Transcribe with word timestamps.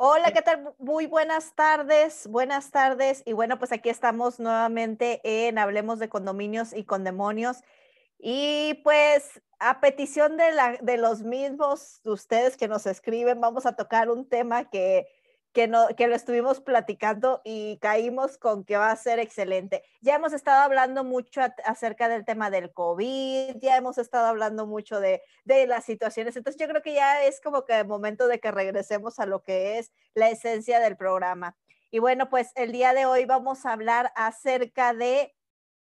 Hola, 0.00 0.30
¿qué 0.30 0.42
tal? 0.42 0.76
Muy 0.78 1.06
buenas 1.06 1.56
tardes, 1.56 2.28
buenas 2.28 2.70
tardes. 2.70 3.24
Y 3.26 3.32
bueno, 3.32 3.58
pues 3.58 3.72
aquí 3.72 3.88
estamos 3.88 4.38
nuevamente 4.38 5.20
en 5.24 5.58
Hablemos 5.58 5.98
de 5.98 6.08
Condominios 6.08 6.72
y 6.72 6.84
Condemonios. 6.84 7.64
Y 8.16 8.74
pues 8.84 9.42
a 9.58 9.80
petición 9.80 10.36
de, 10.36 10.52
la, 10.52 10.76
de 10.80 10.98
los 10.98 11.22
mismos 11.22 12.00
de 12.04 12.12
ustedes 12.12 12.56
que 12.56 12.68
nos 12.68 12.86
escriben, 12.86 13.40
vamos 13.40 13.66
a 13.66 13.74
tocar 13.74 14.08
un 14.08 14.28
tema 14.28 14.70
que 14.70 15.08
que, 15.52 15.66
no, 15.66 15.88
que 15.96 16.06
lo 16.06 16.14
estuvimos 16.14 16.60
platicando 16.60 17.40
y 17.44 17.78
caímos 17.78 18.38
con 18.38 18.64
que 18.64 18.76
va 18.76 18.90
a 18.90 18.96
ser 18.96 19.18
excelente. 19.18 19.82
Ya 20.00 20.14
hemos 20.14 20.32
estado 20.32 20.62
hablando 20.62 21.04
mucho 21.04 21.40
acerca 21.64 22.08
del 22.08 22.24
tema 22.24 22.50
del 22.50 22.72
COVID, 22.72 23.56
ya 23.56 23.76
hemos 23.76 23.98
estado 23.98 24.26
hablando 24.26 24.66
mucho 24.66 25.00
de, 25.00 25.22
de 25.44 25.66
las 25.66 25.84
situaciones, 25.84 26.36
entonces 26.36 26.60
yo 26.60 26.68
creo 26.68 26.82
que 26.82 26.94
ya 26.94 27.24
es 27.24 27.40
como 27.40 27.64
que 27.64 27.78
el 27.78 27.86
momento 27.86 28.26
de 28.26 28.40
que 28.40 28.50
regresemos 28.50 29.18
a 29.18 29.26
lo 29.26 29.42
que 29.42 29.78
es 29.78 29.92
la 30.14 30.28
esencia 30.28 30.80
del 30.80 30.96
programa. 30.96 31.56
Y 31.90 32.00
bueno, 32.00 32.28
pues 32.28 32.52
el 32.54 32.72
día 32.72 32.92
de 32.92 33.06
hoy 33.06 33.24
vamos 33.24 33.64
a 33.64 33.72
hablar 33.72 34.12
acerca 34.14 34.92
de 34.92 35.34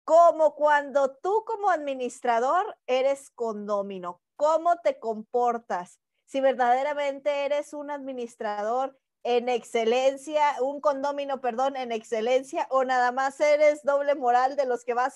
cómo 0.03 0.55
cuando 0.55 1.15
tú 1.15 1.43
como 1.45 1.69
administrador 1.69 2.77
eres 2.85 3.31
condómino, 3.31 4.21
cómo 4.35 4.77
te 4.77 4.99
comportas, 4.99 5.99
si 6.25 6.39
verdaderamente 6.39 7.45
eres 7.45 7.73
un 7.73 7.89
administrador 7.89 8.97
en 9.23 9.49
excelencia, 9.49 10.55
un 10.61 10.79
condomino, 10.81 11.41
perdón, 11.41 11.75
en 11.75 11.91
excelencia, 11.91 12.67
o 12.69 12.83
nada 12.83 13.11
más 13.11 13.39
eres 13.39 13.83
doble 13.83 14.15
moral 14.15 14.55
de 14.55 14.65
los 14.65 14.83
que 14.83 14.93
vas 14.93 15.15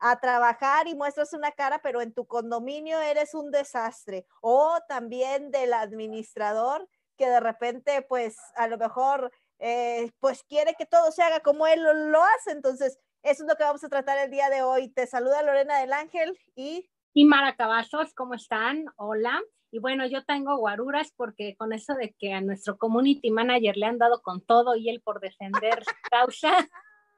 a 0.00 0.20
trabajar 0.20 0.88
y 0.88 0.94
muestras 0.94 1.32
una 1.32 1.52
cara, 1.52 1.80
pero 1.82 2.00
en 2.00 2.12
tu 2.12 2.26
condominio 2.26 3.00
eres 3.00 3.34
un 3.34 3.50
desastre, 3.50 4.26
o 4.40 4.78
también 4.88 5.50
del 5.50 5.72
administrador 5.72 6.88
que 7.20 7.28
de 7.28 7.40
repente, 7.40 8.00
pues 8.00 8.38
a 8.56 8.66
lo 8.66 8.78
mejor, 8.78 9.30
eh, 9.58 10.10
pues 10.20 10.42
quiere 10.42 10.74
que 10.78 10.86
todo 10.86 11.12
se 11.12 11.22
haga 11.22 11.40
como 11.40 11.66
él 11.66 11.82
lo, 11.82 12.22
hace. 12.24 12.50
Entonces, 12.52 12.98
eso 13.22 13.42
es 13.42 13.48
lo 13.48 13.56
que 13.56 13.62
vamos 13.62 13.84
a 13.84 13.90
tratar 13.90 14.16
el 14.16 14.30
día 14.30 14.48
de 14.48 14.62
hoy. 14.62 14.88
Te 14.88 15.06
saluda 15.06 15.42
Lorena 15.42 15.78
del 15.80 15.92
Ángel 15.92 16.38
y... 16.54 16.88
Y 17.12 17.26
Mara 17.26 17.56
Cavazos, 17.56 18.14
¿cómo 18.14 18.34
están? 18.34 18.86
Hola. 18.96 19.38
Y 19.72 19.78
bueno, 19.78 20.06
yo 20.06 20.24
tengo 20.24 20.56
guaruras 20.56 21.12
porque 21.16 21.54
con 21.56 21.72
eso 21.72 21.94
de 21.94 22.14
que 22.18 22.32
a 22.32 22.40
nuestro 22.40 22.76
community 22.76 23.30
manager 23.30 23.76
le 23.76 23.86
han 23.86 23.98
dado 23.98 24.20
con 24.22 24.40
todo 24.40 24.74
y 24.74 24.88
él 24.88 25.00
por 25.00 25.20
defender 25.20 25.82
causa. 26.10 26.68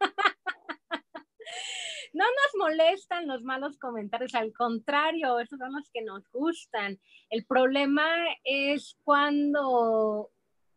no 2.13 2.25
nos 2.25 2.59
molestan 2.59 3.27
los 3.27 3.43
malos 3.43 3.79
comentarios, 3.79 4.35
al 4.35 4.53
contrario, 4.53 5.39
esos 5.39 5.59
son 5.59 5.73
los 5.73 5.89
que 5.91 6.03
nos 6.03 6.29
gustan. 6.31 7.01
El 7.31 7.47
problema 7.47 8.07
es 8.45 8.97
cuando 9.03 10.31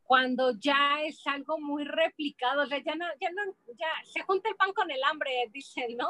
cuando 0.05 0.51
ya 0.59 1.01
es 1.03 1.25
algo 1.25 1.59
muy 1.59 1.83
replicado, 1.83 2.63
o 2.63 2.65
sea, 2.67 2.81
ya 2.83 2.95
no, 2.95 3.05
ya 3.19 3.29
no, 3.31 3.41
ya 3.77 3.87
se 4.03 4.21
junta 4.21 4.49
el 4.49 4.55
pan 4.55 4.71
con 4.73 4.89
el 4.91 5.03
hambre, 5.03 5.49
dicen, 5.53 5.97
¿no? 5.97 6.07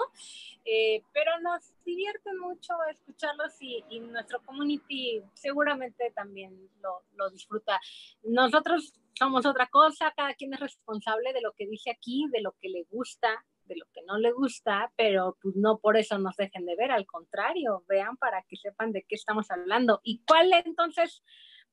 Eh, 0.65 1.01
pero 1.13 1.39
nos 1.41 1.73
divierte 1.83 2.33
mucho 2.39 2.73
escucharlos 2.91 3.53
y, 3.61 3.83
y, 3.89 3.99
nuestro 3.99 4.41
community 4.43 5.21
seguramente 5.33 6.11
también 6.15 6.69
lo, 6.81 7.03
lo, 7.15 7.29
disfruta. 7.29 7.79
Nosotros 8.23 8.93
somos 9.13 9.45
otra 9.45 9.67
cosa, 9.67 10.11
cada 10.15 10.33
quien 10.33 10.53
es 10.53 10.59
responsable 10.59 11.33
de 11.33 11.41
lo 11.41 11.53
que 11.53 11.67
dice 11.67 11.91
aquí, 11.91 12.25
de 12.31 12.41
lo 12.41 12.53
que 12.59 12.69
le 12.69 12.83
gusta, 12.89 13.45
de 13.65 13.75
lo 13.77 13.85
que 13.93 14.01
no 14.05 14.17
le 14.17 14.31
gusta, 14.31 14.91
pero 14.95 15.37
pues 15.41 15.55
no 15.55 15.79
por 15.79 15.97
eso 15.97 16.17
nos 16.17 16.35
dejen 16.35 16.65
de 16.65 16.75
ver, 16.75 16.91
al 16.91 17.05
contrario, 17.05 17.83
vean 17.87 18.17
para 18.17 18.43
que 18.43 18.57
sepan 18.57 18.91
de 18.91 19.03
qué 19.07 19.15
estamos 19.15 19.49
hablando. 19.51 20.01
¿Y 20.03 20.23
cuál 20.27 20.51
entonces, 20.53 21.23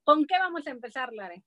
con 0.05 0.27
qué 0.27 0.39
vamos 0.39 0.67
a 0.67 0.71
empezar, 0.71 1.13
Lare? 1.13 1.43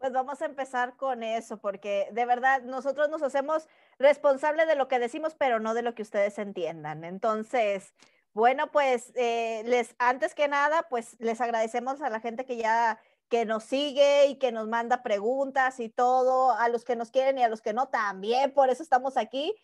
Pues 0.00 0.12
vamos 0.12 0.40
a 0.40 0.46
empezar 0.46 0.96
con 0.96 1.22
eso, 1.22 1.58
porque 1.60 2.08
de 2.12 2.24
verdad 2.24 2.62
nosotros 2.62 3.10
nos 3.10 3.22
hacemos 3.22 3.68
responsables 3.98 4.66
de 4.66 4.74
lo 4.74 4.88
que 4.88 4.98
decimos, 4.98 5.34
pero 5.34 5.60
no 5.60 5.74
de 5.74 5.82
lo 5.82 5.94
que 5.94 6.00
ustedes 6.00 6.38
entiendan. 6.38 7.04
Entonces, 7.04 7.92
bueno, 8.32 8.70
pues 8.70 9.12
eh, 9.14 9.62
les, 9.66 9.94
antes 9.98 10.34
que 10.34 10.48
nada, 10.48 10.86
pues 10.88 11.16
les 11.20 11.42
agradecemos 11.42 12.00
a 12.00 12.08
la 12.08 12.18
gente 12.20 12.46
que 12.46 12.56
ya 12.56 12.98
que 13.28 13.44
nos 13.44 13.64
sigue 13.64 14.28
y 14.28 14.36
que 14.38 14.52
nos 14.52 14.68
manda 14.68 15.02
preguntas 15.02 15.78
y 15.80 15.90
todo, 15.90 16.52
a 16.52 16.70
los 16.70 16.82
que 16.84 16.96
nos 16.96 17.10
quieren 17.10 17.36
y 17.38 17.42
a 17.42 17.48
los 17.50 17.60
que 17.60 17.74
no 17.74 17.88
también, 17.90 18.54
por 18.54 18.70
eso 18.70 18.82
estamos 18.82 19.18
aquí. 19.18 19.54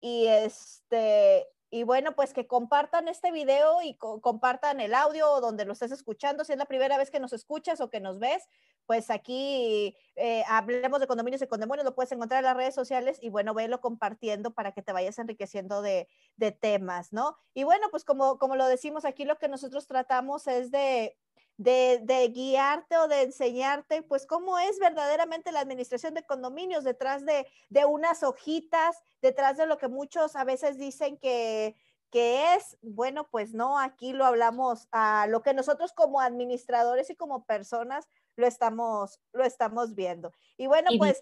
Y 0.00 0.26
este, 0.26 1.46
y 1.74 1.84
bueno, 1.84 2.14
pues 2.14 2.34
que 2.34 2.46
compartan 2.46 3.08
este 3.08 3.32
video 3.32 3.80
y 3.80 3.94
compartan 3.94 4.78
el 4.78 4.92
audio 4.92 5.40
donde 5.40 5.64
lo 5.64 5.72
estés 5.72 5.90
escuchando, 5.90 6.44
si 6.44 6.52
es 6.52 6.58
la 6.58 6.66
primera 6.66 6.98
vez 6.98 7.10
que 7.10 7.18
nos 7.18 7.32
escuchas 7.32 7.80
o 7.80 7.88
que 7.88 7.98
nos 7.98 8.18
ves, 8.18 8.46
pues 8.84 9.08
aquí 9.08 9.96
eh, 10.16 10.44
hablemos 10.48 11.00
de 11.00 11.06
condominios 11.06 11.40
y 11.40 11.46
condemonios, 11.46 11.86
lo 11.86 11.94
puedes 11.94 12.12
encontrar 12.12 12.40
en 12.40 12.44
las 12.44 12.58
redes 12.58 12.74
sociales 12.74 13.18
y 13.22 13.30
bueno, 13.30 13.54
velo 13.54 13.80
compartiendo 13.80 14.52
para 14.52 14.72
que 14.72 14.82
te 14.82 14.92
vayas 14.92 15.18
enriqueciendo 15.18 15.80
de, 15.80 16.08
de 16.36 16.52
temas, 16.52 17.10
¿no? 17.14 17.38
Y 17.54 17.64
bueno, 17.64 17.86
pues 17.90 18.04
como, 18.04 18.36
como 18.36 18.54
lo 18.54 18.66
decimos 18.66 19.06
aquí, 19.06 19.24
lo 19.24 19.38
que 19.38 19.48
nosotros 19.48 19.86
tratamos 19.86 20.48
es 20.48 20.70
de, 20.72 21.16
de, 21.56 22.00
de, 22.02 22.28
guiarte 22.28 22.96
o 22.98 23.08
de 23.08 23.22
enseñarte, 23.22 24.02
pues 24.02 24.26
cómo 24.26 24.58
es 24.58 24.78
verdaderamente 24.78 25.52
la 25.52 25.60
administración 25.60 26.14
de 26.14 26.24
condominios 26.24 26.84
detrás 26.84 27.24
de, 27.24 27.46
de 27.68 27.84
unas 27.84 28.22
hojitas, 28.22 28.96
detrás 29.20 29.56
de 29.56 29.66
lo 29.66 29.78
que 29.78 29.88
muchos 29.88 30.34
a 30.34 30.44
veces 30.44 30.78
dicen 30.78 31.18
que, 31.18 31.76
que 32.10 32.54
es, 32.54 32.76
bueno, 32.82 33.28
pues 33.30 33.54
no, 33.54 33.78
aquí 33.78 34.12
lo 34.12 34.26
hablamos 34.26 34.86
a 34.92 35.26
lo 35.28 35.42
que 35.42 35.54
nosotros 35.54 35.92
como 35.92 36.20
administradores 36.20 37.08
y 37.08 37.16
como 37.16 37.44
personas 37.44 38.06
lo 38.36 38.46
estamos, 38.46 39.20
lo 39.32 39.44
estamos 39.44 39.94
viendo. 39.94 40.32
Y 40.56 40.66
bueno, 40.66 40.90
pues, 40.98 41.20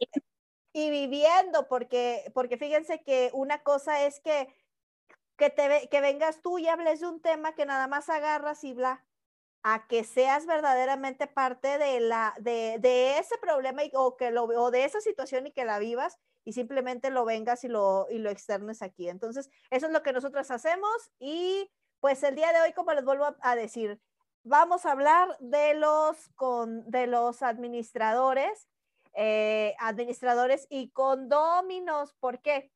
y 0.73 0.91
viviendo, 0.91 1.69
porque, 1.69 2.31
porque 2.35 2.57
fíjense 2.57 3.03
que 3.03 3.31
una 3.35 3.63
cosa 3.63 4.05
es 4.05 4.21
que, 4.21 4.53
que, 5.37 5.51
te, 5.51 5.89
que 5.89 6.01
vengas 6.01 6.43
tú 6.43 6.59
y 6.59 6.69
hables 6.69 7.01
de 7.01 7.07
un 7.07 7.21
tema 7.21 7.55
que 7.55 7.67
nada 7.67 7.87
más 7.87 8.09
agarras 8.09 8.65
y 8.65 8.73
bla, 8.73 9.05
a 9.63 9.87
que 9.87 10.05
seas 10.05 10.47
verdaderamente 10.47 11.27
parte 11.27 11.79
de, 11.79 12.01
la, 12.01 12.35
de, 12.39 12.79
de 12.81 13.19
ese 13.19 13.37
problema 13.39 13.85
y, 13.85 13.91
o, 13.95 14.17
que 14.17 14.31
lo, 14.31 14.45
o 14.45 14.71
de 14.71 14.85
esa 14.85 15.01
situación 15.01 15.47
y 15.47 15.53
que 15.53 15.65
la 15.65 15.79
vivas 15.79 16.19
y 16.45 16.53
simplemente 16.53 17.11
lo 17.11 17.25
vengas 17.25 17.65
y 17.65 17.69
lo, 17.69 18.07
y 18.11 18.19
lo 18.19 18.31
externes 18.31 18.83
aquí. 18.83 19.09
Entonces, 19.09 19.51
eso 19.71 19.87
es 19.87 19.93
lo 19.93 20.03
que 20.03 20.13
nosotros 20.13 20.51
hacemos 20.51 21.11
y 21.19 21.71
pues 22.01 22.23
el 22.23 22.35
día 22.35 22.53
de 22.53 22.63
hoy, 22.63 22.73
como 22.73 22.93
les 22.95 23.05
vuelvo 23.05 23.37
a 23.41 23.55
decir, 23.55 24.01
vamos 24.43 24.87
a 24.87 24.93
hablar 24.93 25.37
de 25.41 25.75
los, 25.75 26.31
con, 26.35 26.91
de 26.91 27.07
los 27.07 27.43
administradores, 27.43 28.69
eh, 29.13 29.75
administradores 29.79 30.67
y 30.71 30.91
condóminos. 30.91 32.15
¿Por 32.15 32.41
qué? 32.41 32.73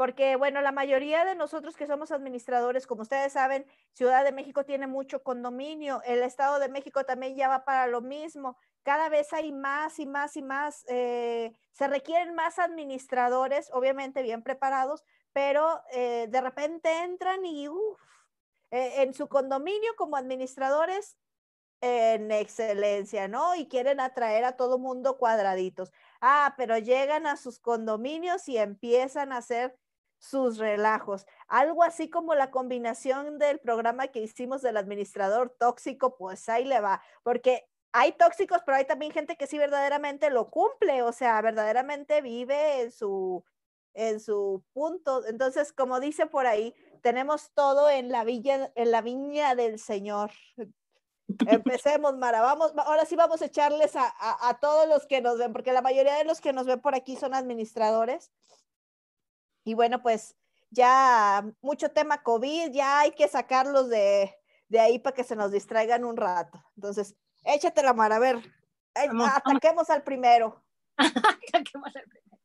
Porque, 0.00 0.36
bueno, 0.36 0.62
la 0.62 0.72
mayoría 0.72 1.26
de 1.26 1.34
nosotros 1.34 1.76
que 1.76 1.86
somos 1.86 2.10
administradores, 2.10 2.86
como 2.86 3.02
ustedes 3.02 3.34
saben, 3.34 3.66
Ciudad 3.92 4.24
de 4.24 4.32
México 4.32 4.64
tiene 4.64 4.86
mucho 4.86 5.22
condominio, 5.22 6.00
el 6.06 6.22
Estado 6.22 6.58
de 6.58 6.70
México 6.70 7.04
también 7.04 7.36
ya 7.36 7.48
va 7.48 7.66
para 7.66 7.86
lo 7.86 8.00
mismo. 8.00 8.56
Cada 8.82 9.10
vez 9.10 9.30
hay 9.34 9.52
más 9.52 9.98
y 9.98 10.06
más 10.06 10.38
y 10.38 10.42
más, 10.42 10.86
eh, 10.88 11.52
se 11.72 11.86
requieren 11.86 12.34
más 12.34 12.58
administradores, 12.58 13.68
obviamente 13.74 14.22
bien 14.22 14.42
preparados, 14.42 15.04
pero 15.34 15.82
eh, 15.92 16.28
de 16.30 16.40
repente 16.40 17.02
entran 17.02 17.44
y, 17.44 17.68
uff, 17.68 18.00
eh, 18.70 19.02
en 19.02 19.12
su 19.12 19.28
condominio 19.28 19.94
como 19.98 20.16
administradores 20.16 21.18
en 21.82 22.30
excelencia, 22.30 23.28
¿no? 23.28 23.54
Y 23.54 23.68
quieren 23.68 24.00
atraer 24.00 24.46
a 24.46 24.56
todo 24.56 24.78
mundo 24.78 25.18
cuadraditos. 25.18 25.92
Ah, 26.22 26.54
pero 26.56 26.78
llegan 26.78 27.26
a 27.26 27.36
sus 27.36 27.58
condominios 27.58 28.48
y 28.48 28.56
empiezan 28.56 29.32
a 29.32 29.38
hacer 29.38 29.76
sus 30.20 30.58
relajos. 30.58 31.26
Algo 31.48 31.82
así 31.82 32.10
como 32.10 32.34
la 32.34 32.50
combinación 32.50 33.38
del 33.38 33.58
programa 33.58 34.08
que 34.08 34.20
hicimos 34.20 34.62
del 34.62 34.76
administrador 34.76 35.56
tóxico, 35.58 36.16
pues 36.16 36.48
ahí 36.48 36.64
le 36.64 36.80
va, 36.80 37.02
porque 37.24 37.66
hay 37.92 38.12
tóxicos, 38.12 38.60
pero 38.64 38.76
hay 38.76 38.84
también 38.84 39.12
gente 39.12 39.36
que 39.36 39.46
sí 39.46 39.58
verdaderamente 39.58 40.30
lo 40.30 40.50
cumple, 40.50 41.02
o 41.02 41.12
sea, 41.12 41.40
verdaderamente 41.40 42.20
vive 42.20 42.82
en 42.82 42.92
su, 42.92 43.42
en 43.94 44.20
su 44.20 44.62
punto. 44.72 45.26
Entonces, 45.26 45.72
como 45.72 45.98
dice 45.98 46.26
por 46.26 46.46
ahí, 46.46 46.74
tenemos 47.02 47.50
todo 47.54 47.90
en 47.90 48.10
la 48.10 48.22
villa, 48.22 48.70
en 48.74 48.90
la 48.90 49.00
viña 49.00 49.54
del 49.54 49.78
Señor. 49.78 50.30
Empecemos, 51.46 52.16
Mara. 52.16 52.42
Vamos, 52.42 52.72
ahora 52.76 53.06
sí 53.06 53.16
vamos 53.16 53.40
a 53.40 53.46
echarles 53.46 53.96
a, 53.96 54.12
a, 54.20 54.60
todos 54.60 54.86
los 54.86 55.06
que 55.06 55.22
nos 55.22 55.38
ven, 55.38 55.52
porque 55.52 55.72
la 55.72 55.82
mayoría 55.82 56.14
de 56.16 56.24
los 56.24 56.40
que 56.40 56.52
nos 56.52 56.66
ven 56.66 56.80
por 56.80 56.94
aquí 56.94 57.16
son 57.16 57.34
administradores. 57.34 58.30
Y 59.70 59.74
bueno, 59.74 60.02
pues 60.02 60.36
ya 60.70 61.44
mucho 61.60 61.90
tema 61.90 62.22
COVID, 62.22 62.70
ya 62.72 63.00
hay 63.00 63.12
que 63.12 63.28
sacarlos 63.28 63.88
de, 63.88 64.34
de 64.68 64.80
ahí 64.80 64.98
para 64.98 65.14
que 65.14 65.24
se 65.24 65.36
nos 65.36 65.52
distraigan 65.52 66.04
un 66.04 66.16
rato. 66.16 66.62
Entonces, 66.76 67.16
échatela, 67.44 67.92
Mara, 67.92 68.16
a 68.16 68.20
ver, 68.20 68.36
ataquemos 68.94 69.90
al 69.90 70.02
primero. 70.02 70.62
ataquemos 70.96 71.94
al 71.96 72.04
primero. 72.04 72.42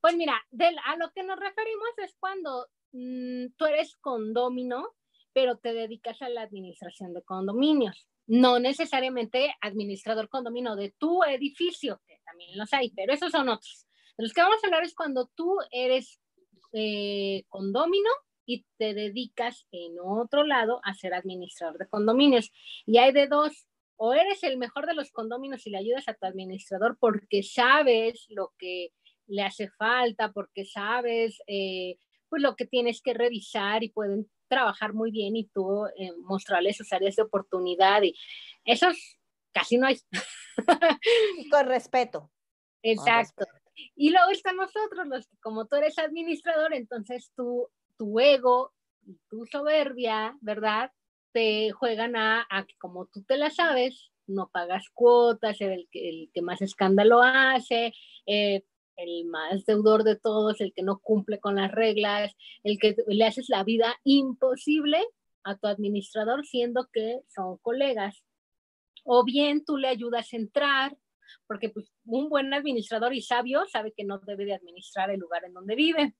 Pues 0.00 0.16
mira, 0.16 0.34
a 0.86 0.96
lo 0.96 1.12
que 1.12 1.22
nos 1.22 1.38
referimos 1.38 1.90
es 1.98 2.14
cuando 2.18 2.68
Mm, 2.92 3.54
tú 3.56 3.64
eres 3.64 3.96
condomino, 3.96 4.94
pero 5.32 5.56
te 5.56 5.72
dedicas 5.72 6.20
a 6.22 6.28
la 6.28 6.42
administración 6.42 7.14
de 7.14 7.22
condominios. 7.22 8.06
no 8.24 8.60
necesariamente 8.60 9.52
administrador 9.60 10.28
condominio 10.28 10.76
de 10.76 10.94
tu 10.96 11.24
edificio, 11.24 12.00
que 12.06 12.20
también 12.24 12.56
los 12.56 12.72
hay, 12.72 12.90
pero 12.92 13.12
esos 13.12 13.32
son 13.32 13.48
otros. 13.48 13.86
De 14.16 14.22
los 14.22 14.32
que 14.32 14.40
vamos 14.40 14.62
a 14.62 14.66
hablar 14.68 14.84
es 14.84 14.94
cuando 14.94 15.26
tú 15.34 15.58
eres 15.72 16.20
eh, 16.72 17.44
condomino 17.48 18.10
y 18.46 18.64
te 18.76 18.94
dedicas 18.94 19.66
en 19.70 19.96
otro 20.02 20.44
lado 20.44 20.80
a 20.84 20.94
ser 20.94 21.14
administrador 21.14 21.78
de 21.78 21.88
condominios. 21.88 22.50
Y 22.86 22.98
hay 22.98 23.12
de 23.12 23.26
dos, 23.26 23.66
o 23.96 24.14
eres 24.14 24.42
el 24.42 24.58
mejor 24.58 24.86
de 24.86 24.94
los 24.94 25.10
condominios 25.10 25.66
y 25.66 25.70
le 25.70 25.78
ayudas 25.78 26.08
a 26.08 26.14
tu 26.14 26.26
administrador 26.26 26.96
porque 26.98 27.42
sabes 27.42 28.26
lo 28.28 28.52
que 28.58 28.90
le 29.26 29.42
hace 29.42 29.70
falta, 29.70 30.32
porque 30.32 30.64
sabes 30.64 31.38
eh, 31.46 31.96
pues 32.28 32.42
lo 32.42 32.56
que 32.56 32.66
tienes 32.66 33.00
que 33.02 33.14
revisar 33.14 33.84
y 33.84 33.90
pueden 33.90 34.30
trabajar 34.48 34.92
muy 34.92 35.10
bien 35.10 35.36
y 35.36 35.48
tú 35.48 35.86
eh, 35.96 36.12
mostrarles 36.18 36.76
sus 36.76 36.92
áreas 36.92 37.16
de 37.16 37.22
oportunidad 37.22 38.02
y 38.02 38.14
esos 38.64 38.96
casi 39.52 39.78
no 39.78 39.86
hay. 39.86 39.98
Con 41.50 41.66
respeto. 41.66 42.30
Exacto. 42.82 43.46
Y 43.94 44.10
luego 44.10 44.30
están 44.30 44.56
nosotros, 44.56 45.06
los 45.06 45.26
que 45.26 45.36
como 45.38 45.66
tú 45.66 45.76
eres 45.76 45.98
administrador, 45.98 46.74
entonces 46.74 47.32
tú, 47.36 47.68
tu 47.96 48.18
ego 48.20 48.72
y 49.06 49.18
tu 49.28 49.46
soberbia, 49.46 50.36
¿verdad? 50.40 50.92
Te 51.32 51.70
juegan 51.70 52.16
a, 52.16 52.46
que 52.66 52.74
como 52.78 53.06
tú 53.06 53.22
te 53.24 53.36
la 53.36 53.50
sabes, 53.50 54.10
no 54.26 54.50
pagas 54.52 54.88
cuotas, 54.92 55.60
el, 55.60 55.88
el 55.92 56.30
que 56.32 56.42
más 56.42 56.62
escándalo 56.62 57.22
hace, 57.22 57.92
eh, 58.26 58.62
el 58.96 59.24
más 59.24 59.64
deudor 59.66 60.04
de 60.04 60.16
todos, 60.16 60.60
el 60.60 60.72
que 60.72 60.82
no 60.82 60.98
cumple 60.98 61.40
con 61.40 61.56
las 61.56 61.72
reglas, 61.72 62.34
el 62.62 62.78
que 62.78 62.96
le 63.06 63.24
haces 63.24 63.48
la 63.48 63.64
vida 63.64 63.96
imposible 64.04 65.02
a 65.44 65.56
tu 65.56 65.66
administrador 65.66 66.46
siendo 66.46 66.88
que 66.92 67.20
son 67.28 67.58
colegas. 67.58 68.22
O 69.04 69.24
bien 69.24 69.64
tú 69.64 69.76
le 69.76 69.88
ayudas 69.88 70.32
a 70.32 70.36
entrar, 70.36 70.96
porque 71.46 71.70
pues, 71.70 71.92
un 72.04 72.28
buen 72.28 72.52
administrador 72.52 73.14
y 73.14 73.22
sabio 73.22 73.64
sabe 73.66 73.92
que 73.96 74.04
no 74.04 74.18
debe 74.18 74.44
de 74.44 74.54
administrar 74.54 75.10
el 75.10 75.20
lugar 75.20 75.44
en 75.44 75.54
donde 75.54 75.74
vive. 75.74 76.14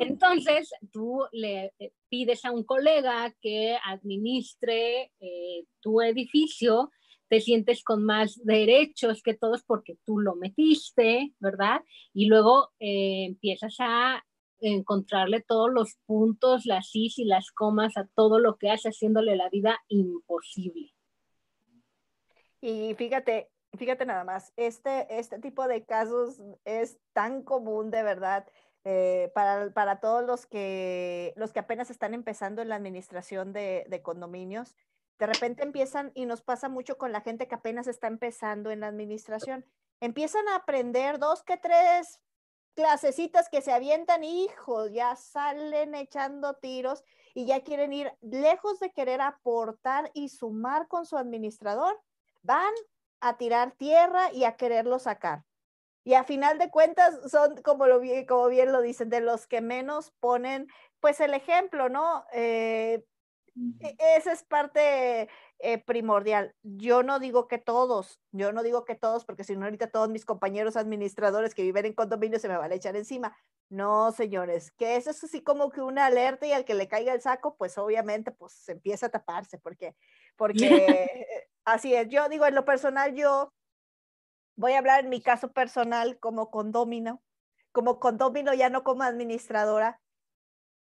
Entonces, 0.00 0.72
tú 0.90 1.26
le 1.30 1.72
eh, 1.78 1.92
pides 2.08 2.44
a 2.44 2.50
un 2.50 2.64
colega 2.64 3.32
que 3.40 3.78
administre 3.84 5.12
eh, 5.20 5.64
tu 5.80 6.00
edificio 6.00 6.90
te 7.28 7.40
sientes 7.40 7.82
con 7.82 8.04
más 8.04 8.40
derechos 8.44 9.22
que 9.22 9.34
todos 9.34 9.64
porque 9.64 9.96
tú 10.04 10.18
lo 10.18 10.36
metiste, 10.36 11.32
¿verdad? 11.40 11.80
Y 12.12 12.26
luego 12.26 12.70
eh, 12.78 13.24
empiezas 13.24 13.76
a 13.80 14.24
encontrarle 14.60 15.42
todos 15.42 15.70
los 15.72 15.96
puntos, 16.06 16.64
las 16.64 16.94
is 16.94 17.18
y 17.18 17.24
las 17.24 17.50
comas 17.50 17.96
a 17.96 18.06
todo 18.14 18.38
lo 18.38 18.56
que 18.56 18.70
hace, 18.70 18.88
haciéndole 18.88 19.36
la 19.36 19.48
vida 19.48 19.78
imposible. 19.88 20.94
Y 22.60 22.94
fíjate, 22.94 23.50
fíjate 23.76 24.06
nada 24.06 24.24
más, 24.24 24.52
este, 24.56 25.18
este 25.18 25.38
tipo 25.38 25.66
de 25.68 25.84
casos 25.84 26.40
es 26.64 26.98
tan 27.12 27.42
común 27.42 27.90
de 27.90 28.02
verdad. 28.02 28.46
Eh, 28.86 29.32
para, 29.34 29.70
para, 29.72 29.98
todos 29.98 30.26
los 30.26 30.44
que, 30.44 31.32
los 31.36 31.54
que 31.54 31.60
apenas 31.60 31.88
están 31.88 32.12
empezando 32.12 32.60
en 32.60 32.68
la 32.68 32.76
administración 32.76 33.54
de, 33.54 33.86
de 33.88 34.02
condominios, 34.02 34.76
de 35.18 35.26
repente 35.26 35.62
empiezan, 35.62 36.12
y 36.14 36.26
nos 36.26 36.42
pasa 36.42 36.68
mucho 36.68 36.98
con 36.98 37.10
la 37.10 37.22
gente 37.22 37.48
que 37.48 37.54
apenas 37.54 37.86
está 37.86 38.08
empezando 38.08 38.70
en 38.70 38.80
la 38.80 38.88
administración, 38.88 39.64
empiezan 40.00 40.46
a 40.48 40.56
aprender 40.56 41.18
dos 41.18 41.42
que 41.42 41.56
tres 41.56 42.20
clasecitas 42.74 43.48
que 43.48 43.62
se 43.62 43.72
avientan, 43.72 44.24
hijos, 44.24 44.92
ya 44.92 45.16
salen 45.16 45.94
echando 45.94 46.54
tiros 46.54 47.04
y 47.32 47.46
ya 47.46 47.62
quieren 47.62 47.92
ir 47.92 48.12
lejos 48.20 48.80
de 48.80 48.90
querer 48.90 49.20
aportar 49.20 50.10
y 50.12 50.28
sumar 50.28 50.88
con 50.88 51.06
su 51.06 51.16
administrador, 51.16 51.98
van 52.42 52.74
a 53.24 53.38
tirar 53.38 53.72
tierra 53.72 54.30
y 54.32 54.44
a 54.44 54.56
quererlo 54.56 54.98
sacar. 54.98 55.44
Y 56.04 56.12
a 56.12 56.24
final 56.24 56.58
de 56.58 56.70
cuentas 56.70 57.18
son, 57.30 57.56
como, 57.62 57.86
lo, 57.86 58.02
como 58.28 58.48
bien 58.48 58.70
lo 58.70 58.82
dicen, 58.82 59.08
de 59.08 59.20
los 59.20 59.46
que 59.46 59.62
menos 59.62 60.12
ponen, 60.20 60.68
pues 61.00 61.20
el 61.20 61.32
ejemplo, 61.32 61.88
¿no? 61.88 62.26
Eh, 62.34 63.02
e, 63.80 63.96
esa 64.16 64.32
es 64.32 64.42
parte 64.42 65.30
eh, 65.60 65.78
primordial. 65.86 66.54
Yo 66.62 67.02
no 67.02 67.18
digo 67.18 67.48
que 67.48 67.56
todos, 67.56 68.20
yo 68.32 68.52
no 68.52 68.62
digo 68.62 68.84
que 68.84 68.94
todos, 68.94 69.24
porque 69.24 69.44
si 69.44 69.56
no 69.56 69.64
ahorita 69.64 69.90
todos 69.90 70.10
mis 70.10 70.26
compañeros 70.26 70.76
administradores 70.76 71.54
que 71.54 71.62
viven 71.62 71.86
en 71.86 71.94
condominio 71.94 72.38
se 72.38 72.48
me 72.48 72.58
van 72.58 72.72
a 72.72 72.74
echar 72.74 72.96
encima. 72.96 73.34
No, 73.70 74.12
señores, 74.12 74.72
que 74.72 74.96
eso 74.96 75.10
es 75.10 75.24
así 75.24 75.42
como 75.42 75.70
que 75.70 75.80
una 75.80 76.04
alerta 76.04 76.46
y 76.46 76.52
al 76.52 76.66
que 76.66 76.74
le 76.74 76.88
caiga 76.88 77.14
el 77.14 77.22
saco, 77.22 77.56
pues 77.56 77.78
obviamente 77.78 78.30
pues 78.30 78.68
empieza 78.68 79.06
a 79.06 79.10
taparse, 79.10 79.58
porque, 79.58 79.96
porque 80.36 80.58
así 81.64 81.94
es. 81.94 82.08
Yo 82.08 82.28
digo, 82.28 82.46
en 82.46 82.54
lo 82.54 82.64
personal, 82.64 83.14
yo 83.14 83.52
voy 84.56 84.72
a 84.72 84.78
hablar 84.78 85.04
en 85.04 85.10
mi 85.10 85.20
caso 85.20 85.52
personal 85.52 86.18
como 86.18 86.50
condomino, 86.50 87.22
como 87.72 87.98
condomino 87.98 88.54
ya 88.54 88.70
no 88.70 88.84
como 88.84 89.02
administradora. 89.02 90.00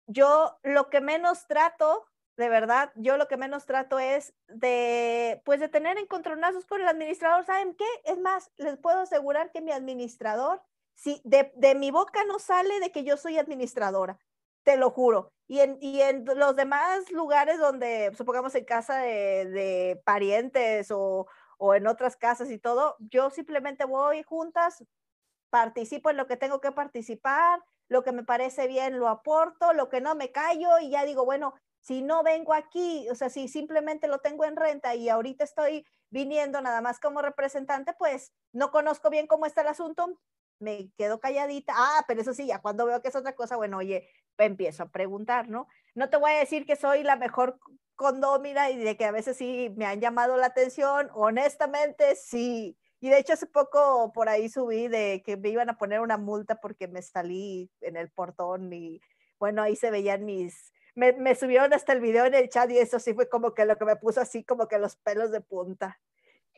Yo 0.07 0.59
lo 0.63 0.89
que 0.89 1.01
menos 1.01 1.47
trato 1.47 2.07
de 2.37 2.49
verdad, 2.51 2.93
yo 2.97 3.17
lo 3.17 3.29
que 3.29 3.39
menos 3.39 3.65
trato 3.65 3.99
es 3.99 4.35
de, 4.49 5.41
pues 5.45 5.59
de 5.59 5.69
tener 5.69 5.97
encontronazos 5.97 6.67
con 6.67 6.81
el 6.81 6.89
administrador. 6.89 7.47
¿Saben 7.47 7.75
qué? 7.75 7.87
Es 8.05 8.19
más, 8.19 8.51
les 8.57 8.77
puedo 8.77 9.01
asegurar 9.01 9.51
que 9.53 9.63
mi 9.63 9.73
administrador, 9.73 10.63
si 10.95 11.21
de 11.25 11.75
mi 11.75 11.91
boca 11.91 12.25
no 12.25 12.39
sale 12.39 12.79
de 12.81 12.93
que 12.93 13.05
yo 13.05 13.17
soy 13.17 13.39
administradora, 13.39 14.19
te 14.67 14.77
lo 14.77 14.91
juro. 14.91 15.33
Y 15.47 15.61
en, 15.61 15.79
y 15.81 16.03
en 16.03 16.25
los 16.25 16.57
demás 16.57 17.11
lugares 17.13 17.59
donde, 17.59 18.13
supongamos 18.17 18.53
en 18.57 18.65
casa 18.65 18.99
de, 18.99 19.47
de 19.47 20.03
parientes 20.05 20.91
o, 20.91 21.29
o 21.57 21.75
en 21.77 21.87
otras 21.87 22.17
casas 22.17 22.51
y 22.51 22.59
todo, 22.59 22.97
yo 22.99 23.31
simplemente 23.31 23.85
voy 23.85 24.25
juntas, 24.25 24.85
participo 25.51 26.11
en 26.11 26.17
lo 26.17 26.27
que 26.27 26.37
tengo 26.37 26.61
que 26.61 26.73
participar, 26.73 27.63
lo 27.89 28.03
que 28.03 28.11
me 28.11 28.25
parece 28.25 28.67
bien 28.67 28.99
lo 28.99 29.07
aporto, 29.07 29.73
lo 29.73 29.89
que 29.89 30.01
no 30.01 30.17
me 30.17 30.33
callo 30.33 30.81
y 30.81 30.91
ya 30.91 31.05
digo, 31.05 31.25
bueno, 31.25 31.55
si 31.79 32.03
no 32.03 32.25
vengo 32.25 32.53
aquí, 32.53 33.09
o 33.09 33.15
sea, 33.15 33.31
si 33.31 33.47
simplemente 33.47 34.09
lo 34.09 34.19
tengo 34.19 34.45
en 34.45 34.57
renta 34.57 34.97
y 34.97 35.09
ahorita 35.09 35.45
estoy 35.45 35.87
viniendo 36.11 36.61
nada 36.61 36.81
más 36.81 36.99
como 36.99 37.23
representante, 37.23 37.95
pues 37.97 38.33
no 38.53 38.73
conozco 38.73 39.11
bien 39.11 39.29
cómo 39.29 39.47
está 39.47 39.61
el 39.61 39.69
asunto, 39.69 40.19
me 40.59 40.91
quedo 40.97 41.21
calladita. 41.21 41.73
Ah, 41.77 42.05
pero 42.09 42.21
eso 42.21 42.33
sí, 42.35 42.47
ya 42.49 42.61
cuando 42.61 42.87
veo 42.87 43.01
que 43.01 43.09
es 43.09 43.17
otra 43.17 43.37
cosa, 43.37 43.55
bueno, 43.57 43.79
oye, 43.79 44.09
empiezo 44.45 44.83
a 44.85 44.89
preguntar, 44.89 45.49
¿no? 45.49 45.69
No 45.95 46.11
te 46.11 46.17
voy 46.17 46.33
a 46.33 46.39
decir 46.39 46.67
que 46.67 46.77
soy 46.77 47.03
la 47.03 47.17
mejor 47.17 47.59
condómina 47.95 48.71
y 48.71 48.77
de 48.77 48.97
que 48.97 49.07
a 49.07 49.13
veces 49.13 49.37
sí 49.37 49.73
me 49.77 49.87
han 49.87 50.01
llamado 50.01 50.37
la 50.37 50.47
atención, 50.47 51.09
honestamente 51.15 52.17
sí. 52.17 52.77
Y 53.01 53.09
de 53.09 53.19
hecho 53.19 53.33
hace 53.33 53.47
poco 53.47 54.13
por 54.13 54.29
ahí 54.29 54.49
subí 54.49 54.89
de 54.89 55.23
que 55.25 55.37
me 55.37 55.49
iban 55.51 55.71
a 55.71 55.79
poner 55.79 56.01
una 56.01 56.19
multa 56.19 56.61
porque 56.61 56.89
me 56.89 57.03
salí 57.03 57.71
en 57.81 57.97
el 57.97 58.11
portón 58.11 58.73
y 58.73 59.01
bueno, 59.39 59.63
ahí 59.63 59.77
se 59.77 59.91
veían 59.91 60.25
mis 60.25 60.73
me, 60.97 61.35
subieron 61.35 61.73
hasta 61.75 61.93
el 61.93 62.01
video 62.01 62.25
en 62.25 62.35
el 62.35 62.49
chat 62.49 62.71
y 62.71 62.79
eso 62.79 62.99
sí 62.99 63.13
fue 63.13 63.29
como 63.29 63.55
que 63.55 63.67
lo 63.67 63.77
que 63.77 63.85
me 63.85 63.97
puso 63.97 64.21
así 64.21 64.43
como 64.43 64.67
que 64.67 64.79
los 64.79 64.97
pelos 64.97 65.31
de 65.31 65.43
punta. 65.43 66.01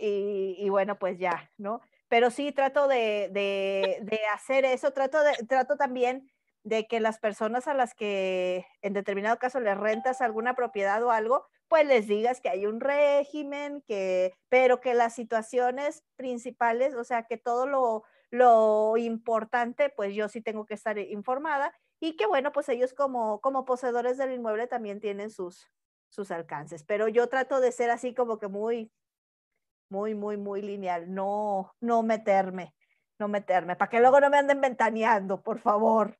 Y, 0.00 0.68
bueno, 0.68 0.96
pues 0.96 1.18
ya, 1.18 1.50
¿no? 1.58 1.80
Pero 2.08 2.30
sí 2.30 2.52
trato 2.52 2.86
de, 2.86 3.28
de, 3.32 4.20
hacer 4.32 4.64
eso, 4.64 4.92
trato, 4.92 5.20
de, 5.24 5.32
trato 5.48 5.76
también 5.76 6.30
de 6.68 6.86
que 6.86 7.00
las 7.00 7.18
personas 7.18 7.66
a 7.66 7.74
las 7.74 7.94
que 7.94 8.66
en 8.82 8.92
determinado 8.92 9.38
caso 9.38 9.58
les 9.58 9.76
rentas 9.76 10.20
alguna 10.20 10.54
propiedad 10.54 11.02
o 11.02 11.10
algo, 11.10 11.46
pues 11.68 11.86
les 11.86 12.06
digas 12.06 12.40
que 12.40 12.50
hay 12.50 12.66
un 12.66 12.80
régimen, 12.80 13.82
que, 13.86 14.34
pero 14.48 14.80
que 14.80 14.94
las 14.94 15.14
situaciones 15.14 16.04
principales, 16.16 16.94
o 16.94 17.04
sea, 17.04 17.24
que 17.24 17.38
todo 17.38 17.66
lo, 17.66 18.04
lo 18.30 18.96
importante, 18.96 19.90
pues 19.90 20.14
yo 20.14 20.28
sí 20.28 20.42
tengo 20.42 20.66
que 20.66 20.74
estar 20.74 20.98
informada 20.98 21.72
y 22.00 22.16
que 22.16 22.26
bueno, 22.26 22.52
pues 22.52 22.68
ellos 22.68 22.92
como, 22.92 23.40
como 23.40 23.64
poseedores 23.64 24.18
del 24.18 24.32
inmueble 24.32 24.66
también 24.66 25.00
tienen 25.00 25.30
sus, 25.30 25.66
sus 26.10 26.30
alcances. 26.30 26.84
Pero 26.84 27.08
yo 27.08 27.28
trato 27.28 27.60
de 27.60 27.72
ser 27.72 27.90
así 27.90 28.14
como 28.14 28.38
que 28.38 28.48
muy, 28.48 28.92
muy, 29.90 30.14
muy, 30.14 30.36
muy 30.36 30.60
lineal, 30.60 31.12
no, 31.14 31.72
no 31.80 32.02
meterme, 32.02 32.74
no 33.18 33.28
meterme, 33.28 33.74
para 33.74 33.88
que 33.90 34.00
luego 34.00 34.20
no 34.20 34.28
me 34.28 34.36
anden 34.36 34.60
ventaneando, 34.60 35.42
por 35.42 35.60
favor. 35.60 36.18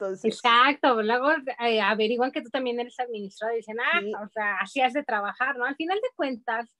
Entonces, 0.00 0.34
Exacto, 0.34 1.02
luego 1.02 1.30
eh, 1.62 1.80
averiguan 1.80 2.32
que 2.32 2.40
tú 2.40 2.48
también 2.48 2.80
eres 2.80 2.98
administrador 2.98 3.54
y 3.54 3.58
dicen, 3.58 3.76
ah, 3.80 4.00
o 4.24 4.28
sea, 4.30 4.56
así 4.60 4.80
has 4.80 4.94
de 4.94 5.04
trabajar, 5.04 5.58
¿no? 5.58 5.66
Al 5.66 5.76
final 5.76 5.98
de 6.00 6.08
cuentas, 6.16 6.70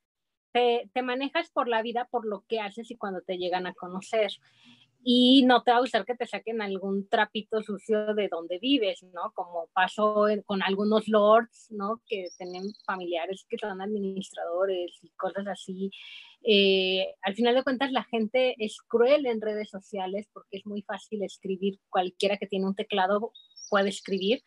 te, 0.52 0.90
te, 0.94 1.02
manejas 1.02 1.50
por 1.50 1.68
la 1.68 1.82
vida, 1.82 2.08
por 2.10 2.26
lo 2.26 2.44
que 2.48 2.60
haces 2.60 2.90
y 2.90 2.96
cuando 2.96 3.20
te 3.20 3.36
llegan 3.36 3.66
a 3.66 3.74
conocer 3.74 4.32
y 5.02 5.44
no 5.46 5.62
te 5.62 5.70
va 5.70 5.78
a 5.78 5.80
gustar 5.80 6.04
que 6.04 6.14
te 6.14 6.26
saquen 6.26 6.60
algún 6.60 7.08
trapito 7.08 7.62
sucio 7.62 8.14
de 8.14 8.28
donde 8.28 8.58
vives, 8.58 9.02
¿no? 9.14 9.32
Como 9.34 9.68
pasó 9.72 10.26
con 10.44 10.62
algunos 10.62 11.08
lords, 11.08 11.68
¿no? 11.70 12.02
Que 12.06 12.28
tienen 12.36 12.64
familiares 12.84 13.46
que 13.48 13.56
son 13.58 13.80
administradores 13.80 14.98
y 15.02 15.08
cosas 15.10 15.46
así. 15.46 15.90
Eh, 16.42 17.06
al 17.22 17.34
final 17.34 17.54
de 17.54 17.62
cuentas, 17.62 17.92
la 17.92 18.04
gente 18.04 18.54
es 18.58 18.78
cruel 18.86 19.26
en 19.26 19.40
redes 19.40 19.70
sociales 19.70 20.26
porque 20.32 20.58
es 20.58 20.66
muy 20.66 20.82
fácil 20.82 21.22
escribir, 21.22 21.78
cualquiera 21.88 22.36
que 22.36 22.46
tiene 22.46 22.66
un 22.66 22.74
teclado 22.74 23.32
puede 23.70 23.88
escribir. 23.88 24.42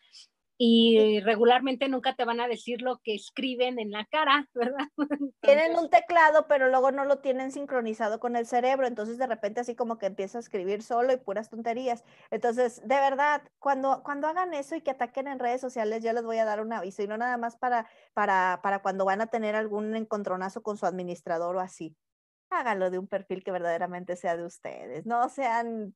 Y 0.56 1.20
regularmente 1.20 1.88
nunca 1.88 2.14
te 2.14 2.24
van 2.24 2.40
a 2.40 2.46
decir 2.46 2.80
lo 2.80 2.98
que 2.98 3.14
escriben 3.14 3.80
en 3.80 3.90
la 3.90 4.04
cara, 4.04 4.48
¿verdad? 4.54 4.86
tienen 5.40 5.76
un 5.76 5.90
teclado, 5.90 6.46
pero 6.46 6.68
luego 6.68 6.92
no 6.92 7.04
lo 7.04 7.18
tienen 7.18 7.50
sincronizado 7.50 8.20
con 8.20 8.36
el 8.36 8.46
cerebro, 8.46 8.86
entonces 8.86 9.18
de 9.18 9.26
repente 9.26 9.60
así 9.60 9.74
como 9.74 9.98
que 9.98 10.06
empieza 10.06 10.38
a 10.38 10.40
escribir 10.40 10.82
solo 10.82 11.12
y 11.12 11.16
puras 11.16 11.50
tonterías. 11.50 12.04
Entonces, 12.30 12.80
de 12.82 12.94
verdad, 12.96 13.42
cuando, 13.58 14.02
cuando 14.04 14.28
hagan 14.28 14.54
eso 14.54 14.76
y 14.76 14.80
que 14.80 14.92
ataquen 14.92 15.26
en 15.26 15.40
redes 15.40 15.60
sociales, 15.60 16.04
yo 16.04 16.12
les 16.12 16.22
voy 16.22 16.38
a 16.38 16.44
dar 16.44 16.60
un 16.60 16.72
aviso 16.72 17.02
y 17.02 17.08
no 17.08 17.16
nada 17.16 17.36
más 17.36 17.56
para, 17.56 17.88
para, 18.12 18.60
para 18.62 18.80
cuando 18.80 19.04
van 19.04 19.20
a 19.20 19.26
tener 19.26 19.56
algún 19.56 19.96
encontronazo 19.96 20.62
con 20.62 20.76
su 20.76 20.86
administrador 20.86 21.56
o 21.56 21.60
así. 21.60 21.96
Háganlo 22.50 22.90
de 22.90 22.98
un 23.00 23.08
perfil 23.08 23.42
que 23.42 23.50
verdaderamente 23.50 24.14
sea 24.14 24.36
de 24.36 24.44
ustedes, 24.44 25.06
no 25.06 25.28
sean 25.28 25.94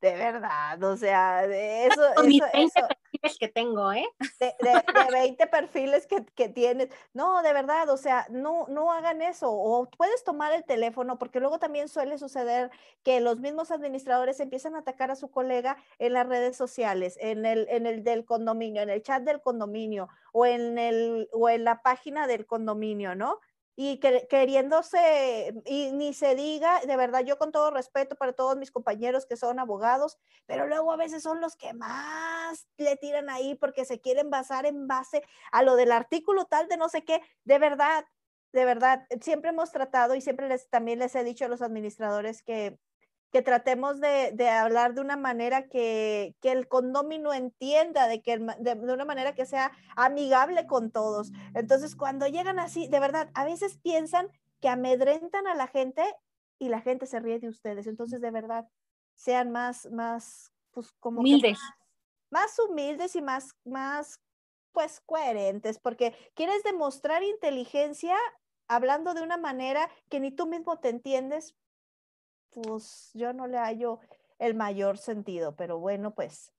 de 0.00 0.16
verdad, 0.16 0.82
o 0.82 0.96
sea, 0.96 1.46
de 1.46 1.86
eso, 1.86 2.02
eso, 2.14 2.48
20 2.52 2.80
perfiles 2.88 3.38
que 3.38 3.48
tengo, 3.48 3.92
¿eh? 3.92 4.08
De, 4.38 4.54
de, 4.60 5.12
20 5.12 5.46
perfiles 5.46 6.06
que, 6.06 6.24
que, 6.34 6.48
tienes. 6.48 6.88
No, 7.12 7.42
de 7.42 7.52
verdad, 7.52 7.88
o 7.90 7.98
sea, 7.98 8.26
no, 8.30 8.66
no 8.68 8.92
hagan 8.92 9.20
eso. 9.20 9.50
O 9.52 9.90
puedes 9.90 10.24
tomar 10.24 10.52
el 10.54 10.64
teléfono, 10.64 11.18
porque 11.18 11.38
luego 11.40 11.58
también 11.58 11.88
suele 11.88 12.16
suceder 12.16 12.70
que 13.02 13.20
los 13.20 13.40
mismos 13.40 13.70
administradores 13.70 14.40
empiezan 14.40 14.74
a 14.74 14.78
atacar 14.78 15.10
a 15.10 15.16
su 15.16 15.30
colega 15.30 15.76
en 15.98 16.14
las 16.14 16.26
redes 16.26 16.56
sociales, 16.56 17.18
en 17.20 17.44
el, 17.44 17.66
en 17.68 17.86
el 17.86 18.02
del 18.02 18.24
condominio, 18.24 18.80
en 18.82 18.90
el 18.90 19.02
chat 19.02 19.22
del 19.22 19.42
condominio, 19.42 20.08
o 20.32 20.46
en, 20.46 20.78
el, 20.78 21.28
o 21.32 21.50
en 21.50 21.64
la 21.64 21.82
página 21.82 22.26
del 22.26 22.46
condominio, 22.46 23.14
¿no? 23.14 23.38
Y 23.82 23.98
queriéndose, 23.98 25.54
y 25.64 25.90
ni 25.92 26.12
se 26.12 26.34
diga, 26.34 26.80
de 26.84 26.96
verdad, 26.98 27.24
yo 27.24 27.38
con 27.38 27.50
todo 27.50 27.70
respeto 27.70 28.14
para 28.14 28.34
todos 28.34 28.58
mis 28.58 28.70
compañeros 28.70 29.24
que 29.24 29.38
son 29.38 29.58
abogados, 29.58 30.18
pero 30.44 30.66
luego 30.66 30.92
a 30.92 30.98
veces 30.98 31.22
son 31.22 31.40
los 31.40 31.56
que 31.56 31.72
más 31.72 32.68
le 32.76 32.98
tiran 32.98 33.30
ahí 33.30 33.54
porque 33.54 33.86
se 33.86 33.98
quieren 33.98 34.28
basar 34.28 34.66
en 34.66 34.86
base 34.86 35.22
a 35.50 35.62
lo 35.62 35.76
del 35.76 35.92
artículo 35.92 36.44
tal 36.44 36.68
de 36.68 36.76
no 36.76 36.90
sé 36.90 37.04
qué, 37.06 37.22
de 37.44 37.58
verdad, 37.58 38.04
de 38.52 38.66
verdad, 38.66 39.06
siempre 39.22 39.48
hemos 39.48 39.72
tratado 39.72 40.14
y 40.14 40.20
siempre 40.20 40.46
les, 40.46 40.68
también 40.68 40.98
les 40.98 41.14
he 41.14 41.24
dicho 41.24 41.46
a 41.46 41.48
los 41.48 41.62
administradores 41.62 42.42
que 42.42 42.78
que 43.30 43.42
tratemos 43.42 44.00
de, 44.00 44.32
de, 44.32 44.48
hablar 44.48 44.94
de 44.94 45.00
una 45.00 45.16
manera 45.16 45.68
que, 45.68 46.34
que 46.40 46.52
el 46.52 46.66
condomino 46.66 47.32
entienda, 47.32 48.08
de, 48.08 48.22
que 48.22 48.38
de, 48.38 48.74
de, 48.74 48.92
una 48.92 49.04
manera 49.04 49.34
que 49.34 49.46
sea 49.46 49.72
amigable 49.96 50.66
con 50.66 50.90
todos. 50.90 51.30
Entonces, 51.54 51.94
cuando 51.94 52.26
llegan 52.26 52.58
así, 52.58 52.88
de 52.88 53.00
verdad, 53.00 53.30
a 53.34 53.44
veces 53.44 53.78
piensan 53.78 54.28
que 54.60 54.68
amedrentan 54.68 55.46
a 55.46 55.54
la 55.54 55.68
gente 55.68 56.02
y 56.58 56.68
la 56.68 56.80
gente 56.80 57.06
se 57.06 57.20
ríe 57.20 57.38
de 57.38 57.48
ustedes. 57.48 57.86
Entonces, 57.86 58.20
de 58.20 58.30
verdad, 58.30 58.68
sean 59.14 59.50
más, 59.50 59.88
más, 59.92 60.52
pues 60.72 60.92
como... 60.98 61.20
Humildes. 61.20 61.58
Más, 62.30 62.42
más, 62.42 62.58
humildes 62.58 63.14
y 63.14 63.22
más, 63.22 63.54
más, 63.64 64.20
pues, 64.72 65.00
coherentes, 65.00 65.78
porque 65.78 66.14
quieres 66.34 66.62
demostrar 66.64 67.22
inteligencia 67.22 68.16
hablando 68.66 69.14
de 69.14 69.22
una 69.22 69.36
manera 69.36 69.90
que 70.08 70.20
ni 70.20 70.30
tú 70.30 70.46
mismo 70.46 70.78
te 70.78 70.90
entiendes, 70.90 71.56
pues 72.50 73.10
yo 73.14 73.32
no 73.32 73.46
le 73.46 73.58
hallo 73.58 74.00
el 74.38 74.54
mayor 74.54 74.98
sentido, 74.98 75.54
pero 75.56 75.78
bueno, 75.78 76.14
pues, 76.14 76.52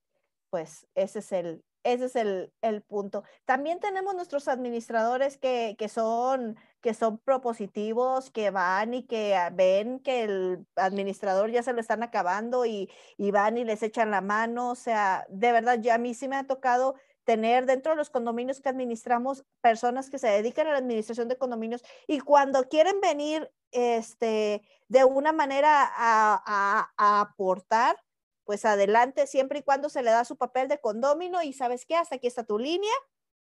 pues 0.50 0.86
ese 0.94 1.18
es 1.20 1.32
el, 1.32 1.64
ese 1.84 2.04
es 2.04 2.16
el, 2.16 2.52
el 2.62 2.82
punto. 2.82 3.24
También 3.44 3.80
tenemos 3.80 4.14
nuestros 4.14 4.48
administradores 4.48 5.36
que, 5.36 5.74
que, 5.78 5.88
son, 5.88 6.56
que 6.80 6.94
son 6.94 7.18
propositivos, 7.18 8.30
que 8.30 8.50
van 8.50 8.94
y 8.94 9.02
que 9.04 9.36
ven 9.52 9.98
que 9.98 10.22
el 10.22 10.66
administrador 10.76 11.50
ya 11.50 11.62
se 11.62 11.72
lo 11.72 11.80
están 11.80 12.02
acabando 12.02 12.66
y, 12.66 12.90
y 13.16 13.30
van 13.32 13.58
y 13.58 13.64
les 13.64 13.82
echan 13.82 14.10
la 14.10 14.20
mano. 14.20 14.70
O 14.70 14.74
sea, 14.76 15.26
de 15.28 15.52
verdad, 15.52 15.78
ya 15.80 15.96
a 15.96 15.98
mí 15.98 16.14
sí 16.14 16.28
me 16.28 16.36
ha 16.36 16.46
tocado 16.46 16.94
tener 17.24 17.66
dentro 17.66 17.92
de 17.92 17.96
los 17.96 18.10
condominios 18.10 18.60
que 18.60 18.68
administramos 18.68 19.44
personas 19.60 20.10
que 20.10 20.18
se 20.18 20.28
dedican 20.28 20.66
a 20.66 20.72
la 20.72 20.78
administración 20.78 21.28
de 21.28 21.38
condominios 21.38 21.82
y 22.06 22.20
cuando 22.20 22.68
quieren 22.68 23.00
venir 23.00 23.50
este, 23.70 24.62
de 24.88 25.04
una 25.04 25.32
manera 25.32 25.82
a, 25.82 26.90
a, 26.96 27.20
aportar, 27.20 27.96
pues 28.44 28.64
adelante, 28.64 29.26
siempre 29.26 29.60
y 29.60 29.62
cuando 29.62 29.88
se 29.88 30.02
le 30.02 30.10
da 30.10 30.24
su 30.24 30.36
papel 30.36 30.68
de 30.68 30.80
condomino 30.80 31.42
y 31.42 31.52
sabes 31.52 31.86
qué, 31.86 31.96
hasta 31.96 32.16
aquí 32.16 32.26
está 32.26 32.44
tu 32.44 32.58
línea, 32.58 32.92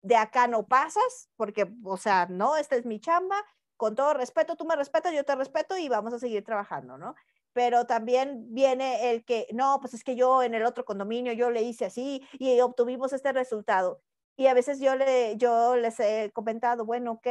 de 0.01 0.15
acá 0.15 0.47
no 0.47 0.65
pasas, 0.67 1.29
porque, 1.35 1.71
o 1.83 1.97
sea, 1.97 2.27
no, 2.29 2.57
esta 2.57 2.75
es 2.75 2.85
mi 2.85 2.99
chamba, 2.99 3.35
con 3.77 3.95
todo 3.95 4.13
respeto, 4.13 4.55
tú 4.55 4.65
me 4.65 4.75
respetas, 4.75 5.13
yo 5.13 5.23
te 5.23 5.35
respeto 5.35 5.77
y 5.77 5.87
vamos 5.87 6.13
a 6.13 6.19
seguir 6.19 6.43
trabajando, 6.43 6.97
¿no? 6.97 7.15
Pero 7.53 7.85
también 7.85 8.45
viene 8.53 9.11
el 9.11 9.23
que, 9.23 9.47
no, 9.53 9.79
pues 9.81 9.93
es 9.93 10.03
que 10.03 10.15
yo 10.15 10.43
en 10.43 10.53
el 10.53 10.65
otro 10.65 10.85
condominio 10.85 11.33
yo 11.33 11.49
le 11.49 11.61
hice 11.61 11.85
así 11.85 12.27
y 12.33 12.59
obtuvimos 12.61 13.13
este 13.13 13.31
resultado. 13.33 14.01
Y 14.37 14.47
a 14.47 14.53
veces 14.53 14.79
yo, 14.79 14.95
le, 14.95 15.35
yo 15.37 15.75
les 15.75 15.99
he 15.99 16.31
comentado, 16.33 16.85
bueno, 16.85 17.13
ok, 17.13 17.27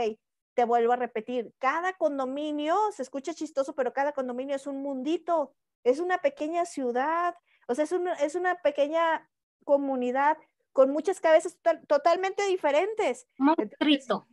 te 0.54 0.64
vuelvo 0.64 0.92
a 0.92 0.96
repetir, 0.96 1.54
cada 1.58 1.92
condominio, 1.92 2.76
se 2.92 3.02
escucha 3.02 3.32
chistoso, 3.32 3.74
pero 3.74 3.92
cada 3.92 4.12
condominio 4.12 4.56
es 4.56 4.66
un 4.66 4.82
mundito, 4.82 5.54
es 5.84 6.00
una 6.00 6.18
pequeña 6.18 6.66
ciudad, 6.66 7.34
o 7.68 7.74
sea, 7.74 7.84
es, 7.84 7.92
un, 7.92 8.08
es 8.08 8.34
una 8.34 8.56
pequeña 8.56 9.30
comunidad 9.64 10.36
con 10.72 10.90
muchas 10.90 11.20
cabezas 11.20 11.56
totalmente 11.86 12.44
diferentes. 12.46 13.26
Monstruito 13.38 14.26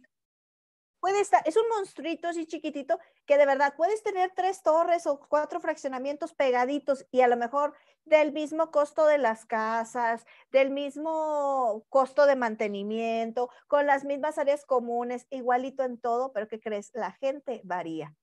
es 1.08 1.58
un 1.58 1.68
monstruito 1.76 2.28
así 2.28 2.46
chiquitito 2.46 3.00
que 3.26 3.38
de 3.38 3.46
verdad 3.46 3.74
puedes 3.76 4.04
tener 4.04 4.32
tres 4.36 4.62
torres 4.64 5.08
o 5.08 5.20
cuatro 5.20 5.60
fraccionamientos 5.60 6.34
pegaditos 6.34 7.06
y 7.12 7.22
a 7.22 7.28
lo 7.28 7.38
mejor 7.38 7.74
del 8.06 8.32
mismo 8.32 8.72
costo 8.72 9.06
de 9.06 9.18
las 9.18 9.46
casas, 9.46 10.26
del 10.52 10.70
mismo 10.70 11.86
costo 11.90 12.26
de 12.26 12.36
mantenimiento, 12.36 13.50
con 13.68 13.88
las 13.88 14.06
mismas 14.06 14.38
áreas 14.38 14.66
comunes, 14.66 15.28
igualito 15.32 15.84
en 15.84 16.00
todo, 16.00 16.32
pero 16.32 16.48
¿qué 16.48 16.60
crees? 16.60 16.92
La 16.94 17.12
gente 17.12 17.62
varía 17.64 18.16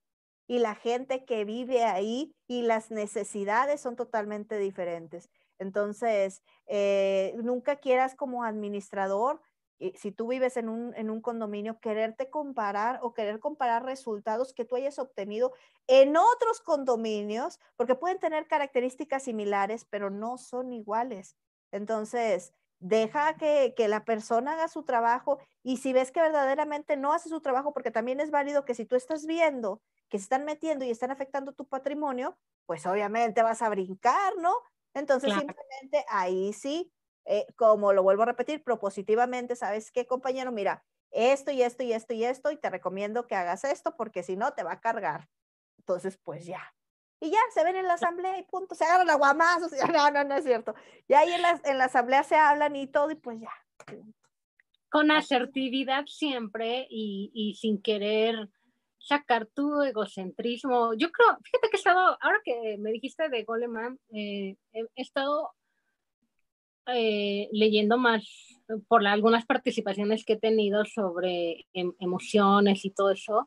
y 0.46 0.58
la 0.58 0.74
gente 0.74 1.24
que 1.24 1.44
vive 1.44 1.84
ahí 1.84 2.34
y 2.46 2.62
las 2.62 2.90
necesidades 2.90 3.80
son 3.80 3.96
totalmente 3.96 4.58
diferentes. 4.58 5.30
Entonces, 5.58 6.42
eh, 6.66 7.34
nunca 7.42 7.76
quieras 7.76 8.14
como 8.14 8.44
administrador 8.44 9.40
si 9.96 10.12
tú 10.12 10.28
vives 10.28 10.56
en 10.56 10.68
un, 10.68 10.94
en 10.94 11.10
un 11.10 11.20
condominio, 11.20 11.80
quererte 11.80 12.30
comparar 12.30 13.00
o 13.02 13.14
querer 13.14 13.40
comparar 13.40 13.84
resultados 13.84 14.52
que 14.52 14.64
tú 14.64 14.76
hayas 14.76 14.98
obtenido 14.98 15.52
en 15.86 16.16
otros 16.16 16.60
condominios, 16.60 17.58
porque 17.76 17.94
pueden 17.94 18.18
tener 18.18 18.46
características 18.46 19.24
similares, 19.24 19.84
pero 19.84 20.10
no 20.10 20.38
son 20.38 20.72
iguales. 20.72 21.36
Entonces, 21.72 22.54
deja 22.78 23.36
que, 23.36 23.74
que, 23.76 23.88
la 23.88 24.04
persona 24.04 24.54
haga 24.54 24.68
su 24.68 24.84
trabajo 24.84 25.38
y 25.62 25.78
si 25.78 25.92
ves 25.92 26.10
que 26.10 26.20
verdaderamente 26.20 26.96
no 26.96 27.12
hace 27.12 27.28
su 27.28 27.40
trabajo, 27.40 27.72
porque 27.72 27.90
también 27.90 28.20
es 28.20 28.30
válido 28.30 28.64
que 28.64 28.74
si 28.74 28.84
tú 28.84 28.96
estás 28.96 29.26
viendo 29.26 29.80
que 30.08 30.18
se 30.18 30.24
están 30.24 30.44
metiendo 30.44 30.84
y 30.84 30.90
están 30.90 31.10
afectando 31.10 31.54
tu 31.54 31.66
patrimonio, 31.66 32.36
pues 32.66 32.84
obviamente 32.86 33.42
vas 33.42 33.62
a 33.62 33.70
brincar, 33.70 34.36
¿no? 34.36 34.54
Entonces 34.92 35.32
simplemente 35.32 36.04
ahí 36.08 36.52
sí 36.52 36.92
eh, 37.24 37.46
como 37.56 37.92
lo 37.92 38.02
vuelvo 38.02 38.22
a 38.22 38.26
repetir, 38.26 38.62
propositivamente, 38.62 39.56
¿sabes 39.56 39.90
qué, 39.90 40.06
compañero? 40.06 40.52
Mira, 40.52 40.84
esto 41.10 41.50
y 41.50 41.62
esto 41.62 41.82
y 41.82 41.92
esto 41.92 42.14
y 42.14 42.24
esto, 42.24 42.50
y 42.50 42.56
te 42.56 42.70
recomiendo 42.70 43.26
que 43.26 43.34
hagas 43.34 43.64
esto 43.64 43.96
porque 43.96 44.22
si 44.22 44.36
no 44.36 44.52
te 44.54 44.62
va 44.62 44.72
a 44.72 44.80
cargar. 44.80 45.28
Entonces, 45.78 46.18
pues 46.22 46.46
ya. 46.46 46.74
Y 47.20 47.30
ya, 47.30 47.38
se 47.54 47.62
ven 47.62 47.76
en 47.76 47.86
la 47.86 47.94
asamblea 47.94 48.38
y 48.38 48.42
punto, 48.44 48.74
se 48.74 48.84
agarran 48.84 49.10
aguamazos, 49.10 49.70
no, 49.96 50.10
no, 50.10 50.24
no 50.24 50.34
es 50.34 50.44
cierto. 50.44 50.74
Y 51.06 51.14
ahí 51.14 51.32
en 51.32 51.42
la, 51.42 51.60
en 51.64 51.78
la 51.78 51.84
asamblea 51.84 52.24
se 52.24 52.36
hablan 52.36 52.74
y 52.76 52.86
todo, 52.86 53.10
y 53.10 53.14
pues 53.14 53.40
ya. 53.40 53.52
Con 54.90 55.10
asertividad 55.10 56.04
siempre 56.06 56.86
y, 56.90 57.30
y 57.32 57.54
sin 57.54 57.80
querer 57.80 58.48
sacar 59.02 59.46
tu 59.46 59.82
egocentrismo. 59.82 60.94
Yo 60.94 61.10
creo, 61.10 61.36
fíjate 61.42 61.68
que 61.68 61.76
he 61.76 61.78
estado, 61.78 62.16
ahora 62.20 62.40
que 62.44 62.76
me 62.78 62.92
dijiste 62.92 63.28
de 63.28 63.44
Goleman, 63.44 63.98
eh, 64.14 64.56
he, 64.72 64.86
estado 64.96 65.50
eh, 66.86 67.48
leyendo 67.52 67.96
más 67.96 68.24
por 68.88 69.06
algunas 69.06 69.46
participaciones 69.46 70.24
que 70.24 70.34
he 70.34 70.38
tenido 70.38 70.84
sobre 70.84 71.66
em, 71.72 71.92
emociones 72.00 72.84
y 72.84 72.90
todo 72.90 73.10
eso, 73.10 73.46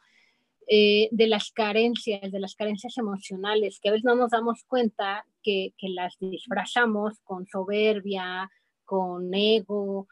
eh, 0.68 1.10
de 1.12 1.27
las 1.27 1.51
carencias, 1.51 2.32
de 2.32 2.39
las 2.39 2.56
carencias 2.56 2.98
emocionales, 2.98 3.80
que 3.80 3.89
a 3.89 3.92
veces 3.92 4.06
no 4.06 4.15
nos 4.15 4.32
damos 4.32 4.63
cuenta 4.63 5.25
que, 5.44 5.74
las 5.82 6.15
disfrazamos 6.20 7.20
con 7.24 7.46
soberbia, 7.46 8.50
con 8.86 9.34
ego, 9.34 10.08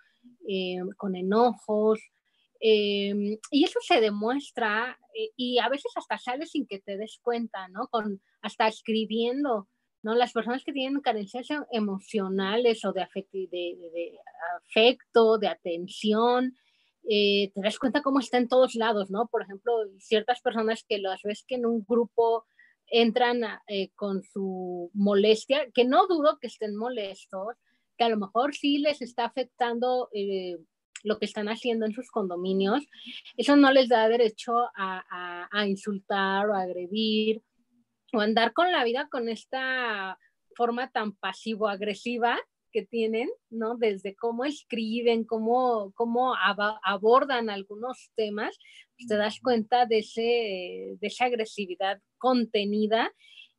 eh, 0.48 0.80
con 0.98 1.15
enojos. 1.15 2.00
y 2.60 3.63
eso 3.63 3.80
se 3.82 4.00
demuestra 4.00 4.98
y 5.36 5.60
a 5.60 5.68
veces 5.70 5.92
hasta 5.96 6.18
sale 6.18 6.46
sin 6.46 6.65
que 6.65 6.80
te 6.80 6.98
des 6.98 7.20
cuenta, 7.22 7.68
¿no? 7.68 7.88
Con, 7.88 8.22
hasta 8.42 8.68
escribiendo 8.68 9.68
¿no? 10.03 10.15
Las 10.15 10.33
personas 10.33 10.63
que 10.63 10.74
tienen 10.74 11.01
carencias 11.01 11.48
emocionales 11.72 12.83
o 12.86 12.91
de, 12.91 13.01
afecto, 13.01 13.38
de, 15.38 15.48
atención, 15.48 16.55
eh, 17.10 17.51
te 17.55 17.62
das 17.62 17.79
cuenta 17.79 18.01
cómo 18.01 18.19
está 18.19 18.38
en 18.38 18.50
todos 18.50 18.75
lados, 18.75 19.10
¿no? 19.10 19.27
Por 19.27 19.41
ejemplo, 19.41 19.74
ciertas 20.00 20.41
personas 20.41 20.83
que 20.88 21.00
las 21.00 21.22
ves 21.24 21.45
que 21.48 21.55
en 21.55 21.65
un 21.65 21.83
grupo 21.88 22.45
entran 22.88 23.41
eh, 23.67 23.91
con 23.95 24.24
su 24.24 24.91
molestia, 24.93 25.72
que 25.74 25.86
no 25.86 26.05
dudo 26.07 26.38
que 26.39 26.48
estén 26.48 26.75
molestos, 26.75 27.55
que 27.98 28.03
a 28.03 28.10
lo 28.10 28.17
mejor 28.17 28.53
sí 28.53 28.79
les 28.79 29.01
está 29.01 29.25
afectando 29.25 30.10
eh, 30.13 30.57
lo 31.03 31.17
que 31.17 31.25
están 31.25 31.48
haciendo 31.48 31.86
en 31.86 31.93
sus 31.93 32.12
condominios, 32.12 32.83
eso 33.38 33.55
no 33.55 33.72
les 33.72 33.89
da 33.89 34.07
derecho 34.10 34.53
a, 34.75 35.48
a 35.51 35.67
insultar 35.67 36.50
o 36.50 36.55
agredir 36.55 37.41
o 38.13 38.22
andar 38.22 38.53
con 38.53 38.72
la 38.72 38.84
vida 38.84 39.08
con 39.10 39.27
esta 39.27 40.17
forma 40.55 40.91
tan 40.91 41.13
pasivo-agresiva 41.13 42.39
que 42.72 42.86
tienen, 42.86 43.29
¿no? 43.50 43.75
Desde 43.77 44.15
cómo 44.15 44.46
escriben, 44.46 45.25
cómo, 45.25 45.91
cómo 45.96 46.36
abordan 46.36 47.50
algunos 47.50 48.12
temas, 48.15 48.58
pues 48.96 49.08
te 49.08 49.15
das 49.15 49.39
cuenta 49.41 49.86
de, 49.86 50.00
ese, 50.00 50.98
de 51.00 51.08
esa 51.08 51.25
agresividad 51.25 52.01
contenida 52.17 53.12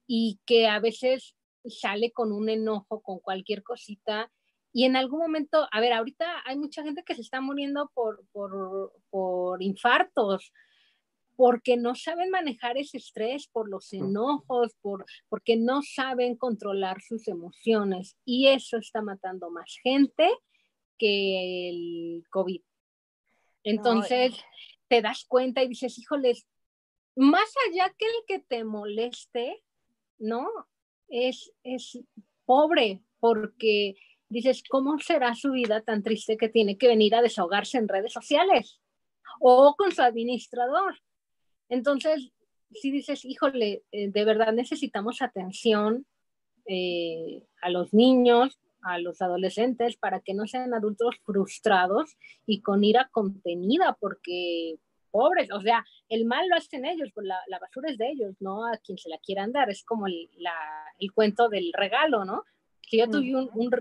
y 0.06 0.40
que 0.46 0.66
a 0.66 0.80
veces 0.80 1.37
sale 1.66 2.12
con 2.12 2.32
un 2.32 2.49
enojo, 2.49 3.00
con 3.02 3.20
cualquier 3.20 3.62
cosita. 3.62 4.30
Y 4.73 4.84
en 4.84 4.96
algún 4.96 5.20
momento, 5.20 5.68
a 5.70 5.80
ver, 5.80 5.92
ahorita 5.92 6.42
hay 6.44 6.58
mucha 6.58 6.82
gente 6.82 7.04
que 7.04 7.14
se 7.14 7.23
está 7.23 7.40
muriendo 7.40 7.90
por, 7.94 8.25
por, 8.32 8.92
por 9.11 9.62
infartos, 9.62 10.52
porque 11.37 11.76
no 11.76 11.95
saben 11.95 12.31
manejar 12.31 12.76
ese 12.76 12.99
estrés, 12.99 13.49
por 13.49 13.69
los 13.69 13.93
enojos, 13.93 14.75
por, 14.81 15.05
porque 15.29 15.57
no 15.57 15.83
saben 15.83 16.37
controlar 16.37 17.00
sus 17.00 17.29
emociones. 17.29 18.17
Y 18.25 18.49
eso 18.49 18.79
está 18.79 19.03
matando 19.03 19.50
más 19.50 19.76
gente 19.83 20.29
que 20.99 21.71
el 21.71 22.25
COVID. 22.31 22.62
Entonces, 23.64 24.35
te 24.88 25.03
das 25.03 25.25
cuenta 25.26 25.62
y 25.62 25.69
dices, 25.69 25.99
híjoles, 25.99 26.47
más 27.17 27.53
allá 27.69 27.95
que 27.97 28.07
el 28.07 28.25
que 28.26 28.38
te 28.41 28.64
moleste, 28.64 29.62
¿no? 30.19 30.49
Es, 31.09 31.53
es 31.62 31.99
pobre, 32.45 33.03
porque 33.21 33.95
dices, 34.29 34.62
¿cómo 34.69 34.99
será 34.99 35.35
su 35.35 35.53
vida 35.53 35.81
tan 35.83 36.03
triste 36.03 36.37
que 36.37 36.49
tiene 36.49 36.76
que 36.76 36.88
venir 36.88 37.14
a 37.14 37.23
desahogarse 37.23 37.79
en 37.79 37.88
redes 37.88 38.12
sociales 38.12 38.81
o 39.41 39.75
con 39.76 39.93
su 39.93 40.03
administrador? 40.03 41.00
Entonces, 41.75 42.31
si 42.73 42.93
dices, 42.93 43.25
híjole, 43.25 43.83
eh, 43.90 44.09
de 44.09 44.25
verdad 44.25 44.52
necesitamos 44.52 45.23
atención 45.23 46.07
eh, 46.66 47.43
a 47.61 47.69
los 47.69 47.93
niños, 47.93 48.61
a 48.83 49.00
los 49.00 49.21
adolescentes, 49.21 49.97
para 49.97 50.21
que 50.21 50.35
no 50.35 50.47
sean 50.47 50.73
adultos 50.73 51.16
frustrados 51.25 52.16
y 52.47 52.61
con 52.62 52.85
ira 52.85 53.09
contenida, 53.11 53.97
porque 53.99 54.76
pobres, 55.11 55.50
o 55.50 55.61
sea, 55.61 55.85
el 56.09 56.26
mal 56.26 56.49
lo 56.49 56.57
hacen 56.57 56.85
ellos, 56.85 57.11
pues 57.12 57.26
la, 57.26 57.59
basura 57.59 57.90
es 57.90 57.99
de 57.99 58.09
ellos, 58.09 58.37
no 58.38 58.66
a 58.66 58.76
quien 58.78 58.97
se 58.97 59.09
la 59.09 59.19
quieran 59.19 59.50
dar, 59.50 59.69
es 59.69 59.83
como 59.83 60.07
el, 60.07 60.31
cuento 61.12 61.49
del 61.49 61.73
regalo, 61.73 62.25
¿no? 62.25 62.45
Si 62.83 62.99
yo, 62.99 63.07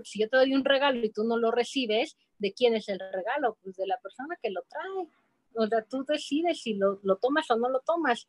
si 0.02 0.18
yo 0.18 0.28
te 0.28 0.36
doy 0.36 0.52
un 0.52 0.64
regalo 0.64 0.98
y 0.98 1.10
tú 1.10 1.22
no 1.22 1.36
lo 1.36 1.52
recibes, 1.52 2.16
¿de 2.38 2.52
quién 2.52 2.74
es 2.74 2.88
el 2.88 2.98
regalo? 2.98 3.56
Pues 3.62 3.76
de 3.76 3.86
la 3.86 3.98
persona 3.98 4.36
que 4.42 4.50
lo 4.50 4.62
trae 4.62 5.08
o 5.56 5.66
sea, 5.66 5.84
tú 5.84 6.04
decides 6.04 6.62
si 6.62 6.74
lo, 6.74 7.00
lo 7.02 7.16
tomas 7.16 7.50
o 7.50 7.56
no 7.56 7.68
lo 7.68 7.80
tomas. 7.80 8.28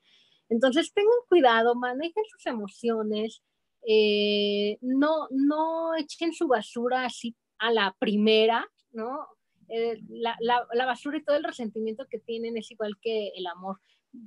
Entonces, 0.50 0.94
tengan 0.94 1.12
cuidado, 1.28 1.76
manejen 1.76 2.24
sus 2.30 2.46
emociones, 2.46 3.42
eh, 3.88 4.78
no, 4.82 5.28
no 5.32 5.96
echen 5.96 6.34
su 6.34 6.48
basura 6.48 7.06
así 7.06 7.36
a 7.60 7.72
la 7.72 7.96
primera, 8.00 8.68
¿no? 8.92 9.28
Eh, 9.68 10.00
la, 10.10 10.36
la, 10.40 10.86
basura 10.86 11.18
y 11.18 11.24
todo 11.24 11.36
el 11.36 11.44
resentimiento 11.44 12.06
que 12.08 12.20
tienen 12.20 12.58
es 12.58 12.70
igual 12.72 12.98
que 13.02 13.30
el 13.36 13.48
amor. 13.48 13.80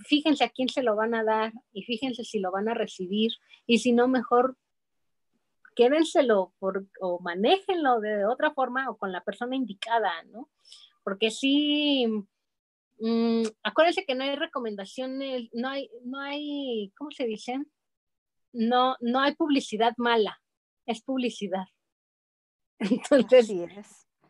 Fíjense 0.07 0.45
a 0.45 0.51
quién 0.51 0.69
se 0.69 0.83
lo 0.83 0.97
van 0.97 1.15
a 1.15 1.25
dar 1.25 1.53
y 1.73 1.83
fíjense 1.83 2.25
si 2.25 2.41
lo 2.41 2.51
van 2.51 2.69
a 2.69 2.75
recibir 2.75 3.33
y 3.67 3.79
si 3.79 3.93
no, 3.93 4.09
mejor 4.09 4.57
quédenselo 5.75 6.53
por, 6.59 6.87
o 7.01 7.21
manéjenlo 7.21 8.01
de 8.01 8.27
otra 8.27 8.53
forma 8.53 8.91
o 8.91 8.97
con 8.97 9.13
la 9.13 9.23
persona 9.23 9.55
indicada, 9.55 10.11
¿no? 10.25 10.49
Porque 11.05 11.31
sí, 11.31 12.05
Mm, 13.01 13.43
acuérdense 13.63 14.05
que 14.05 14.15
no 14.15 14.25
hay 14.25 14.37
recomendaciones, 14.37 15.49
no 15.53 15.69
hay, 15.69 15.89
no 16.05 16.21
hay, 16.21 16.93
¿cómo 16.97 17.11
se 17.11 17.27
dice? 17.27 17.59
No, 18.53 18.97
no 19.01 19.21
hay 19.21 19.35
publicidad 19.35 19.93
mala, 19.97 20.41
es 20.87 21.03
publicidad. 21.03 21.67
Entonces, 22.79 23.51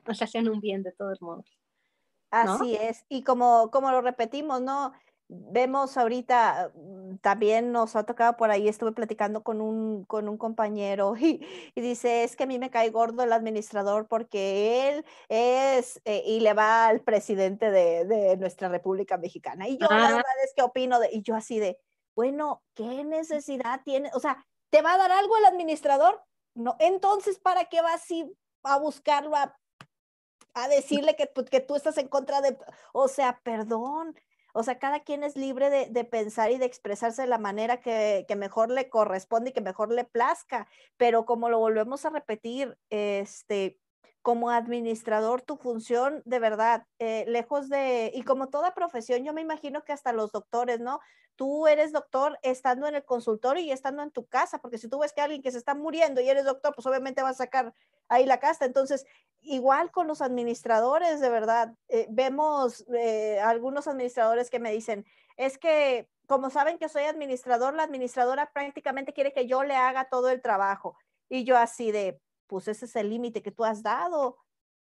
nos 0.06 0.22
hacen 0.22 0.48
un 0.48 0.60
bien 0.60 0.82
de 0.82 0.92
todos 0.92 1.20
modos. 1.22 1.58
Así 2.30 2.76
es, 2.76 3.04
y 3.08 3.22
como, 3.22 3.70
como 3.70 3.90
lo 3.90 4.02
repetimos, 4.02 4.60
¿no? 4.60 4.92
Vemos 5.28 5.96
ahorita, 5.96 6.72
mm, 6.74 7.16
también 7.18 7.72
nos 7.72 7.96
ha 7.96 8.04
tocado 8.04 8.36
por 8.36 8.50
ahí, 8.50 8.68
estuve 8.68 8.92
platicando 8.92 9.42
con 9.42 9.60
un, 9.60 10.04
con 10.04 10.28
un 10.28 10.38
compañero 10.38 11.14
y, 11.20 11.40
dice, 11.76 12.24
es 12.24 12.34
que 12.36 12.44
a 12.44 12.46
mí 12.46 12.58
me 12.58 12.70
cae 12.70 12.90
gordo 12.90 13.22
el 13.22 13.32
administrador 13.32 14.06
porque 14.08 14.88
él 14.88 15.04
es 15.28 16.00
eh, 16.04 16.22
y 16.26 16.40
le 16.40 16.54
va 16.54 16.86
al 16.86 17.00
presidente 17.02 17.70
de, 17.70 18.04
de, 18.06 18.36
nuestra 18.38 18.68
República 18.68 19.18
Mexicana. 19.18 19.68
Y 19.68 19.78
yo 19.78 19.86
la 19.88 20.08
verdad 20.08 20.44
es 20.44 20.54
que 20.54 20.62
opino 20.62 20.98
de, 20.98 21.10
y 21.12 21.22
yo 21.22 21.34
así 21.34 21.58
de, 21.58 21.78
bueno, 22.16 22.62
¿qué 22.74 23.04
necesidad 23.04 23.82
tiene? 23.84 24.10
O 24.14 24.20
sea, 24.20 24.44
¿te 24.70 24.82
va 24.82 24.94
a 24.94 24.98
dar 24.98 25.12
algo 25.12 25.36
el 25.36 25.44
administrador? 25.44 26.22
No, 26.54 26.76
entonces, 26.80 27.38
¿para 27.38 27.66
qué 27.66 27.80
vas 27.82 28.06
a 28.64 28.78
buscarlo 28.78 29.36
a, 29.36 29.56
a 30.54 30.68
decirle 30.68 31.14
que, 31.16 31.30
que 31.48 31.60
tú 31.60 31.76
estás 31.76 31.98
en 31.98 32.08
contra 32.08 32.40
de, 32.40 32.58
o 32.92 33.06
sea, 33.08 33.40
perdón, 33.44 34.16
o 34.52 34.62
sea, 34.62 34.78
cada 34.78 35.00
quien 35.00 35.24
es 35.24 35.36
libre 35.36 35.70
de, 35.70 36.04
pensar 36.04 36.50
y 36.50 36.58
de 36.58 36.64
expresarse 36.64 37.22
de 37.22 37.28
la 37.28 37.38
manera 37.38 37.80
que, 37.80 38.26
mejor 38.36 38.70
le 38.70 38.88
corresponde 38.88 39.50
y 39.50 39.52
que 39.52 39.60
mejor 39.60 39.92
le 39.92 40.04
plazca, 40.04 40.66
pero 40.96 41.24
como 41.24 41.48
lo 41.48 41.58
volvemos 41.58 42.04
a 42.04 42.10
repetir, 42.10 42.76
este, 42.90 43.78
como 44.22 44.50
administrador, 44.50 45.42
tu 45.42 45.56
función 45.56 46.22
de 46.24 46.38
verdad, 46.38 46.86
eh, 46.98 47.24
lejos 47.28 47.68
de, 47.68 48.10
y 48.14 48.22
como 48.22 48.48
toda 48.48 48.74
profesión, 48.74 49.24
yo 49.24 49.32
me 49.32 49.40
imagino 49.40 49.84
que 49.84 49.92
hasta 49.92 50.12
los 50.12 50.32
doctores, 50.32 50.80
¿no? 50.80 51.00
Tú 51.36 51.66
eres 51.66 51.92
doctor 51.92 52.38
estando 52.42 52.86
en 52.86 52.96
el 52.96 53.04
consultorio 53.04 53.62
y 53.62 53.70
estando 53.70 54.02
en 54.02 54.10
tu 54.10 54.26
casa, 54.26 54.58
porque 54.58 54.76
si 54.76 54.88
tú 54.88 54.98
ves 54.98 55.12
que 55.12 55.20
alguien 55.20 55.40
que 55.40 55.52
se 55.52 55.58
está 55.58 55.74
muriendo 55.74 56.20
y 56.20 56.28
eres 56.28 56.44
doctor, 56.44 56.74
pues 56.74 56.86
obviamente 56.86 57.22
vas 57.22 57.36
a 57.40 57.44
sacar 57.44 57.72
ahí 58.08 58.26
la 58.26 58.40
casta. 58.40 58.64
Entonces, 58.64 59.06
igual 59.40 59.90
con 59.90 60.08
los 60.08 60.20
administradores, 60.20 61.20
de 61.20 61.30
verdad, 61.30 61.74
eh, 61.88 62.06
vemos 62.10 62.84
eh, 62.94 63.40
algunos 63.40 63.86
administradores 63.86 64.50
que 64.50 64.58
me 64.58 64.72
dicen, 64.72 65.06
es 65.36 65.58
que 65.58 66.08
como 66.26 66.50
saben 66.50 66.78
que 66.78 66.90
soy 66.90 67.04
administrador, 67.04 67.74
la 67.74 67.84
administradora 67.84 68.50
prácticamente 68.52 69.14
quiere 69.14 69.32
que 69.32 69.46
yo 69.46 69.64
le 69.64 69.76
haga 69.76 70.10
todo 70.10 70.28
el 70.28 70.42
trabajo. 70.42 70.98
Y 71.30 71.44
yo 71.44 71.56
así 71.56 71.90
de, 71.92 72.20
pues 72.48 72.68
ese 72.68 72.86
es 72.86 72.96
el 72.96 73.10
límite 73.10 73.42
que 73.42 73.52
tú 73.52 73.64
has 73.64 73.82
dado. 73.82 74.38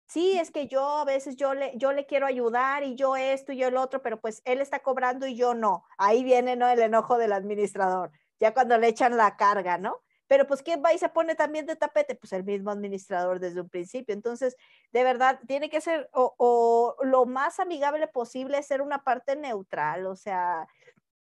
Sí, 0.07 0.39
es 0.39 0.51
que 0.51 0.69
yo 0.69 0.99
a 0.99 1.05
veces 1.05 1.37
yo 1.37 1.55
le, 1.55 1.73
yo 1.77 1.93
le 1.93 2.07
quiero 2.07 2.27
ayudar 2.27 2.85
y 2.85 2.95
yo 2.95 3.17
esto 3.17 3.53
y 3.53 3.57
yo 3.57 3.69
el 3.69 3.77
otro, 3.77 4.03
pero 4.03 4.21
pues 4.21 4.43
él 4.45 4.61
está 4.61 4.81
cobrando 4.81 5.27
y 5.27 5.35
yo 5.37 5.55
no. 5.55 5.85
Ahí 5.99 6.23
viene 6.25 6.57
¿no? 6.57 6.69
el 6.69 6.81
enojo 6.81 7.19
del 7.19 7.33
administrador, 7.33 8.13
ya 8.39 8.53
cuando 8.55 8.79
le 8.79 8.89
echan 8.89 9.17
la 9.17 9.37
carga, 9.37 9.79
¿no? 9.79 10.03
Pero 10.27 10.47
pues 10.47 10.63
¿quién 10.63 10.83
va 10.85 10.93
y 10.93 10.99
se 10.99 11.09
pone 11.09 11.35
también 11.35 11.67
de 11.67 11.77
tapete? 11.77 12.15
Pues 12.15 12.33
el 12.33 12.45
mismo 12.45 12.71
administrador 12.71 13.41
desde 13.41 13.61
un 13.61 13.69
principio. 13.69 14.15
Entonces, 14.15 14.57
de 14.91 15.05
verdad, 15.05 15.39
tiene 15.47 15.69
que 15.69 15.81
ser 15.81 16.09
o, 16.13 16.97
lo 17.03 17.27
más 17.27 17.61
amigable 17.61 18.09
posible, 18.09 18.63
ser 18.63 18.81
una 18.83 19.05
parte 19.05 19.37
neutral, 19.37 20.07
o 20.07 20.17
sea, 20.17 20.67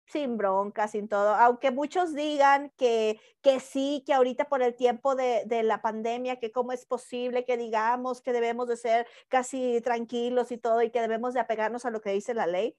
sin 0.07 0.37
bronca, 0.37 0.89
sin 0.89 1.09
todo, 1.09 1.35
aunque 1.35 1.71
muchos 1.71 2.15
digan 2.15 2.71
que, 2.77 3.19
que 3.41 3.61
sí, 3.61 4.03
que 4.07 4.13
ahorita 4.15 4.49
por 4.49 4.63
el 4.63 4.75
tiempo 4.75 5.15
de, 5.15 5.45
de, 5.47 5.63
la 5.63 5.81
pandemia, 5.81 6.39
que 6.39 6.53
cómo 6.53 6.73
es 6.73 6.85
posible 6.87 7.45
que 7.45 7.57
digamos 7.57 8.21
que 8.21 8.33
debemos 8.33 8.69
de 8.69 8.77
ser 8.77 9.07
casi 9.29 9.81
tranquilos 9.81 10.53
y 10.53 10.59
todo 10.59 10.83
y 10.83 10.91
que 10.91 11.01
debemos 11.01 11.35
de 11.35 11.41
apegarnos 11.41 11.85
a 11.87 11.91
lo 11.91 12.01
que 12.01 12.11
dice 12.11 12.35
la 12.35 12.47
ley. 12.47 12.77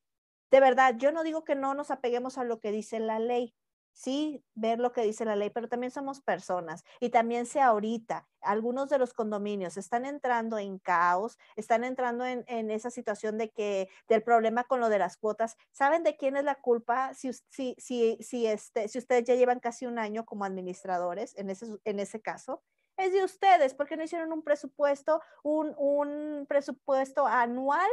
De 0.52 0.60
verdad, 0.60 0.96
yo 0.98 1.12
no 1.12 1.24
digo 1.24 1.44
que 1.44 1.56
no 1.56 1.74
nos 1.74 1.90
apeguemos 1.90 2.38
a 2.38 2.44
lo 2.44 2.60
que 2.60 2.72
dice 2.72 3.00
la 3.00 3.20
ley, 3.20 3.56
sí 3.94 4.44
ver 4.56 4.80
lo 4.80 4.92
que 4.92 5.04
dice 5.04 5.24
la 5.24 5.36
ley, 5.36 5.50
pero 5.50 5.70
también 5.70 5.92
somos 5.92 6.20
personas 6.22 6.84
y 7.00 7.10
también 7.10 7.46
sea 7.46 7.68
ahorita, 7.68 8.28
algunos 8.42 8.90
de 8.90 8.98
los 8.98 9.14
condominios 9.14 9.78
están 9.78 10.06
entrando 10.06 10.58
en 10.58 10.80
caos, 10.80 11.38
están 11.56 11.84
entrando 11.84 12.26
en, 12.26 12.44
esa 12.72 12.90
situación 12.90 13.38
de 13.38 13.50
que 13.52 13.90
del 14.08 14.24
problema 14.24 14.66
con 14.66 14.80
lo 14.80 14.90
de 14.90 15.00
las 15.00 15.18
cuotas. 15.18 15.56
¿Saben 15.72 16.04
de 16.04 16.18
quién 16.18 16.36
es 16.36 16.44
la 16.44 16.56
culpa? 16.56 17.14
Si, 17.14 17.32
si, 17.50 17.76
si, 17.78 18.18
si, 18.20 18.48
este, 18.48 18.88
si 18.88 18.98
ustedes 18.98 19.24
ya 19.24 19.36
llevan 19.36 19.60
casi 19.60 19.86
un 19.86 20.00
año 20.00 20.26
como 20.26 20.46
administradores 20.46 21.38
en 21.38 21.50
ese, 21.50 21.68
en 21.86 22.00
ese 22.00 22.22
caso, 22.22 22.62
es 22.98 23.14
de 23.14 23.24
ustedes, 23.24 23.74
porque 23.74 23.98
no 23.98 24.04
hicieron 24.04 24.32
un 24.32 24.44
presupuesto, 24.44 25.22
un, 25.44 25.74
un 25.78 26.46
presupuesto 26.48 27.26
anual 27.26 27.90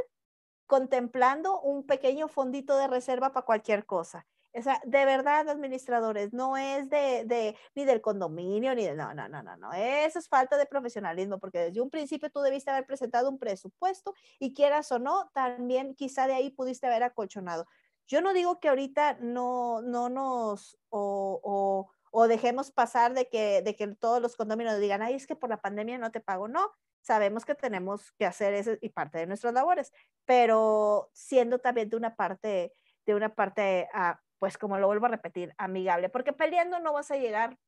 contemplando 0.67 1.61
un 1.61 1.85
pequeño 1.85 2.29
fondito 2.29 2.77
de 2.77 2.87
reserva 2.87 3.33
para 3.33 3.47
cualquier 3.47 3.87
cosa. 3.87 4.27
O 4.53 4.63
sea, 4.63 4.81
de 4.85 5.05
verdad, 5.05 5.49
administradores, 5.49 6.33
no 6.33 6.57
es 6.57 6.91
de, 6.91 7.25
de, 7.25 7.57
ni 7.75 7.85
del 7.85 8.01
condominio, 8.01 8.75
ni 8.75 8.85
de, 8.85 8.97
no, 8.97 9.15
no, 9.15 9.29
no, 9.29 9.43
no, 9.43 9.57
no, 9.57 9.73
eso 9.73 10.19
es 10.19 10.29
falta 10.29 10.57
de 10.57 10.67
profesionalismo, 10.67 11.39
porque 11.39 11.59
desde 11.59 11.81
un 11.81 11.91
principio 11.91 12.31
tú 12.31 12.41
debiste 12.41 12.71
haber 12.71 12.85
presentado 12.85 13.31
un 13.31 13.39
presupuesto 13.39 14.13
y 14.41 14.53
quieras 14.53 14.91
o 14.91 14.99
no, 14.99 15.31
también 15.33 15.95
quizá 15.95 16.27
de 16.27 16.35
ahí 16.35 16.51
pudiste 16.51 16.89
haber 16.89 17.05
acolchonado. 17.05 17.67
Yo 18.09 18.21
no 18.21 18.33
digo 18.33 18.59
que 18.59 18.69
ahorita 18.69 19.19
no, 19.21 19.83
no 19.83 20.09
nos, 20.09 20.77
o, 20.89 21.41
o, 21.45 21.93
o 22.11 22.29
dejemos 22.29 22.73
pasar 22.73 23.15
de 23.15 23.29
que, 23.29 23.63
de 23.63 23.77
que 23.77 23.87
todos 23.95 24.21
los 24.21 24.35
condominios 24.35 24.81
digan, 24.81 25.03
ay, 25.03 25.15
es 25.15 25.29
que 25.29 25.37
por 25.37 25.49
la 25.49 25.61
pandemia 25.61 25.97
no 25.99 26.11
te 26.11 26.21
pago. 26.21 26.49
No, 26.49 26.73
sabemos 27.03 27.45
que 27.45 27.55
tenemos 27.55 28.13
que 28.13 28.27
hacer 28.27 28.55
eso 28.55 28.73
y 28.81 28.89
parte 28.89 29.19
de 29.19 29.27
nuestras 29.27 29.55
labores, 29.55 29.93
pero 30.25 31.11
siendo 31.13 31.61
también 31.61 31.89
de 31.89 31.97
una 31.97 32.17
parte, 32.17 32.73
de 33.07 33.15
una 33.15 33.35
parte, 33.35 33.89
ah, 33.95 34.21
pues 34.41 34.59
como 34.59 34.79
lo 34.79 34.89
vuelvo 34.89 35.07
a 35.07 35.11
repetir, 35.11 35.55
amigable, 35.59 36.09
porque 36.09 36.33
peleando 36.33 36.81
no 36.81 36.95
vas 36.95 37.11
a 37.11 37.17
llegar 37.17 37.59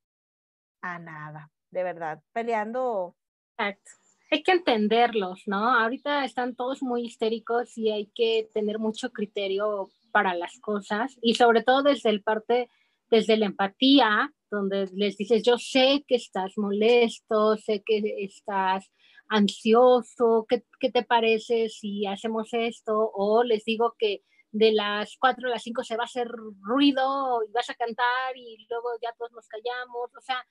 a 0.81 0.99
nada, 0.99 1.53
de 1.71 1.85
verdad, 1.85 2.23
peleando. 2.33 3.15
Exacto. 3.57 3.91
Hay 4.31 4.43
que 4.43 4.53
entenderlos, 4.53 5.43
¿no? 5.47 5.79
Ahorita 5.79 6.25
están 6.25 6.57
todos 6.57 6.83
muy 6.83 7.03
histéricos 7.03 7.77
y 7.77 7.91
hay 7.91 8.07
que 8.15 8.49
tener 8.55 8.79
mucho 8.79 9.13
criterio 9.13 9.91
para 10.11 10.35
las 10.35 10.59
cosas 10.61 11.19
y 11.21 11.35
sobre 11.35 11.63
todo 11.63 11.83
desde 11.83 12.09
el 12.09 12.23
parte, 12.23 12.71
desde 13.11 13.37
la 13.37 13.47
empatía, 13.47 14.33
donde 14.51 14.89
les 14.95 15.19
dices, 15.19 15.43
yo 15.43 15.59
sé 15.59 16.03
que 16.09 16.15
estás 16.15 16.57
molesto, 16.57 17.59
sé 17.59 17.83
que 17.85 18.03
estás 18.25 18.91
ansioso, 19.29 20.47
¿qué, 20.49 20.65
¿qué, 20.81 20.91
te 20.91 21.03
parece 21.03 21.69
si 21.69 22.07
hacemos 22.07 22.49
esto? 22.55 23.11
O 23.13 23.45
les 23.45 23.65
digo 23.67 23.95
que 23.99 24.23
de 24.53 24.73
las 24.73 25.17
4 25.19 25.49
a 25.49 25.51
las 25.51 25.62
5 25.62 25.83
se 25.83 25.97
va 25.97 26.05
a 26.05 26.07
hacer 26.07 26.29
ruido 26.29 27.43
y 27.49 27.51
vas 27.53 27.69
a 27.71 27.75
cantar 27.75 28.37
y 28.37 28.67
luego 28.69 28.91
ya 29.03 29.12
todos 29.19 29.33
nos 29.33 29.49
callamos, 29.49 30.11
o 30.17 30.21
sea, 30.21 30.47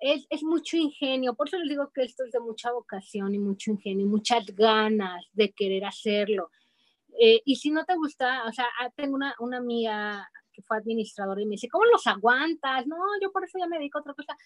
es, 0.00 0.26
es, 0.30 0.42
mucho 0.42 0.76
ingenio, 0.76 1.34
por 1.34 1.46
eso 1.46 1.58
les 1.58 1.68
digo 1.68 1.90
que 1.94 2.02
esto 2.02 2.24
es 2.24 2.32
de 2.32 2.40
mucha 2.40 2.72
vocación 2.72 3.34
y 3.34 3.38
mucho 3.38 3.70
ingenio 3.70 4.04
y 4.04 4.08
muchas 4.08 4.44
ganas 4.46 5.24
de 5.32 5.52
querer 5.52 5.84
hacerlo. 5.84 6.50
Eh, 7.20 7.40
y 7.44 7.56
si 7.56 7.70
no 7.70 7.84
te 7.84 7.94
gusta, 7.94 8.44
o 8.48 8.52
sea, 8.52 8.66
ah, 8.80 8.90
tengo 8.96 9.14
una, 9.14 9.34
una 9.38 9.58
amiga 9.58 10.28
que 10.52 10.62
fue 10.62 10.76
administradora 10.76 11.40
y 11.40 11.46
me 11.46 11.52
dice, 11.52 11.68
¿cómo 11.68 11.84
los 11.84 12.06
aguantas? 12.08 12.86
No, 12.86 12.96
yo 13.22 13.30
por 13.30 13.44
eso 13.44 13.58
ya 13.58 13.68
me 13.68 13.78
dedico 13.78 13.98
a 13.98 14.00
otra 14.00 14.14
cosa 14.14 14.36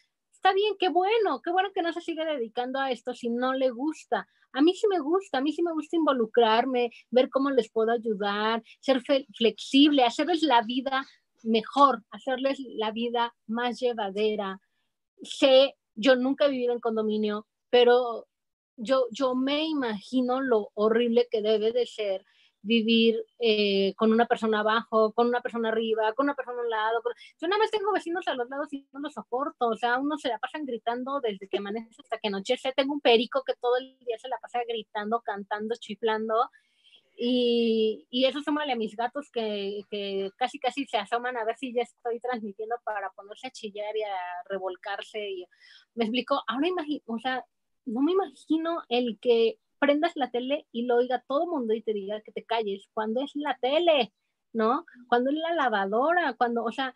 está 0.46 0.54
bien, 0.54 0.76
qué 0.78 0.90
bueno, 0.90 1.42
qué 1.42 1.50
bueno 1.50 1.70
que 1.74 1.82
no 1.82 1.92
se 1.92 2.00
sigue 2.00 2.24
dedicando 2.24 2.78
a 2.78 2.92
esto 2.92 3.12
si 3.14 3.30
no 3.30 3.52
le 3.52 3.70
gusta. 3.70 4.28
A 4.52 4.62
mí 4.62 4.74
sí 4.74 4.86
me 4.86 5.00
gusta, 5.00 5.38
a 5.38 5.40
mí 5.40 5.52
sí 5.52 5.60
me 5.60 5.72
gusta 5.72 5.96
involucrarme, 5.96 6.90
ver 7.10 7.28
cómo 7.30 7.50
les 7.50 7.68
puedo 7.68 7.90
ayudar, 7.90 8.62
ser 8.78 9.02
flexible, 9.36 10.04
hacerles 10.04 10.44
la 10.44 10.62
vida 10.62 11.04
mejor, 11.42 12.04
hacerles 12.12 12.60
la 12.76 12.92
vida 12.92 13.34
más 13.48 13.80
llevadera. 13.80 14.60
Sé, 15.20 15.74
yo 15.96 16.14
nunca 16.14 16.46
he 16.46 16.50
vivido 16.50 16.74
en 16.74 16.80
condominio, 16.80 17.48
pero 17.68 18.28
yo, 18.76 19.06
yo 19.10 19.34
me 19.34 19.64
imagino 19.64 20.40
lo 20.40 20.70
horrible 20.74 21.26
que 21.28 21.42
debe 21.42 21.72
de 21.72 21.86
ser 21.86 22.24
vivir 22.66 23.24
eh, 23.38 23.94
con 23.96 24.12
una 24.12 24.26
persona 24.26 24.60
abajo, 24.60 25.12
con 25.12 25.28
una 25.28 25.40
persona 25.40 25.68
arriba, 25.68 26.12
con 26.14 26.24
una 26.24 26.34
persona 26.34 26.58
a 26.58 26.64
un 26.64 26.70
lado. 26.70 27.00
Yo 27.40 27.48
nada 27.48 27.60
más 27.60 27.70
tengo 27.70 27.92
vecinos 27.92 28.26
a 28.28 28.34
los 28.34 28.48
lados 28.48 28.72
y 28.72 28.86
no 28.92 29.00
los 29.00 29.14
soporto. 29.14 29.68
O 29.68 29.76
sea, 29.76 29.98
uno 29.98 30.18
se 30.18 30.28
la 30.28 30.38
pasan 30.38 30.66
gritando 30.66 31.20
desde 31.20 31.48
que 31.48 31.58
amanece 31.58 31.88
hasta 32.02 32.18
que 32.18 32.28
anochece. 32.28 32.72
Tengo 32.76 32.92
un 32.92 33.00
perico 33.00 33.42
que 33.46 33.54
todo 33.54 33.76
el 33.78 33.98
día 34.00 34.18
se 34.18 34.28
la 34.28 34.38
pasa 34.38 34.60
gritando, 34.68 35.20
cantando, 35.20 35.74
chiflando. 35.78 36.50
Y, 37.18 38.06
y 38.10 38.26
eso 38.26 38.42
súmale 38.42 38.72
a 38.72 38.76
mis 38.76 38.94
gatos 38.94 39.30
que, 39.32 39.80
que, 39.90 40.30
casi 40.36 40.58
casi 40.58 40.84
se 40.84 40.98
asoman 40.98 41.38
a 41.38 41.44
ver 41.44 41.56
si 41.56 41.72
ya 41.72 41.82
estoy 41.82 42.20
transmitiendo 42.20 42.76
para 42.84 43.10
ponerse 43.10 43.46
a 43.46 43.50
chillar 43.50 43.96
y 43.96 44.02
a 44.02 44.16
revolcarse. 44.50 45.30
Y 45.30 45.46
me 45.94 46.04
explico, 46.04 46.42
ahora 46.46 46.68
imagino, 46.68 47.02
o 47.06 47.18
sea, 47.18 47.44
no 47.86 48.02
me 48.02 48.12
imagino 48.12 48.82
el 48.88 49.18
que 49.20 49.58
prendas 49.78 50.12
la 50.16 50.30
tele 50.30 50.66
y 50.72 50.86
lo 50.86 50.96
oiga 50.96 51.24
todo 51.26 51.46
mundo 51.46 51.74
y 51.74 51.82
te 51.82 51.92
diga 51.92 52.20
que 52.22 52.32
te 52.32 52.44
calles, 52.44 52.88
cuando 52.94 53.22
es 53.22 53.32
la 53.34 53.58
tele, 53.60 54.12
¿no? 54.52 54.84
Cuando 55.08 55.30
es 55.30 55.36
la 55.36 55.54
lavadora, 55.54 56.34
cuando, 56.34 56.64
o 56.64 56.72
sea, 56.72 56.94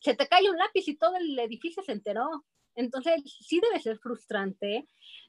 se 0.00 0.14
te 0.14 0.28
cae 0.28 0.50
un 0.50 0.58
lápiz 0.58 0.86
y 0.88 0.96
todo 0.96 1.16
el 1.16 1.38
edificio 1.38 1.82
se 1.82 1.92
enteró. 1.92 2.44
Entonces, 2.76 3.22
sí 3.24 3.60
debe 3.60 3.80
ser 3.80 3.98
frustrante. 3.98 4.86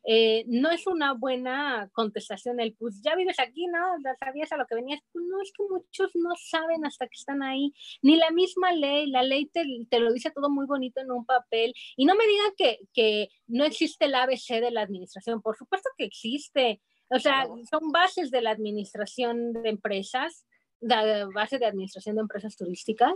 Eh, 0.07 0.45
no 0.47 0.69
es 0.71 0.85
una 0.87 1.13
buena 1.13 1.89
contestación 1.93 2.59
el, 2.59 2.75
pues 2.75 3.01
ya 3.01 3.15
vives 3.15 3.39
aquí, 3.39 3.67
¿no? 3.67 3.79
Ya 4.03 4.15
sabías 4.15 4.51
a 4.51 4.57
lo 4.57 4.65
que 4.65 4.75
venías. 4.75 4.99
Pues 5.11 5.25
no, 5.25 5.41
es 5.41 5.51
que 5.51 5.63
muchos 5.69 6.11
no 6.15 6.35
saben 6.35 6.85
hasta 6.85 7.07
que 7.07 7.15
están 7.15 7.43
ahí. 7.43 7.73
Ni 8.01 8.17
la 8.17 8.31
misma 8.31 8.71
ley, 8.71 9.09
la 9.09 9.23
ley 9.23 9.47
te, 9.47 9.63
te 9.89 9.99
lo 9.99 10.11
dice 10.13 10.31
todo 10.31 10.49
muy 10.49 10.65
bonito 10.65 11.01
en 11.01 11.11
un 11.11 11.25
papel. 11.25 11.73
Y 11.95 12.05
no 12.05 12.15
me 12.15 12.27
digan 12.27 12.51
que, 12.57 12.79
que 12.93 13.29
no 13.47 13.65
existe 13.65 14.05
el 14.05 14.15
ABC 14.15 14.61
de 14.61 14.71
la 14.71 14.81
administración. 14.81 15.41
Por 15.41 15.55
supuesto 15.57 15.89
que 15.97 16.05
existe. 16.05 16.81
O 17.09 17.19
sea, 17.19 17.45
son 17.69 17.91
bases 17.91 18.31
de 18.31 18.41
la 18.41 18.51
administración 18.51 19.53
de 19.53 19.69
empresas 19.69 20.45
la 20.81 21.27
base 21.33 21.57
de 21.57 21.65
administración 21.65 22.15
de 22.15 22.21
empresas 22.21 22.55
turísticas, 22.55 23.13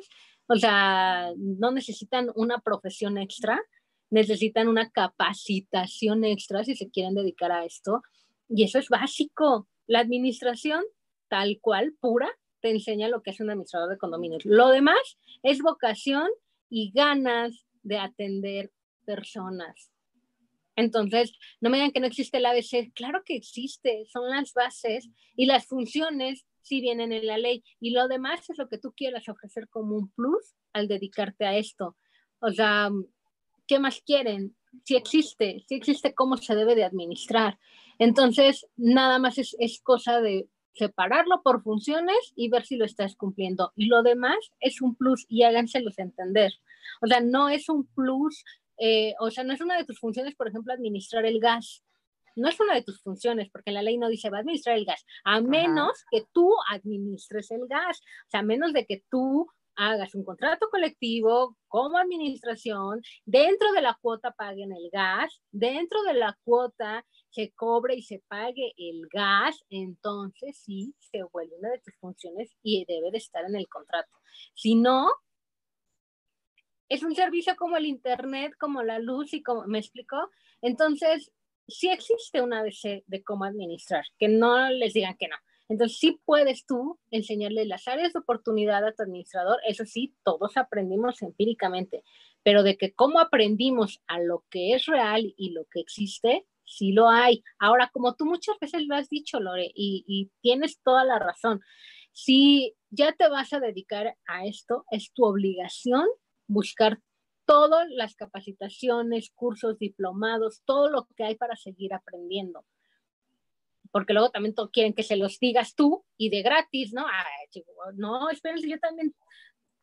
o 0.48 0.56
sea, 0.56 1.32
no 1.38 1.72
necesitan 1.72 2.32
una 2.36 2.60
profesión 2.60 3.18
extra, 3.18 3.62
necesitan 4.10 4.67
una 4.67 4.89
capacitación 4.89 6.24
extra 6.24 6.63
si 6.63 6.76
se 6.76 6.89
quieren 6.89 7.15
dedicar 7.15 7.52
a 7.52 7.65
esto. 7.65 8.02
Y 8.48 8.63
eso 8.63 8.80
es 8.80 8.89
básico. 8.89 9.67
La 9.88 10.00
administración, 10.00 10.84
tal 11.28 11.60
cual, 11.62 11.93
pura, 12.00 12.30
te 12.62 12.72
enseña 12.72 13.08
lo 13.08 13.22
que 13.22 13.32
es 13.32 13.39
un 13.39 13.50
administrador 13.50 13.89
de 13.89 13.98
condominios. 13.98 14.45
Lo 14.45 14.69
demás 14.69 15.17
es 15.43 15.62
vocación 15.62 16.28
y 16.69 16.91
ganas 16.91 17.65
de 17.84 17.98
atender 17.98 18.72
personas. 19.06 19.91
Entonces, 20.76 21.34
no 21.60 21.69
me 21.69 21.78
digan 21.78 21.91
que 21.91 22.00
no 22.00 22.08
existe 22.08 22.38
el 22.38 22.45
ABC. 22.45 22.93
Claro 22.93 23.24
que 23.26 23.36
existe, 23.36 24.06
son 24.06 24.30
las 24.30 24.54
bases 24.54 25.10
y 25.36 25.45
las 25.45 25.65
funciones 25.65 26.45
sí 26.62 26.80
vienen 26.82 27.12
en 27.12 27.28
la 27.28 27.38
ley. 27.38 27.63
Y 27.80 27.91
lo 27.91 28.08
demás 28.08 28.50
es 28.50 28.58
lo 28.58 28.69
que 28.69 28.78
tú 28.78 28.93
quieras 28.93 29.28
ofrecer 29.28 29.67
como 29.67 29.95
un 29.95 30.10
plus 30.12 30.56
al 30.74 30.88
dedicarte 30.88 31.45
a 31.45 31.58
esto. 31.58 31.98
O 32.39 32.52
sea, 32.52 32.89
¿qué 33.69 33.79
más 33.79 34.01
quieren? 34.01 34.55
Si 34.84 34.95
existe, 34.95 35.63
si 35.67 35.75
existe 35.75 36.15
cómo 36.15 36.38
se 36.38 36.55
debe 36.55 36.75
de 36.75 36.84
administrar. 36.84 37.60
Entonces, 37.99 38.67
nada 38.75 39.19
más 39.19 39.38
es, 39.38 39.55
cosa 39.84 40.19
de 40.19 40.49
separarlo 40.73 41.41
por 41.43 41.62
funciones 41.62 42.34
y 42.36 42.49
ver 42.49 42.65
si 42.65 42.77
lo 42.77 42.86
estás 42.86 43.15
cumpliendo. 43.15 43.71
Y 43.75 43.86
lo 43.86 44.01
demás 44.01 44.38
es 44.60 44.82
un 44.82 44.95
plus 44.95 45.25
y 45.29 45.43
háganselos 45.43 45.99
entender. 45.99 46.51
O 47.01 47.08
sea, 47.08 47.21
no 47.21 47.49
es 47.49 47.69
un 47.69 47.86
plus, 47.86 48.43
eh, 48.79 49.13
o 49.19 49.29
sea, 49.29 49.43
no 49.43 49.53
es 49.53 49.62
una 49.62 49.77
de 49.77 49.86
tus 49.86 49.99
funciones, 49.99 50.36
por 50.36 50.47
ejemplo, 50.47 50.73
administrar 50.73 51.25
el 51.25 51.39
gas. 51.39 51.84
No 52.36 52.49
es 52.49 52.60
una 52.60 52.73
de 52.73 52.84
tus 52.84 53.01
funciones, 53.01 53.49
porque 53.51 53.71
la 53.71 53.84
ley 53.84 53.97
no 53.97 54.10
dice 54.10 54.29
va 54.29 54.38
a 54.38 54.41
administrar 54.41 54.77
el 54.77 54.86
gas, 54.86 55.05
a 55.25 55.41
menos 55.41 56.05
que 56.10 56.23
tú 56.32 56.53
administres 56.71 57.51
el 57.51 57.67
gas, 57.67 57.99
o 57.99 58.29
sea, 58.29 58.39
a 58.39 58.43
menos 58.43 58.71
de 58.71 58.86
que 58.86 59.03
tú 59.10 59.47
hagas 59.80 60.13
un 60.13 60.26
contrato 60.26 60.68
colectivo 60.70 61.56
como 61.70 61.98
administración, 61.98 63.02
dentro 63.26 63.72
de 63.72 63.82
la 63.82 63.98
cuota 64.02 64.32
paguen 64.32 64.74
el 64.74 64.89
gas, 64.92 65.42
dentro 65.52 66.04
de 66.04 66.15
la 66.15 66.38
cuota 66.44 67.06
se 67.30 67.52
cobre 67.54 67.96
y 67.96 68.04
se 68.04 68.22
pague 68.28 68.74
el 68.76 69.08
gas, 69.12 69.63
entonces 69.70 70.62
sí 70.65 70.94
se 71.00 71.24
vuelve 71.32 71.56
una 71.58 71.70
de 71.70 71.80
tus 71.80 71.96
funciones 71.96 72.58
y 72.62 72.84
debe 72.86 73.10
de 73.12 73.20
estar 73.20 73.46
en 73.46 73.56
el 73.56 73.70
contrato. 73.70 74.12
Si 74.54 74.76
no, 74.76 75.08
es 76.89 77.02
un 77.04 77.15
servicio 77.15 77.56
como 77.56 77.78
el 77.78 77.86
Internet, 77.86 78.54
como 78.60 78.84
la 78.84 79.00
luz 79.00 79.34
y 79.34 79.42
como, 79.42 79.65
¿me 79.65 79.80
explicó? 79.80 80.30
Entonces, 80.62 81.32
sí 81.68 81.89
existe 81.89 82.42
una 82.42 82.60
ABC 82.60 83.04
de 83.06 83.24
cómo 83.24 83.46
administrar, 83.46 84.04
que 84.18 84.28
no 84.28 84.70
les 84.72 84.94
digan 84.94 85.15
que 85.18 85.30
no. 85.30 85.38
Entonces, 85.69 85.99
sí 85.99 86.19
puedes 86.25 86.65
tú 86.65 86.99
enseñarle 87.12 87.65
las 87.65 87.88
áreas 87.88 88.12
de 88.13 88.19
oportunidad 88.19 88.86
a 88.86 88.93
tu 88.93 89.03
administrador. 89.03 89.60
Eso 89.67 89.86
sí, 89.86 90.15
todos 90.23 90.58
aprendimos 90.58 91.21
empíricamente, 91.21 92.03
pero 92.43 92.63
de 92.63 92.75
que 92.75 92.93
cómo 92.93 93.19
aprendimos 93.19 94.01
a 94.08 94.19
lo 94.19 94.43
que 94.49 94.73
es 94.73 94.88
real 94.88 95.34
y 95.38 95.51
lo 95.51 95.65
que 95.65 95.79
existe, 95.79 96.47
sí 96.65 96.91
lo 96.91 97.10
hay. 97.10 97.43
Ahora, 97.60 97.91
como 97.93 98.15
tú 98.15 98.25
muchas 98.25 98.58
veces 98.60 98.88
lo 98.88 98.95
has 98.95 99.10
dicho, 99.10 99.39
Lore, 99.39 99.71
y, 99.75 100.03
y 100.08 100.32
tienes 100.41 100.79
toda 100.84 101.05
la 101.05 101.19
razón, 101.19 101.62
si 102.13 102.75
ya 102.89 103.13
te 103.13 103.29
vas 103.29 103.53
a 103.53 103.60
dedicar 103.60 104.17
a 104.25 104.45
esto, 104.45 104.86
es 104.89 105.12
tu 105.13 105.23
obligación 105.23 106.08
buscar 106.47 106.99
todas 107.45 107.88
las 107.91 108.15
capacitaciones, 108.15 109.32
cursos, 109.36 109.77
diplomados, 109.77 110.63
todo 110.65 110.89
lo 110.89 111.08
que 111.15 111.25
hay 111.25 111.36
para 111.36 111.55
seguir 111.55 111.93
aprendiendo 111.93 112.65
porque 113.91 114.13
luego 114.13 114.30
también 114.30 114.54
quieren 114.71 114.93
que 114.93 115.04
se 115.04 115.15
los 115.15 115.39
digas 115.39 115.75
tú 115.75 116.06
y 116.17 116.30
de 116.30 116.41
gratis, 116.41 116.93
¿no? 116.93 117.06
Ay, 117.08 117.63
no, 117.95 118.30
espérense, 118.30 118.69
yo 118.69 118.80
también 118.80 119.13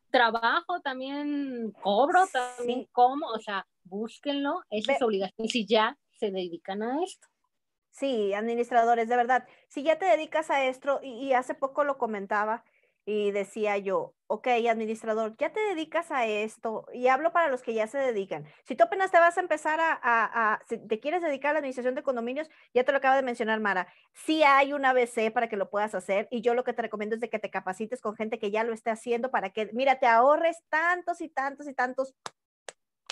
trabajo, 0.09 0.79
también 0.81 1.71
cobro, 1.81 2.25
también 2.31 2.87
como, 2.91 3.27
o 3.27 3.39
sea, 3.39 3.67
búsquenlo, 3.83 4.61
esa 4.69 4.93
es 4.93 5.01
obligación 5.01 5.47
si 5.47 5.65
ya 5.65 5.97
se 6.11 6.31
dedican 6.31 6.81
a 6.81 7.03
esto. 7.03 7.27
Sí, 7.91 8.33
administradores, 8.33 9.09
de 9.09 9.15
verdad, 9.15 9.47
si 9.67 9.83
ya 9.83 9.97
te 9.97 10.05
dedicas 10.05 10.51
a 10.51 10.65
esto, 10.65 10.99
y 11.01 11.33
hace 11.33 11.55
poco 11.55 11.83
lo 11.83 11.97
comentaba, 11.97 12.63
y 13.07 13.31
decía 13.31 13.77
yo, 13.77 14.15
ok, 14.27 14.49
administrador, 14.69 15.37
ya 15.37 15.53
te 15.53 15.61
dedicas 15.61 16.11
a 16.11 16.25
esto, 16.25 16.85
y 16.93 17.07
hablo 17.07 17.31
para 17.31 17.47
los 17.47 17.61
que 17.63 17.73
ya 17.73 17.87
se 17.87 17.97
dedican. 17.97 18.45
Si 18.65 18.75
tú 18.75 18.83
apenas 18.83 19.11
te 19.11 19.17
vas 19.17 19.37
a 19.37 19.39
empezar 19.39 19.79
a, 19.79 20.59
si 20.67 20.77
te 20.77 20.99
quieres 20.99 21.21
dedicar 21.21 21.51
a 21.51 21.53
la 21.53 21.59
administración 21.59 21.95
de 21.95 22.03
condominios, 22.03 22.49
ya 22.73 22.83
te 22.83 22.91
lo 22.91 22.97
acaba 22.97 23.15
de 23.15 23.21
mencionar 23.21 23.61
Mara, 23.61 23.87
sí 24.13 24.43
hay 24.43 24.73
una 24.73 24.89
ABC 24.89 25.31
para 25.31 25.47
que 25.47 25.55
lo 25.55 25.69
puedas 25.69 25.95
hacer, 25.95 26.27
y 26.31 26.41
yo 26.41 26.53
lo 26.53 26.65
que 26.65 26.73
te 26.73 26.81
recomiendo 26.81 27.15
es 27.15 27.21
de 27.21 27.29
que 27.29 27.39
te 27.39 27.49
capacites 27.49 28.01
con 28.01 28.17
gente 28.17 28.39
que 28.39 28.51
ya 28.51 28.65
lo 28.65 28.73
esté 28.73 28.89
haciendo 28.89 29.31
para 29.31 29.51
que, 29.51 29.69
mira, 29.71 29.99
te 29.99 30.07
ahorres 30.07 30.57
tantos 30.67 31.21
y 31.21 31.29
tantos 31.29 31.65
y 31.69 31.73
tantos 31.73 32.13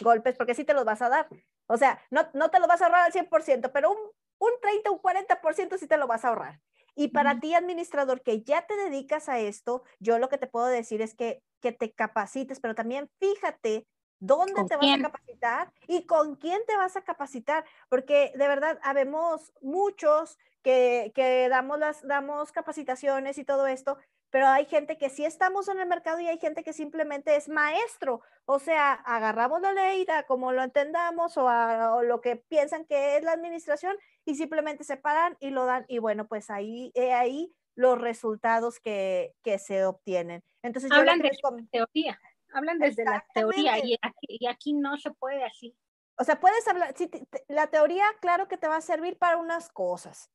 golpes, 0.02 0.36
porque 0.36 0.56
sí 0.56 0.66
te 0.66 0.74
los 0.74 0.84
vas 0.84 1.02
a 1.02 1.08
dar. 1.08 1.30
O 1.68 1.78
sea, 1.78 2.02
no, 2.12 2.28
no 2.34 2.52
te 2.52 2.60
lo 2.60 2.68
vas 2.68 2.82
a 2.82 2.88
ahorrar 2.88 3.06
al 3.06 3.14
100%, 3.14 3.72
pero 3.72 3.92
un, 3.92 3.98
un 4.40 4.52
30, 4.62 4.92
un 4.92 5.00
40% 5.00 5.78
sí 5.78 5.88
te 5.88 5.96
lo 5.96 6.06
vas 6.06 6.26
a 6.26 6.28
ahorrar. 6.28 6.60
Y 6.96 7.10
para 7.10 7.40
ti, 7.40 7.54
administrador, 7.54 8.22
que 8.22 8.42
ya 8.42 8.66
te 8.66 8.76
dedicas 8.76 9.30
a 9.30 9.40
esto, 9.40 9.84
yo 10.00 10.18
lo 10.18 10.30
que 10.30 10.38
te 10.38 10.48
puedo 10.48 10.68
decir 10.68 11.02
es 11.02 11.14
que, 11.14 11.44
que 11.62 11.72
te 11.72 11.94
capacites, 11.94 12.60
pero 12.60 12.74
también 12.74 13.10
fíjate 13.20 13.86
dónde 14.20 14.64
te 14.66 14.78
vas 14.78 15.00
a 15.00 15.02
capacitar 15.02 15.74
y 15.88 16.06
con 16.06 16.36
quién 16.36 16.62
te 16.66 16.78
vas 16.78 16.96
a 16.96 17.04
capacitar, 17.04 17.66
porque 17.90 18.32
de 18.36 18.48
verdad 18.48 18.80
habemos 18.82 19.54
muchos 19.62 20.38
que, 20.64 21.12
que 21.14 21.48
damos, 21.50 21.78
las, 21.78 22.02
damos 22.08 22.52
capacitaciones 22.52 23.38
y 23.38 23.44
todo 23.44 23.68
esto, 23.68 23.98
pero 24.36 24.50
hay 24.50 24.66
gente 24.66 24.98
que 24.98 25.10
sí 25.10 25.24
estamos 25.24 25.70
en 25.70 25.80
el 25.80 25.88
mercado 25.88 26.20
y 26.20 26.28
hay 26.28 26.38
gente 26.38 26.62
que 26.62 26.74
simplemente 26.74 27.38
es 27.38 27.48
maestro, 27.48 28.20
o 28.44 28.60
sea, 28.60 28.92
agarramos 28.92 29.62
la 29.62 29.72
ley 29.72 30.06
como 30.28 30.52
lo 30.52 30.62
entendamos 30.62 31.38
o, 31.38 31.46
o, 31.46 32.04
lo 32.04 32.20
que 32.20 32.36
piensan 32.36 32.84
que 32.84 33.16
es 33.16 33.24
la 33.24 33.32
administración 33.32 33.96
y 34.26 34.36
simplemente 34.36 34.84
se 34.84 34.98
paran 34.98 35.38
y 35.40 35.52
lo 35.52 35.66
dan 35.66 35.86
y 35.88 36.00
bueno, 36.00 36.28
pues 36.28 36.50
ahí, 36.50 36.92
ahí 37.14 37.56
los 37.76 37.98
resultados 37.98 38.82
que, 38.82 39.34
que 39.42 39.58
se 39.58 39.86
obtienen. 39.86 40.44
Entonces, 40.64 40.92
hablan 40.92 41.20
de 41.20 41.32
teoría, 41.72 42.20
hablan 42.54 42.78
desde 42.80 43.06
la 43.06 43.26
teoría 43.34 43.78
y 43.86 43.94
aquí, 44.02 44.28
y 44.28 44.48
aquí 44.48 44.74
no 44.74 44.98
se 44.98 45.12
puede 45.12 45.46
así. 45.46 45.78
O 46.18 46.26
sea, 46.26 46.42
puedes 46.42 46.68
hablar, 46.68 46.94
sí, 46.98 47.10
la 47.48 47.68
teoría, 47.68 48.04
claro 48.20 48.50
que 48.50 48.58
te 48.58 48.68
va 48.68 48.76
a 48.76 48.82
servir 48.82 49.18
para 49.18 49.38
unas 49.38 49.70
cosas, 49.70 50.30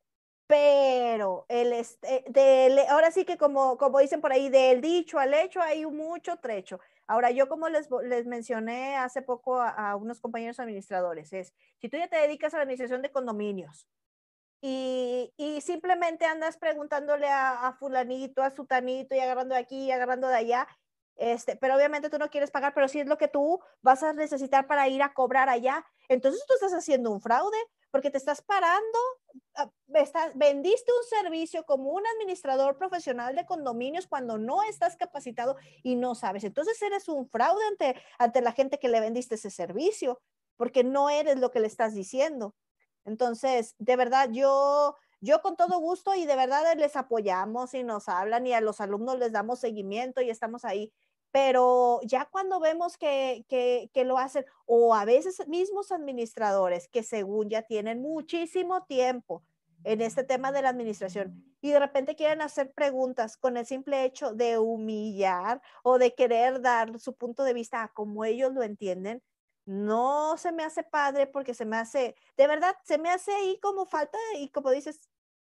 pero 0.51 1.47
el 1.49 1.73
este, 1.73 2.25
de, 2.29 2.85
ahora 2.89 3.13
sí 3.13 3.25
que 3.25 3.37
como, 3.37 3.79
como 3.79 4.01
dicen 4.01 4.21
por 4.21 4.33
ahí, 4.33 4.49
del 4.49 4.81
dicho 4.81 5.21
al 5.21 5.33
hecho 5.33 5.63
hay 5.63 5.87
mucho 5.87 6.39
trecho. 6.39 6.81
Ahora, 7.07 7.31
yo 7.31 7.49
como 7.49 7.69
les, 7.69 7.89
les 8.03 8.27
mencioné 8.27 8.97
hace 8.97 9.23
poco 9.23 9.61
a, 9.63 9.95
unos 9.95 10.21
compañeros 10.21 10.59
administradores, 10.59 11.33
es, 11.33 11.55
si 11.79 11.89
tú 11.89 11.99
ya 11.99 12.09
te 12.09 12.17
dedicas 12.17 12.53
a 12.53 12.57
la 12.57 12.65
administración 12.65 13.01
de 13.01 13.13
condominios 13.13 13.87
y, 14.61 15.33
y 15.37 15.61
simplemente 15.61 16.25
andas 16.25 16.57
preguntándole 16.57 17.29
a, 17.29 17.69
a, 17.69 17.73
fulanito, 17.75 18.43
a 18.43 18.51
sutanito 18.51 19.15
y 19.15 19.21
agarrando 19.21 19.55
de 19.55 19.61
aquí 19.61 19.85
y 19.85 19.93
agarrando 19.93 20.27
de 20.27 20.35
allá, 20.35 20.67
este, 21.15 21.55
pero 21.55 21.77
obviamente 21.77 22.11
tú 22.11 22.19
no 22.19 22.29
quieres 22.29 22.51
pagar, 22.51 22.75
pero 22.75 22.89
si 22.89 22.99
es 22.99 23.07
lo 23.07 23.19
que 23.19 23.29
tú 23.29 23.61
vas 23.83 24.03
a 24.03 24.15
necesitar 24.15 24.67
para 24.67 24.89
ir 24.89 25.01
a 25.05 25.15
cobrar 25.15 25.49
allá, 25.49 25.87
entonces 26.09 26.45
tú 26.45 26.55
estás 26.55 26.73
haciendo 26.75 27.13
un 27.13 27.21
fraude 27.21 27.59
porque 27.93 28.11
te 28.11 28.19
estás 28.19 28.43
parando, 28.43 28.99
estás, 29.95 30.33
vendiste 30.35 30.91
un 30.93 31.23
servicio 31.23 31.65
como 31.65 31.91
un 31.91 32.03
administrador 32.17 32.77
profesional 32.77 33.35
de 33.35 33.47
condominios 33.47 34.07
cuando 34.07 34.39
no 34.39 34.63
estás 34.63 34.97
capacitado 34.97 35.57
y 35.83 35.97
no 35.97 36.15
sabes. 36.15 36.45
Entonces 36.45 36.81
eres 36.83 37.09
un 37.09 37.29
fraude 37.29 37.65
ante, 37.71 38.01
ante 38.19 38.41
la 38.41 38.53
gente 38.53 38.79
que 38.79 38.89
le 38.89 39.01
vendiste 39.01 39.35
ese 39.35 39.51
servicio, 39.51 40.21
porque 40.57 40.85
no 40.85 41.11
eres 41.11 41.39
lo 41.39 41.51
que 41.51 41.61
le 41.61 41.67
estás 41.67 41.95
diciendo. 41.95 42.55
Entonces, 43.05 43.75
de 43.79 43.97
verdad, 43.97 44.29
yo, 44.31 44.95
yo 45.21 45.41
con 45.43 45.57
todo 45.57 45.79
gusto 45.79 46.15
y 46.15 46.27
de 46.27 46.37
verdad 46.37 46.77
les 46.77 46.97
apoyamos 46.97 47.75
y 47.75 47.83
nos 47.83 48.09
hablan 48.09 48.47
y 48.47 48.53
a 48.53 48.61
los 48.61 48.81
alumnos 48.81 49.19
les 49.19 49.33
damos 49.33 49.61
seguimiento 49.61 50.21
y 50.21 50.31
estamos 50.31 50.65
ahí 50.65 50.93
pero 51.33 52.01
ya 52.03 52.25
cuando 52.27 52.61
vemos 52.61 52.97
que, 52.99 53.45
que, 53.49 54.05
lo 54.05 54.19
hacen, 54.19 54.45
o 54.67 54.95
a 54.95 55.05
veces 55.05 55.47
mismos 55.49 55.93
administradores 55.93 56.89
que 56.89 57.03
según 57.03 57.49
ya 57.49 57.63
tienen 57.63 58.01
muchísimo 58.01 58.85
tiempo 58.85 59.43
en 59.85 60.01
este 60.01 60.25
tema 60.25 60.53
de 60.53 60.63
la 60.63 60.71
administración 60.71 61.45
y 61.61 61.71
de 61.71 61.79
repente 61.79 62.17
quieren 62.17 62.43
hacer 62.43 62.73
preguntas 62.73 63.37
con 63.37 63.57
el 63.57 63.67
simple 63.67 64.05
hecho 64.05 64.35
de 64.35 64.59
humillar 64.59 65.63
o 65.83 65.99
de 65.99 66.15
querer 66.15 66.61
dar 66.61 66.99
su 66.99 67.15
punto 67.15 67.45
de 67.45 67.55
vista 67.55 67.83
a 67.83 67.89
como 67.89 68.25
ellos 68.25 68.53
lo 68.53 68.63
entienden, 68.63 69.23
no 69.67 70.37
se 70.37 70.53
me 70.53 70.65
hace 70.65 70.83
padre 70.83 71.27
porque 71.27 71.55
se 71.55 71.65
me 71.65 71.77
hace, 71.77 72.17
de 72.37 72.47
verdad, 72.47 72.77
se 72.83 72.99
me 72.99 73.11
hace 73.11 73.33
ahí 73.33 73.59
como 73.61 73.87
falta, 73.87 74.19
y 74.39 74.49
como 74.49 74.71
dices, 74.71 75.09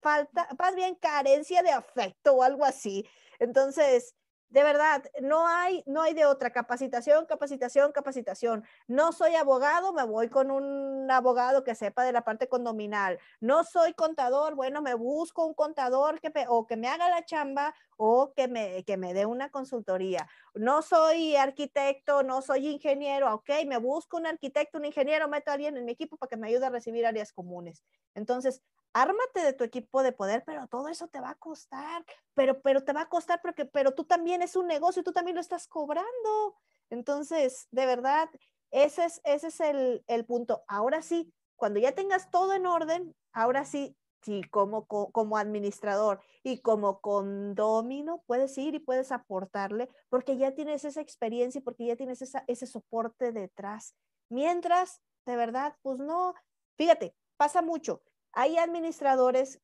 falta, 0.01 0.49
más 0.59 0.75
bien 0.75 0.97
carencia 0.97 1.63
de 1.63 1.71
afecto 1.71 2.35
o 2.35 2.43
algo 2.43 2.65
así. 2.65 3.09
Entonces, 3.39 4.15
de 4.53 4.63
verdad, 4.63 5.03
no 5.23 5.47
hay, 5.49 5.83
no 5.87 6.03
hay 6.03 6.13
de 6.13 6.27
otra 6.27 6.51
capacitación, 6.51 7.25
capacitación, 7.25 7.91
capacitación. 7.91 8.65
No 8.87 9.13
soy 9.13 9.35
abogado, 9.35 9.95
me 9.95 10.05
voy 10.05 10.29
con 10.29 10.51
un 10.51 11.11
abogado 11.11 11.65
que 11.65 11.75
sepa 11.75 12.05
de 12.05 12.13
la 12.13 12.23
parte 12.23 12.49
condominal. 12.49 13.19
No 13.41 13.65
soy 13.65 13.95
contador, 13.95 14.55
bueno, 14.55 14.83
me 14.83 14.93
busco 14.93 15.47
un 15.47 15.55
contador 15.55 16.21
que 16.21 16.31
o 16.49 16.67
que 16.67 16.77
me 16.77 16.89
haga 16.89 17.09
la 17.09 17.25
chamba 17.25 17.75
o 17.97 18.35
que 18.35 18.47
me, 18.47 18.85
que 18.85 18.99
me 18.99 19.15
dé 19.15 19.25
una 19.25 19.49
consultoría. 19.49 20.29
No 20.55 20.83
soy 20.83 21.35
arquitecto, 21.35 22.23
no 22.23 22.43
soy 22.43 22.69
ingeniero, 22.69 23.33
ok, 23.35 23.51
me 23.67 23.79
busco 23.79 24.19
un 24.19 24.27
arquitecto, 24.27 24.77
un 24.77 24.85
ingeniero, 24.85 25.29
meto 25.29 25.51
a 25.51 25.55
alguien 25.55 25.79
en 25.79 25.87
mi 25.87 25.93
equipo 25.93 26.19
para 26.19 26.29
que 26.29 26.37
me 26.37 26.49
ayude 26.49 26.67
a 26.67 26.71
recibir 26.71 27.07
áreas 27.07 27.33
comunes. 27.33 27.83
Entonces, 28.15 28.61
ármate 28.93 29.41
de 29.41 29.53
tu 29.53 29.65
equipo 29.65 30.03
de 30.03 30.13
poder, 30.13 30.43
pero 30.45 30.67
todo 30.67 30.89
eso 30.89 31.09
te 31.09 31.21
va 31.21 31.31
a 31.31 31.35
costar, 31.35 32.05
pero, 32.35 32.61
pero 32.61 32.85
te 32.85 32.93
va 32.93 33.03
a 33.03 33.09
costar 33.09 33.41
porque, 33.43 33.65
pero 33.65 33.95
tú 33.95 34.05
también 34.05 34.43
es 34.43 34.57
un 34.57 34.67
negocio, 34.67 35.03
tú 35.03 35.13
también 35.13 35.35
lo 35.35 35.41
estás 35.41 35.67
cobrando. 35.67 36.57
Entonces, 36.91 37.69
de 37.71 37.87
verdad, 37.87 38.29
ese 38.71 39.05
es, 39.05 39.21
ese 39.25 39.49
es 39.49 39.61
el, 39.61 40.05
el 40.07 40.25
punto. 40.25 40.65
Ahora 40.69 41.03
sí, 41.03 41.33
cuando 41.57 41.81
ya 41.81 41.93
tengas 41.93 42.31
todo 42.31 42.53
en 42.55 42.67
orden, 42.67 43.15
ahora 43.33 43.65
sí, 43.65 43.97
sí, 44.23 44.43
como, 44.51 44.87
como 44.87 45.37
administrador 45.37 46.21
y 46.43 46.61
como 46.61 47.01
condomino, 47.01 48.23
puedes 48.27 48.57
ir 48.59 48.75
y 48.75 48.79
puedes 48.79 49.13
aportarle 49.13 49.89
porque 50.09 50.37
ya 50.37 50.55
tienes 50.55 50.85
esa 50.85 51.01
experiencia 51.01 51.59
y 51.59 51.63
porque 51.63 51.87
ya 51.87 51.97
tienes 51.97 52.23
esa, 52.23 52.45
ese 52.47 52.67
soporte 52.67 53.33
detrás. 53.33 53.95
Mientras, 54.29 55.01
de 55.27 55.37
verdad, 55.37 55.77
pues 55.83 55.99
no, 55.99 56.35
fíjate, 56.77 57.15
pasa 57.37 57.63
mucho 57.63 58.03
hay 58.33 58.59
administradores 58.59 59.61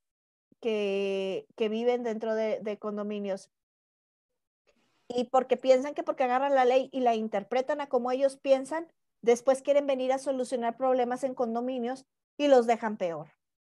que, 0.61 1.47
viven 1.57 2.03
dentro 2.03 2.35
de, 2.35 2.79
condominios 2.79 3.51
y 5.09 5.25
porque 5.25 5.57
piensan 5.57 5.95
que 5.95 6.03
porque 6.03 6.25
agarran 6.25 6.55
la 6.55 6.65
ley 6.65 6.91
y 6.93 7.01
la 7.01 7.15
interpretan 7.15 7.81
a 7.81 7.89
como 7.89 8.11
ellos 8.11 8.37
piensan, 8.37 8.93
después 9.23 9.63
quieren 9.63 9.87
venir 9.87 10.13
a 10.13 10.19
solucionar 10.19 10.77
problemas 10.77 11.25
en 11.25 11.35
condominios 11.35 12.05
y 12.37 12.49
los 12.49 12.67
dejan 12.67 12.99
peor. 12.99 13.33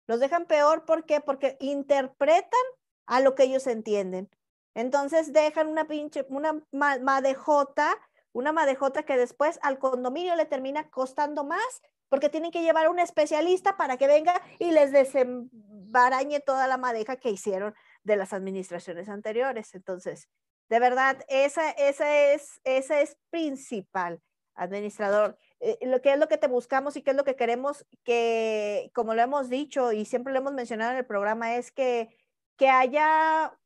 Los 0.08 0.20
dejan 0.20 0.46
peor 0.46 0.84
¿por 0.86 1.06
porque 1.24 1.58
interpretan 1.60 2.60
a 3.06 3.22
lo 3.22 3.34
que 3.36 3.44
ellos 3.44 3.66
entienden. 3.68 4.30
Entonces 4.74 5.34
dejan 5.34 5.68
una 5.68 5.88
pinche, 5.88 6.26
una 6.30 6.62
madejota, 6.72 7.98
una 8.34 8.52
madejota 8.52 9.04
que 9.04 9.18
después 9.18 9.60
al 9.62 9.80
condominio 9.80 10.36
le 10.36 10.46
termina 10.46 10.90
costando 10.90 11.44
más 11.44 11.82
porque 12.12 12.28
tienen 12.28 12.52
que 12.52 12.62
llevar 12.62 12.88
a 12.88 12.90
un 12.90 13.00
especialista 13.00 13.78
para 13.78 13.96
que 13.96 14.06
venga 14.06 14.34
y 14.60 14.72
les 14.72 14.92
desembarañe 14.92 16.42
toda 16.42 16.68
la 16.68 16.76
madeja 16.76 17.16
que 17.16 17.30
hicieron 17.30 17.74
de 18.04 18.18
las 18.18 18.34
administraciones 18.34 19.08
anteriores. 19.08 19.74
Entonces, 19.76 20.28
de 20.68 20.80
verdad, 20.82 21.24
esa, 21.30 21.72
esa, 21.72 22.34
es, 22.34 22.60
esa 22.66 23.00
es 23.00 23.16
principal, 23.30 24.22
administrador. 24.56 25.38
Eh, 25.62 25.78
lo 25.84 26.02
que 26.02 26.12
es 26.12 26.20
lo 26.20 26.28
que 26.28 26.38
te 26.38 26.48
buscamos 26.48 26.98
y 26.98 27.02
qué 27.02 27.12
es 27.12 27.16
lo 27.16 27.24
que 27.24 27.38
queremos 27.38 27.86
que, 28.04 28.92
como 28.94 29.16
lo 29.16 29.22
hemos 29.22 29.50
dicho 29.50 29.94
y 29.94 30.04
siempre 30.04 30.34
lo 30.34 30.40
hemos 30.40 30.52
mencionado 30.52 30.92
en 30.92 30.98
el 30.98 31.06
programa, 31.06 31.56
es 31.56 31.72
que, 31.72 32.10
que 32.58 32.68
haya 32.68 33.58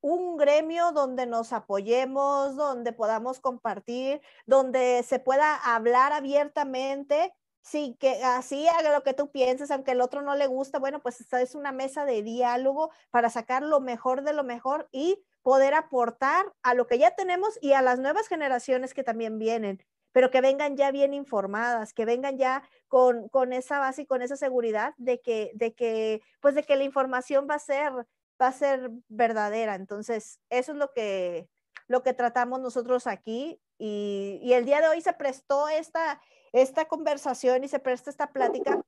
un 0.00 0.38
gremio 0.38 0.90
donde 0.90 1.26
nos 1.26 1.52
apoyemos, 1.52 2.56
donde 2.56 2.92
podamos 2.92 3.38
compartir, 3.38 4.20
donde 4.44 5.04
se 5.04 5.20
pueda 5.20 5.54
hablar 5.54 6.12
abiertamente 6.12 7.32
Sí, 7.62 7.96
que 8.00 8.22
así 8.24 8.66
haga 8.66 8.92
lo 8.92 9.04
que 9.04 9.14
tú 9.14 9.30
pienses, 9.30 9.70
aunque 9.70 9.92
el 9.92 10.00
otro 10.00 10.20
no 10.20 10.34
le 10.34 10.48
gusta, 10.48 10.80
bueno, 10.80 11.00
pues 11.00 11.20
esta 11.20 11.40
es 11.40 11.54
una 11.54 11.70
mesa 11.70 12.04
de 12.04 12.22
diálogo 12.22 12.90
para 13.10 13.30
sacar 13.30 13.62
lo 13.62 13.80
mejor 13.80 14.22
de 14.24 14.32
lo 14.32 14.42
mejor 14.42 14.88
y 14.90 15.22
poder 15.42 15.74
aportar 15.74 16.52
a 16.62 16.74
lo 16.74 16.88
que 16.88 16.98
ya 16.98 17.12
tenemos 17.12 17.58
y 17.62 17.72
a 17.72 17.82
las 17.82 18.00
nuevas 18.00 18.26
generaciones 18.26 18.94
que 18.94 19.04
también 19.04 19.38
vienen, 19.38 19.80
pero 20.10 20.30
que 20.30 20.40
vengan 20.40 20.76
ya 20.76 20.90
bien 20.90 21.14
informadas, 21.14 21.92
que 21.94 22.04
vengan 22.04 22.36
ya 22.36 22.68
con, 22.88 23.28
con 23.28 23.52
esa 23.52 23.78
base 23.78 24.02
y 24.02 24.06
con 24.06 24.22
esa 24.22 24.36
seguridad 24.36 24.94
de 24.96 25.20
que, 25.20 25.52
de 25.54 25.72
que, 25.72 26.20
pues 26.40 26.56
de 26.56 26.64
que 26.64 26.76
la 26.76 26.84
información 26.84 27.46
va 27.48 27.54
a 27.54 27.60
ser, 27.60 27.92
va 28.40 28.48
a 28.48 28.52
ser 28.52 28.90
verdadera. 29.08 29.76
Entonces, 29.76 30.40
eso 30.50 30.72
es 30.72 30.78
lo 30.78 30.92
que, 30.92 31.48
lo 31.86 32.02
que 32.02 32.12
tratamos 32.12 32.60
nosotros 32.60 33.06
aquí 33.06 33.60
y, 33.84 34.52
el 34.52 34.64
día 34.64 34.80
de 34.80 34.86
hoy 34.86 35.00
se 35.00 35.12
prestó 35.12 35.68
esta, 35.68 36.20
esta 36.52 36.84
conversación 36.84 37.64
y 37.64 37.68
se 37.68 37.80
presta 37.80 38.10
esta 38.10 38.32
plática, 38.32 38.80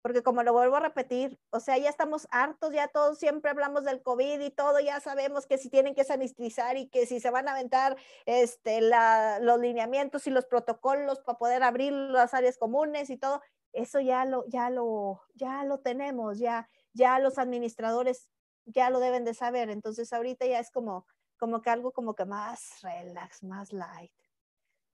porque 0.00 0.22
como 0.22 0.42
lo 0.42 0.54
vuelvo 0.54 0.76
a 0.76 0.80
repetir, 0.80 1.38
o 1.50 1.60
sea, 1.60 1.76
ya 1.76 1.90
estamos 1.90 2.26
hartos, 2.30 2.72
ya 2.72 2.88
todos 2.88 3.18
siempre 3.18 3.50
hablamos 3.50 3.84
del 3.84 4.02
COVID 4.02 4.40
y 4.40 4.50
todo, 4.50 4.80
ya 4.80 5.00
sabemos 5.00 5.46
que 5.46 5.58
si 5.58 5.68
tienen 5.68 5.94
que 5.94 6.02
sanitizar 6.02 6.78
y 6.78 6.88
que 6.88 7.04
si 7.04 7.20
se 7.20 7.30
van 7.30 7.46
a 7.46 7.50
aventar 7.50 7.98
este, 8.24 8.80
la, 8.80 9.38
los 9.38 9.60
lineamientos 9.60 10.26
y 10.26 10.30
los 10.30 10.46
protocolos 10.46 11.20
para 11.20 11.36
poder 11.36 11.62
abrir 11.62 11.92
las 11.92 12.32
áreas 12.32 12.56
comunes 12.56 13.10
y 13.10 13.18
todo, 13.18 13.42
eso 13.74 14.00
ya 14.00 14.24
lo, 14.24 14.46
ya 14.48 14.70
lo, 14.70 15.20
ya 15.34 15.62
lo 15.64 15.80
tenemos, 15.80 16.38
ya, 16.38 16.70
ya 16.94 17.18
los 17.18 17.36
administradores 17.36 18.30
ya 18.64 18.88
lo 18.88 18.98
deben 18.98 19.26
de 19.26 19.34
saber, 19.34 19.68
entonces 19.68 20.10
ahorita 20.10 20.46
ya 20.46 20.58
es 20.58 20.70
como, 20.70 21.06
como 21.36 21.60
que 21.60 21.68
algo 21.68 21.92
como 21.92 22.14
que 22.14 22.24
más 22.24 22.80
relax, 22.80 23.42
más 23.42 23.74
light. 23.74 24.10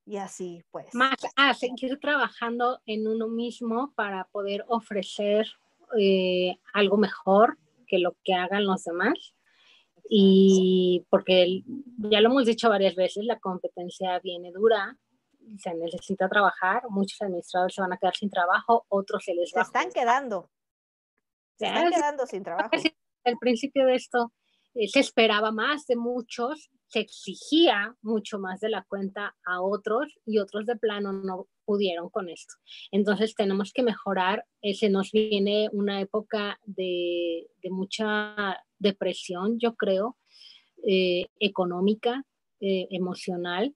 Y 0.06 0.16
así 0.16 0.62
pues. 0.70 0.94
Más, 0.94 1.16
ah, 1.36 1.54
seguir 1.54 1.98
trabajando 2.00 2.80
en 2.86 3.06
uno 3.06 3.28
mismo 3.28 3.92
para 3.94 4.24
poder 4.24 4.64
ofrecer 4.68 5.46
eh, 5.98 6.56
algo 6.72 6.96
mejor 6.96 7.58
que 7.86 7.98
lo 7.98 8.16
que 8.24 8.34
hagan 8.34 8.66
los 8.66 8.84
demás. 8.84 9.34
Y 10.08 11.06
porque 11.08 11.62
ya 11.98 12.20
lo 12.20 12.28
hemos 12.28 12.44
dicho 12.44 12.68
varias 12.68 12.94
veces, 12.94 13.24
la 13.24 13.38
competencia 13.38 14.18
viene 14.20 14.52
dura, 14.52 14.98
se 15.58 15.74
necesita 15.74 16.28
trabajar, 16.28 16.82
muchos 16.90 17.20
administradores 17.22 17.74
se 17.74 17.80
van 17.80 17.92
a 17.92 17.96
quedar 17.96 18.14
sin 18.14 18.30
trabajo, 18.30 18.84
otros 18.88 19.24
se 19.24 19.34
les 19.34 19.52
va. 19.56 19.64
Se 19.64 19.68
están 19.68 19.90
quedando. 19.90 20.50
Se 21.58 21.66
están 21.66 21.90
quedando 21.90 22.26
sin 22.26 22.42
trabajo. 22.42 22.70
Al 23.24 23.38
principio 23.38 23.86
de 23.86 23.94
esto 23.94 24.32
se 24.88 25.00
esperaba 25.00 25.52
más 25.52 25.86
de 25.86 25.96
muchos, 25.96 26.70
se 26.88 27.00
exigía 27.00 27.96
mucho 28.02 28.38
más 28.38 28.60
de 28.60 28.68
la 28.68 28.84
cuenta 28.84 29.34
a 29.44 29.60
otros 29.60 30.14
y 30.26 30.38
otros 30.38 30.66
de 30.66 30.76
plano 30.76 31.12
no 31.12 31.48
pudieron 31.64 32.10
con 32.10 32.28
esto. 32.28 32.54
Entonces 32.90 33.34
tenemos 33.34 33.72
que 33.72 33.82
mejorar, 33.82 34.44
eh, 34.62 34.74
se 34.74 34.90
nos 34.90 35.12
viene 35.12 35.68
una 35.72 36.00
época 36.00 36.58
de, 36.64 37.46
de 37.62 37.70
mucha 37.70 38.62
depresión, 38.78 39.58
yo 39.58 39.74
creo, 39.74 40.16
eh, 40.86 41.26
económica, 41.40 42.24
emocional, 42.60 43.74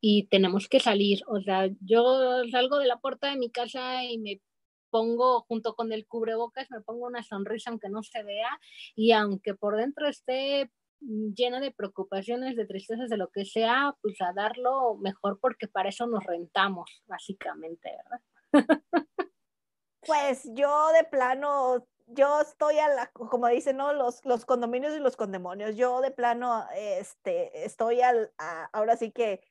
y 0.00 0.28
tenemos 0.28 0.68
que 0.68 0.80
salir. 0.80 1.20
O 1.26 1.40
sea, 1.40 1.68
yo 1.80 2.42
salgo 2.50 2.78
de 2.78 2.86
la 2.86 2.98
puerta 2.98 3.30
de 3.30 3.36
mi 3.36 3.50
casa 3.50 4.04
y 4.04 4.18
me 4.18 4.40
pongo 4.90 5.42
junto 5.42 5.74
con 5.74 5.92
el 5.92 6.06
cubrebocas, 6.06 6.70
me 6.70 6.80
pongo 6.80 7.06
una 7.06 7.22
sonrisa 7.22 7.70
aunque 7.70 7.88
no 7.88 8.02
se 8.02 8.22
vea 8.22 8.58
y 8.94 9.12
aunque 9.12 9.54
por 9.54 9.76
dentro 9.76 10.08
esté 10.08 10.70
llena 11.00 11.60
de 11.60 11.70
preocupaciones, 11.70 12.56
de 12.56 12.66
tristezas, 12.66 13.08
de 13.08 13.16
lo 13.16 13.28
que 13.28 13.44
sea, 13.44 13.94
pues 14.02 14.20
a 14.20 14.32
darlo 14.32 14.96
mejor 14.96 15.38
porque 15.40 15.68
para 15.68 15.90
eso 15.90 16.06
nos 16.06 16.24
rentamos, 16.24 17.02
básicamente, 17.06 17.90
¿verdad? 18.52 19.08
Pues 20.06 20.48
yo 20.54 20.90
de 20.92 21.04
plano, 21.04 21.86
yo 22.06 22.40
estoy 22.40 22.78
a 22.78 22.88
la, 22.88 23.10
como 23.12 23.46
dicen, 23.48 23.76
¿no? 23.76 23.92
Los, 23.92 24.24
los 24.24 24.46
condominios 24.46 24.96
y 24.96 25.00
los 25.00 25.16
condemonios, 25.16 25.76
yo 25.76 26.00
de 26.00 26.10
plano, 26.10 26.64
este, 26.74 27.64
estoy 27.64 28.00
al, 28.00 28.32
ahora 28.72 28.96
sí 28.96 29.10
que 29.10 29.42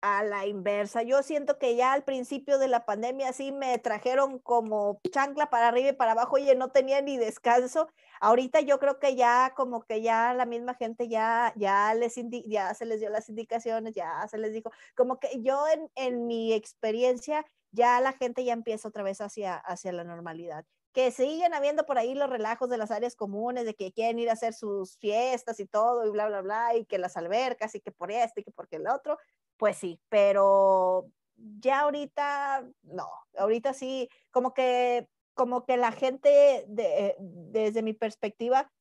a 0.00 0.22
la 0.22 0.46
inversa. 0.46 1.02
Yo 1.02 1.22
siento 1.22 1.58
que 1.58 1.76
ya 1.76 1.92
al 1.92 2.04
principio 2.04 2.58
de 2.58 2.68
la 2.68 2.84
pandemia 2.84 3.32
sí 3.32 3.52
me 3.52 3.78
trajeron 3.78 4.38
como 4.38 5.00
chancla 5.10 5.50
para 5.50 5.68
arriba 5.68 5.90
y 5.90 5.92
para 5.92 6.12
abajo, 6.12 6.36
oye, 6.36 6.54
no 6.54 6.70
tenía 6.70 7.00
ni 7.02 7.16
descanso. 7.16 7.88
Ahorita 8.20 8.60
yo 8.60 8.78
creo 8.78 8.98
que 8.98 9.16
ya 9.16 9.52
como 9.56 9.82
que 9.82 10.02
ya 10.02 10.34
la 10.34 10.46
misma 10.46 10.74
gente 10.74 11.08
ya, 11.08 11.52
ya, 11.56 11.94
les 11.94 12.16
ya 12.46 12.74
se 12.74 12.86
les 12.86 13.00
dio 13.00 13.10
las 13.10 13.28
indicaciones, 13.28 13.94
ya 13.94 14.26
se 14.28 14.38
les 14.38 14.52
dijo, 14.52 14.70
como 14.94 15.18
que 15.18 15.42
yo 15.42 15.66
en, 15.68 15.90
en 15.94 16.26
mi 16.26 16.52
experiencia 16.52 17.44
ya 17.70 18.00
la 18.00 18.12
gente 18.12 18.44
ya 18.44 18.52
empieza 18.52 18.88
otra 18.88 19.02
vez 19.02 19.20
hacia, 19.20 19.56
hacia 19.56 19.92
la 19.92 20.04
normalidad 20.04 20.64
que 20.92 21.10
siguen 21.12 21.54
habiendo 21.54 21.86
por 21.86 21.96
ahí 21.96 22.14
los 22.14 22.28
relajos 22.28 22.68
de 22.68 22.76
las 22.76 22.90
áreas 22.90 23.14
comunes, 23.14 23.64
de 23.64 23.74
que 23.74 23.92
quieren 23.92 24.18
ir 24.18 24.30
a 24.30 24.32
hacer 24.32 24.52
sus 24.52 24.96
fiestas 24.96 25.60
y 25.60 25.66
todo, 25.66 26.04
y 26.04 26.10
bla, 26.10 26.26
bla, 26.26 26.40
bla, 26.40 26.74
y 26.74 26.86
que 26.86 26.98
las 26.98 27.16
albercas, 27.16 27.74
y 27.76 27.80
que 27.80 27.92
por 27.92 28.10
este, 28.10 28.40
y 28.40 28.44
que 28.44 28.50
porque 28.50 28.76
el 28.76 28.88
otro, 28.88 29.16
pues 29.58 29.76
sí, 29.76 30.00
pero 30.08 31.10
ya 31.36 31.80
ahorita, 31.80 32.64
no, 32.82 33.08
ahorita 33.36 33.74
sí, 33.74 34.08
como 34.30 34.54
que, 34.54 35.08
como 35.34 35.66
que 35.66 35.76
la 35.76 35.92
gente, 35.92 36.64
de, 36.68 37.16
desde 37.18 37.82
mi 37.82 37.92
perspectiva, 37.92 38.72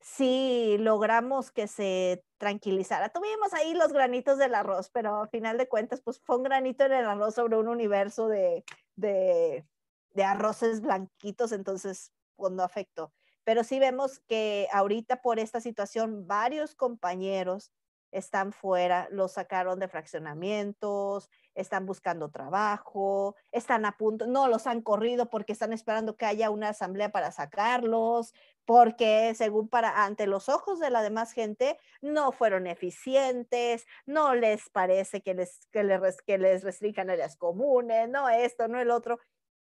sí 0.00 0.76
logramos 0.78 1.50
que 1.50 1.66
se 1.66 2.24
tranquilizara. 2.38 3.08
Tuvimos 3.10 3.52
ahí 3.54 3.74
los 3.74 3.92
granitos 3.92 4.38
del 4.38 4.54
arroz, 4.54 4.90
pero 4.90 5.22
al 5.22 5.28
final 5.28 5.58
de 5.58 5.68
cuentas, 5.68 6.00
pues 6.00 6.20
fue 6.24 6.36
un 6.36 6.44
granito 6.44 6.84
en 6.84 6.92
el 6.92 7.06
arroz 7.06 7.34
sobre 7.34 7.56
un 7.56 7.68
universo 7.68 8.28
de, 8.28 8.64
de, 8.94 9.66
de 10.10 10.24
arroces 10.24 10.80
blanquitos, 10.80 11.52
entonces, 11.52 12.12
pues 12.36 12.52
no 12.52 12.62
afectó. 12.62 13.12
Pero 13.44 13.64
sí 13.64 13.78
vemos 13.78 14.20
que 14.28 14.68
ahorita 14.72 15.22
por 15.22 15.38
esta 15.38 15.60
situación, 15.60 16.26
varios 16.26 16.74
compañeros 16.74 17.72
están 18.10 18.52
fuera, 18.52 19.08
los 19.10 19.32
sacaron 19.32 19.78
de 19.78 19.88
fraccionamientos, 19.88 21.28
están 21.54 21.86
buscando 21.86 22.30
trabajo, 22.30 23.36
están 23.52 23.84
a 23.84 23.96
punto, 23.96 24.26
no 24.26 24.48
los 24.48 24.66
han 24.66 24.82
corrido 24.82 25.28
porque 25.30 25.52
están 25.52 25.72
esperando 25.72 26.16
que 26.16 26.26
haya 26.26 26.50
una 26.50 26.70
asamblea 26.70 27.10
para 27.10 27.32
sacarlos, 27.32 28.34
porque 28.64 29.34
según 29.34 29.68
para 29.68 30.04
ante 30.04 30.26
los 30.26 30.48
ojos 30.48 30.78
de 30.80 30.90
la 30.90 31.02
demás 31.02 31.32
gente 31.32 31.78
no 32.00 32.32
fueron 32.32 32.66
eficientes, 32.66 33.86
no 34.06 34.34
les 34.34 34.68
parece 34.70 35.22
que 35.22 35.34
les, 35.34 35.66
que 35.70 35.84
les, 35.84 36.22
que 36.22 36.38
les 36.38 36.64
restrinjan 36.64 37.10
áreas 37.10 37.36
comunes, 37.36 38.08
no 38.08 38.28
esto, 38.28 38.68
no 38.68 38.80
el 38.80 38.90
otro. 38.90 39.18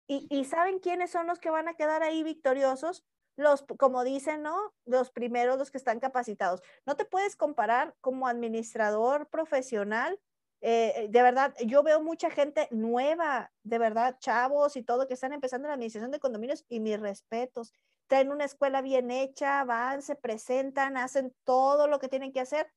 Y, 0.07 0.27
y 0.31 0.45
¿saben 0.47 0.79
quiénes 0.79 1.11
son 1.11 1.27
los 1.27 1.39
que 1.39 1.51
van 1.51 1.69
a 1.69 1.75
quedar 1.75 2.03
ahí 2.03 2.23
victoriosos? 2.23 3.05
Los, 3.39 3.65
como 3.79 4.05
dicen, 4.05 4.43
¿no? 4.43 4.75
Los 4.85 5.11
primeros, 5.11 5.59
los 5.59 5.71
que 5.71 5.79
están 5.79 6.01
capacitados. 6.01 6.61
No 6.85 6.97
te 6.97 7.05
puedes 7.05 7.37
comparar 7.37 7.95
como 8.01 8.27
administrador 8.27 9.29
profesional. 9.29 10.21
Eh, 10.61 11.07
de 11.09 11.23
verdad, 11.23 11.55
yo 11.65 11.85
veo 11.85 12.03
mucha 12.03 12.31
gente 12.31 12.67
nueva, 12.73 13.53
de 13.63 13.79
verdad, 13.79 14.19
chavos 14.19 14.77
y 14.77 14.83
todo, 14.83 15.07
que 15.07 15.15
están 15.15 15.33
empezando 15.33 15.69
la 15.69 15.75
administración 15.75 16.11
de 16.11 16.19
condominios 16.19 16.65
y 16.69 16.81
mis 16.81 16.99
respetos. 16.99 17.73
Traen 18.09 18.33
una 18.33 18.45
escuela 18.45 18.83
bien 18.83 19.13
hecha, 19.13 19.63
van, 19.63 20.03
se 20.03 20.17
presentan, 20.17 20.97
hacen 20.97 21.33
todo 21.45 21.87
lo 21.87 22.01
que 22.01 22.09
tienen 22.09 22.33
que 22.33 22.41
hacer 22.41 22.73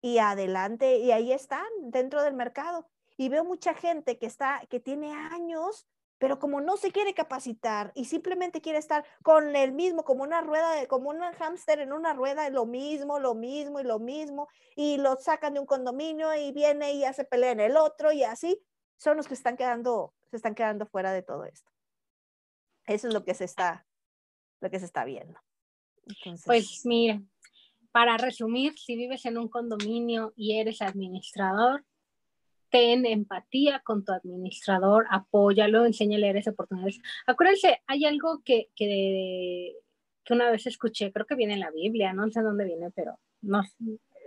y 0.00 0.18
adelante, 0.18 0.96
y 0.98 1.12
ahí 1.12 1.32
están 1.32 1.66
dentro 1.80 2.22
del 2.22 2.34
mercado. 2.34 2.88
Y 3.18 3.28
veo 3.28 3.44
mucha 3.44 3.74
gente 3.74 4.18
que 4.18 4.26
está, 4.26 4.62
que 4.70 4.80
tiene 4.80 5.12
años 5.12 5.86
pero 6.22 6.38
como 6.38 6.60
no 6.60 6.76
se 6.76 6.92
quiere 6.92 7.14
capacitar 7.14 7.90
y 7.96 8.04
simplemente 8.04 8.60
quiere 8.60 8.78
estar 8.78 9.04
con 9.24 9.56
el 9.56 9.72
mismo, 9.72 10.04
como 10.04 10.22
una 10.22 10.40
rueda, 10.40 10.72
de, 10.76 10.86
como 10.86 11.10
un 11.10 11.18
hámster 11.18 11.80
en 11.80 11.92
una 11.92 12.12
rueda, 12.12 12.48
lo 12.48 12.64
mismo, 12.64 13.18
lo 13.18 13.34
mismo 13.34 13.80
y 13.80 13.82
lo 13.82 13.98
mismo, 13.98 14.46
y 14.76 14.98
lo 14.98 15.16
sacan 15.16 15.54
de 15.54 15.58
un 15.58 15.66
condominio 15.66 16.32
y 16.36 16.52
viene 16.52 16.92
y 16.92 17.00
ya 17.00 17.12
se 17.12 17.24
pelea 17.24 17.50
en 17.50 17.58
el 17.58 17.76
otro 17.76 18.12
y 18.12 18.22
así, 18.22 18.62
son 18.98 19.16
los 19.16 19.26
que 19.26 19.34
están 19.34 19.56
quedando, 19.56 20.14
se 20.30 20.36
están 20.36 20.54
quedando 20.54 20.86
fuera 20.86 21.12
de 21.12 21.22
todo 21.22 21.44
esto. 21.44 21.68
Eso 22.86 23.08
es 23.08 23.14
lo 23.14 23.24
que 23.24 23.34
se 23.34 23.42
está, 23.42 23.84
lo 24.60 24.70
que 24.70 24.78
se 24.78 24.84
está 24.84 25.04
viendo. 25.04 25.40
Pues 26.46 26.82
mira, 26.84 27.20
para 27.90 28.16
resumir, 28.16 28.78
si 28.78 28.94
vives 28.94 29.24
en 29.24 29.38
un 29.38 29.48
condominio 29.48 30.32
y 30.36 30.60
eres 30.60 30.82
administrador, 30.82 31.84
ten 32.72 33.04
empatía 33.04 33.82
con 33.84 34.04
tu 34.04 34.12
administrador, 34.12 35.06
apóyalo, 35.10 35.84
enséñale 35.84 36.30
a 36.30 36.32
esas 36.32 36.54
oportunidades. 36.54 36.98
Acuérdense, 37.26 37.82
hay 37.86 38.06
algo 38.06 38.42
que, 38.44 38.70
que, 38.74 39.74
que, 40.24 40.32
una 40.32 40.50
vez 40.50 40.66
escuché, 40.66 41.12
creo 41.12 41.26
que 41.26 41.34
viene 41.34 41.52
en 41.54 41.60
la 41.60 41.70
Biblia, 41.70 42.14
no 42.14 42.28
sé 42.30 42.40
dónde 42.40 42.64
viene, 42.64 42.90
pero 42.90 43.18
no, 43.42 43.62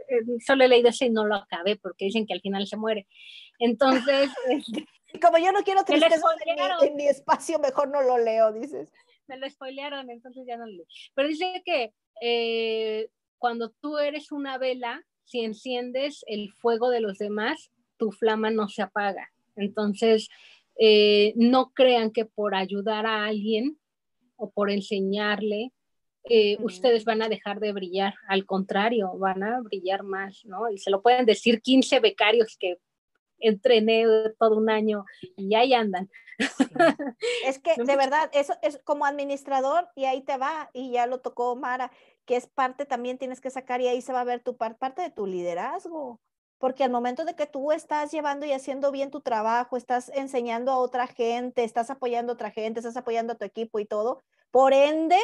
eh, 0.07 0.21
solo 0.45 0.63
he 0.63 0.67
leído 0.67 0.89
ese 0.89 1.07
y 1.07 1.09
no 1.09 1.25
lo 1.25 1.35
acabé 1.35 1.75
porque 1.75 2.05
dicen 2.05 2.27
que 2.27 2.33
al 2.33 2.41
final 2.41 2.67
se 2.67 2.77
muere. 2.77 3.07
Entonces... 3.59 4.29
Como 5.21 5.37
yo 5.37 5.53
no 5.53 5.61
quiero 5.63 5.85
tristeza 5.85 6.17
en, 6.45 6.89
en 6.89 6.95
mi, 6.97 7.07
espacio, 7.07 7.57
mejor 7.59 7.87
no 7.87 8.01
lo 8.01 8.17
leo, 8.17 8.51
dices. 8.51 8.91
Me 9.27 9.37
lo 9.37 9.49
spoilearon, 9.49 10.09
entonces 10.09 10.43
ya 10.45 10.57
no 10.57 10.65
lo 10.65 10.73
leo. 10.73 10.85
Pero 11.13 11.29
dice 11.29 11.61
que 11.63 11.93
eh, 12.21 13.07
cuando 13.37 13.69
tú 13.69 13.97
eres 13.97 14.33
una 14.33 14.57
vela, 14.57 15.01
si 15.23 15.39
enciendes 15.39 16.25
el 16.27 16.51
fuego 16.51 16.89
de 16.89 16.99
los 16.99 17.17
demás, 17.17 17.71
tu 17.97 18.11
flama 18.11 18.49
no 18.49 18.67
se 18.67 18.81
apaga. 18.81 19.31
Entonces, 19.55 20.29
eh, 20.77 21.33
no 21.35 21.71
crean 21.73 22.11
que 22.11 22.25
por 22.25 22.55
ayudar 22.55 23.05
a 23.05 23.25
alguien 23.25 23.79
o 24.35 24.51
por 24.51 24.69
enseñarle, 24.69 25.71
eh, 26.25 26.57
ustedes 26.59 27.05
van 27.05 27.21
a 27.21 27.29
dejar 27.29 27.59
de 27.59 27.71
brillar. 27.71 28.15
Al 28.27 28.45
contrario, 28.45 29.17
van 29.17 29.43
a 29.43 29.61
brillar 29.61 30.03
más, 30.03 30.43
¿no? 30.45 30.69
Y 30.69 30.77
se 30.77 30.89
lo 30.89 31.01
pueden 31.01 31.25
decir 31.25 31.61
15 31.61 31.99
becarios 31.99 32.57
que 32.59 32.77
entrené 33.39 34.05
todo 34.39 34.57
un 34.57 34.69
año 34.69 35.05
y 35.37 35.55
ahí 35.55 35.73
andan. 35.73 36.09
Es 37.45 37.59
que 37.59 37.75
de 37.77 37.95
verdad, 37.95 38.29
eso 38.33 38.53
es 38.61 38.79
como 38.83 39.05
administrador 39.05 39.87
y 39.95 40.05
ahí 40.05 40.21
te 40.21 40.37
va, 40.37 40.69
y 40.73 40.91
ya 40.91 41.05
lo 41.05 41.19
tocó 41.19 41.55
Mara, 41.55 41.91
que 42.25 42.35
es 42.35 42.47
parte 42.47 42.85
también 42.85 43.17
tienes 43.17 43.39
que 43.39 43.49
sacar 43.49 43.81
y 43.81 43.87
ahí 43.87 44.01
se 44.01 44.13
va 44.13 44.21
a 44.21 44.25
ver 44.25 44.41
tu 44.41 44.57
parte 44.57 45.01
de 45.01 45.11
tu 45.11 45.27
liderazgo 45.27 46.19
porque 46.57 46.83
al 46.83 46.91
momento 46.91 47.25
de 47.25 47.35
que 47.35 47.47
tú 47.47 47.71
estás 47.71 48.11
llevando 48.11 48.45
y 48.45 48.51
haciendo 48.53 48.91
bien 48.91 49.11
tu 49.11 49.21
trabajo, 49.21 49.77
estás 49.77 50.09
enseñando 50.09 50.71
a 50.71 50.77
otra 50.77 51.07
gente, 51.07 51.63
estás 51.63 51.89
apoyando 51.89 52.31
a 52.31 52.35
otra 52.35 52.51
gente, 52.51 52.79
estás 52.79 52.97
apoyando 52.97 53.33
a 53.33 53.35
tu 53.35 53.45
equipo 53.45 53.79
y 53.79 53.85
todo, 53.85 54.23
por 54.51 54.73
ende, 54.73 55.17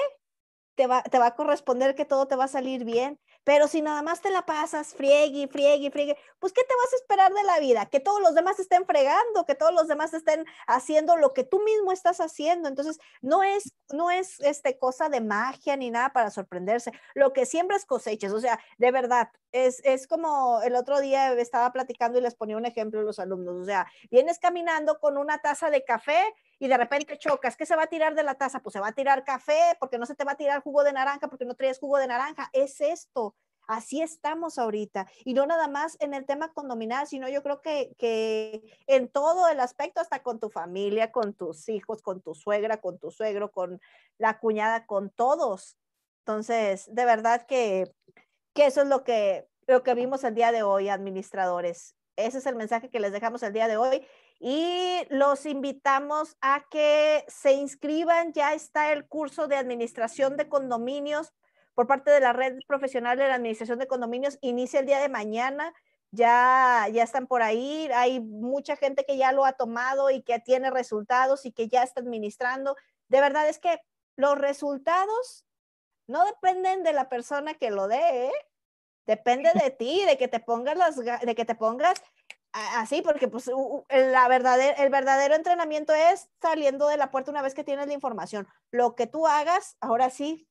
te 0.75 0.87
va, 0.87 1.03
te 1.03 1.19
va 1.19 1.27
a 1.27 1.35
corresponder 1.35 1.95
que 1.95 2.05
todo 2.05 2.27
te 2.27 2.35
va 2.35 2.45
a 2.45 2.47
salir 2.47 2.85
bien. 2.85 3.19
Pero 3.43 3.67
si 3.67 3.81
nada 3.81 4.01
más 4.01 4.21
te 4.21 4.29
la 4.29 4.45
pasas, 4.45 4.93
friegue, 4.93 5.47
friegue, 5.47 5.89
friegue, 5.91 6.17
pues 6.39 6.53
¿qué 6.53 6.61
te 6.63 6.75
vas 6.75 6.93
a 6.93 6.95
esperar 6.97 7.33
de 7.33 7.43
la 7.43 7.59
vida? 7.59 7.87
Que 7.87 7.99
todos 7.99 8.21
los 8.21 8.35
demás 8.35 8.59
estén 8.59 8.85
fregando, 8.85 9.45
que 9.45 9.55
todos 9.55 9.73
los 9.73 9.87
demás 9.87 10.13
estén 10.13 10.45
haciendo 10.67 11.17
lo 11.17 11.33
que 11.33 11.43
tú 11.43 11.61
mismo 11.63 11.91
estás 11.91 12.19
haciendo. 12.19 12.69
Entonces, 12.69 12.99
no 13.21 13.43
es, 13.43 13.73
no 13.91 14.11
es 14.11 14.39
este, 14.41 14.77
cosa 14.77 15.09
de 15.09 15.21
magia 15.21 15.75
ni 15.75 15.89
nada 15.89 16.13
para 16.13 16.29
sorprenderse. 16.29 16.91
Lo 17.15 17.33
que 17.33 17.45
siempre 17.45 17.77
es 17.77 17.85
cosechas, 17.85 18.31
o 18.33 18.39
sea, 18.39 18.59
de 18.77 18.91
verdad, 18.91 19.29
es, 19.51 19.81
es 19.83 20.07
como 20.07 20.61
el 20.61 20.75
otro 20.75 20.99
día 20.99 21.33
estaba 21.33 21.71
platicando 21.71 22.19
y 22.19 22.21
les 22.21 22.35
ponía 22.35 22.57
un 22.57 22.65
ejemplo 22.65 22.99
a 23.01 23.03
los 23.03 23.19
alumnos, 23.19 23.55
o 23.55 23.65
sea, 23.65 23.87
vienes 24.09 24.39
caminando 24.39 24.99
con 24.99 25.17
una 25.17 25.39
taza 25.39 25.69
de 25.69 25.83
café 25.83 26.33
y 26.61 26.67
de 26.67 26.77
repente 26.77 27.17
chocas, 27.17 27.57
¿qué 27.57 27.65
se 27.65 27.75
va 27.75 27.85
a 27.85 27.87
tirar 27.87 28.13
de 28.13 28.21
la 28.21 28.35
taza? 28.35 28.59
Pues 28.59 28.73
se 28.73 28.79
va 28.79 28.89
a 28.89 28.91
tirar 28.91 29.23
café, 29.23 29.75
porque 29.79 29.97
no 29.97 30.05
se 30.05 30.13
te 30.13 30.23
va 30.23 30.33
a 30.33 30.37
tirar 30.37 30.61
jugo 30.61 30.83
de 30.83 30.93
naranja, 30.93 31.27
porque 31.27 31.43
no 31.43 31.55
traes 31.55 31.79
jugo 31.79 31.97
de 31.97 32.05
naranja. 32.05 32.51
Es 32.53 32.81
esto. 32.81 33.35
Así 33.67 34.03
estamos 34.03 34.59
ahorita. 34.59 35.07
Y 35.25 35.33
no 35.33 35.47
nada 35.47 35.67
más 35.67 35.97
en 35.99 36.13
el 36.13 36.27
tema 36.27 36.53
condominal, 36.53 37.07
sino 37.07 37.27
yo 37.29 37.41
creo 37.41 37.63
que, 37.63 37.95
que 37.97 38.61
en 38.85 39.07
todo 39.07 39.47
el 39.47 39.59
aspecto, 39.59 40.01
hasta 40.01 40.21
con 40.21 40.39
tu 40.39 40.51
familia, 40.51 41.11
con 41.11 41.33
tus 41.33 41.67
hijos, 41.67 42.03
con 42.03 42.21
tu 42.21 42.35
suegra, 42.35 42.79
con 42.79 42.99
tu 42.99 43.09
suegro, 43.09 43.49
con 43.49 43.81
la 44.19 44.37
cuñada, 44.37 44.85
con 44.85 45.09
todos. 45.09 45.79
Entonces, 46.19 46.93
de 46.93 47.05
verdad 47.05 47.47
que, 47.47 47.91
que 48.53 48.67
eso 48.67 48.83
es 48.83 48.87
lo 48.87 49.03
que, 49.03 49.47
lo 49.65 49.81
que 49.81 49.95
vimos 49.95 50.23
el 50.23 50.35
día 50.35 50.51
de 50.51 50.61
hoy, 50.61 50.89
administradores. 50.89 51.95
Ese 52.17 52.37
es 52.37 52.45
el 52.45 52.55
mensaje 52.55 52.91
que 52.91 52.99
les 52.99 53.13
dejamos 53.13 53.41
el 53.41 53.53
día 53.53 53.67
de 53.67 53.77
hoy 53.77 54.05
y 54.43 55.05
los 55.09 55.45
invitamos 55.45 56.35
a 56.41 56.65
que 56.71 57.23
se 57.27 57.53
inscriban. 57.53 58.33
Ya 58.33 58.55
está 58.55 58.91
el 58.91 59.07
curso 59.07 59.47
de 59.47 59.55
administración 59.55 60.35
de 60.35 60.49
condominios 60.49 61.31
por 61.75 61.85
parte 61.85 62.09
de 62.09 62.21
la 62.21 62.33
red 62.33 62.57
profesional 62.67 63.19
de 63.19 63.27
la 63.27 63.35
administración 63.35 63.77
de 63.77 63.85
condominios. 63.85 64.39
Inicia 64.41 64.79
el 64.79 64.87
día 64.87 64.99
de 64.99 65.09
mañana. 65.09 65.71
Ya, 66.09 66.87
ya 66.91 67.03
están 67.03 67.27
por 67.27 67.43
ahí. 67.43 67.87
Hay 67.93 68.19
mucha 68.19 68.75
gente 68.75 69.05
que 69.05 69.15
ya 69.15 69.31
lo 69.31 69.45
ha 69.45 69.53
tomado 69.53 70.09
y 70.09 70.23
que 70.23 70.39
tiene 70.39 70.71
resultados 70.71 71.45
y 71.45 71.51
que 71.51 71.67
ya 71.67 71.83
está 71.83 72.01
administrando. 72.01 72.75
De 73.09 73.21
verdad 73.21 73.47
es 73.47 73.59
que 73.59 73.79
los 74.15 74.39
resultados 74.39 75.45
no 76.07 76.25
dependen 76.25 76.81
de 76.81 76.93
la 76.93 77.09
persona 77.09 77.53
que 77.53 77.69
lo 77.69 77.87
dé, 77.87 78.25
¿eh? 78.25 78.33
depende 79.05 79.51
de 79.63 79.69
ti, 79.69 80.03
de 80.05 80.17
que 80.17 80.27
te 80.27 80.39
pongas 80.39 80.77
las, 80.77 80.95
de 80.97 81.35
que 81.35 81.45
te 81.45 81.55
pongas 81.55 82.01
así, 82.53 83.01
porque 83.01 83.27
pues 83.27 83.47
la 83.89 84.25
el 84.77 84.89
verdadero 84.89 85.35
entrenamiento 85.35 85.93
es 85.93 86.29
saliendo 86.41 86.87
de 86.87 86.97
la 86.97 87.11
puerta 87.11 87.31
una 87.31 87.41
vez 87.41 87.53
que 87.53 87.63
tienes 87.63 87.87
la 87.87 87.93
información. 87.93 88.47
Lo 88.71 88.95
que 88.95 89.07
tú 89.07 89.27
hagas, 89.27 89.77
ahora 89.79 90.09
sí, 90.09 90.47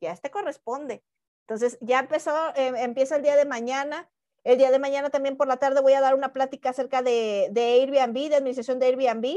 ya 0.00 0.14
te 0.16 0.30
corresponde. 0.30 1.04
Entonces, 1.46 1.78
ya 1.80 2.00
empezó, 2.00 2.32
em, 2.54 2.76
empieza 2.76 3.16
el 3.16 3.22
día 3.22 3.36
de 3.36 3.44
mañana. 3.44 4.10
El 4.44 4.58
día 4.58 4.70
de 4.70 4.78
mañana 4.78 5.10
también 5.10 5.36
por 5.36 5.46
la 5.46 5.58
tarde 5.58 5.80
voy 5.80 5.92
a 5.92 6.00
dar 6.00 6.14
una 6.14 6.32
plática 6.32 6.70
acerca 6.70 7.02
de, 7.02 7.48
de 7.52 7.62
Airbnb, 7.62 8.28
de 8.28 8.36
administración 8.36 8.78
de 8.78 8.86
Airbnb 8.86 9.36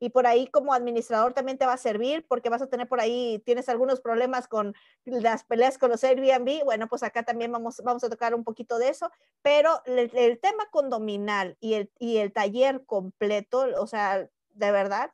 y 0.00 0.08
por 0.10 0.26
ahí 0.26 0.48
como 0.48 0.72
administrador 0.72 1.34
también 1.34 1.58
te 1.58 1.66
va 1.66 1.74
a 1.74 1.76
servir 1.76 2.26
porque 2.26 2.48
vas 2.48 2.62
a 2.62 2.66
tener 2.66 2.88
por 2.88 3.00
ahí, 3.00 3.40
tienes 3.44 3.68
algunos 3.68 4.00
problemas 4.00 4.48
con 4.48 4.74
las 5.04 5.44
peleas 5.44 5.78
con 5.78 5.90
los 5.90 6.02
Airbnb, 6.02 6.64
bueno, 6.64 6.88
pues 6.88 7.02
acá 7.02 7.22
también 7.22 7.52
vamos, 7.52 7.80
vamos 7.84 8.02
a 8.02 8.08
tocar 8.08 8.34
un 8.34 8.42
poquito 8.42 8.78
de 8.78 8.88
eso, 8.88 9.10
pero 9.42 9.82
el, 9.84 10.40
tema 10.40 10.66
condominal 10.70 11.56
y 11.60 11.74
el, 11.74 11.92
y 11.98 12.16
el 12.16 12.32
taller 12.32 12.84
completo, 12.86 13.66
o 13.78 13.86
sea, 13.86 14.28
de 14.54 14.72
verdad, 14.72 15.12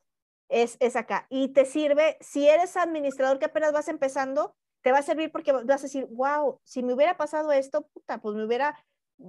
es, 0.48 0.76
es 0.78 0.94
acá. 0.94 1.26
Y 1.28 1.48
te 1.48 1.64
sirve, 1.64 2.16
si 2.20 2.48
eres 2.48 2.76
administrador 2.76 3.40
que 3.40 3.46
apenas 3.46 3.72
vas 3.72 3.88
empezando, 3.88 4.54
te 4.82 4.92
va 4.92 4.98
a 4.98 5.02
servir 5.02 5.32
porque 5.32 5.50
vas 5.50 5.80
a 5.80 5.86
decir, 5.86 6.06
wow, 6.10 6.60
si 6.62 6.84
me 6.84 6.94
hubiera 6.94 7.16
pasado 7.16 7.50
esto, 7.50 7.88
puta, 7.88 8.18
pues 8.18 8.36
me 8.36 8.44
hubiera 8.44 8.76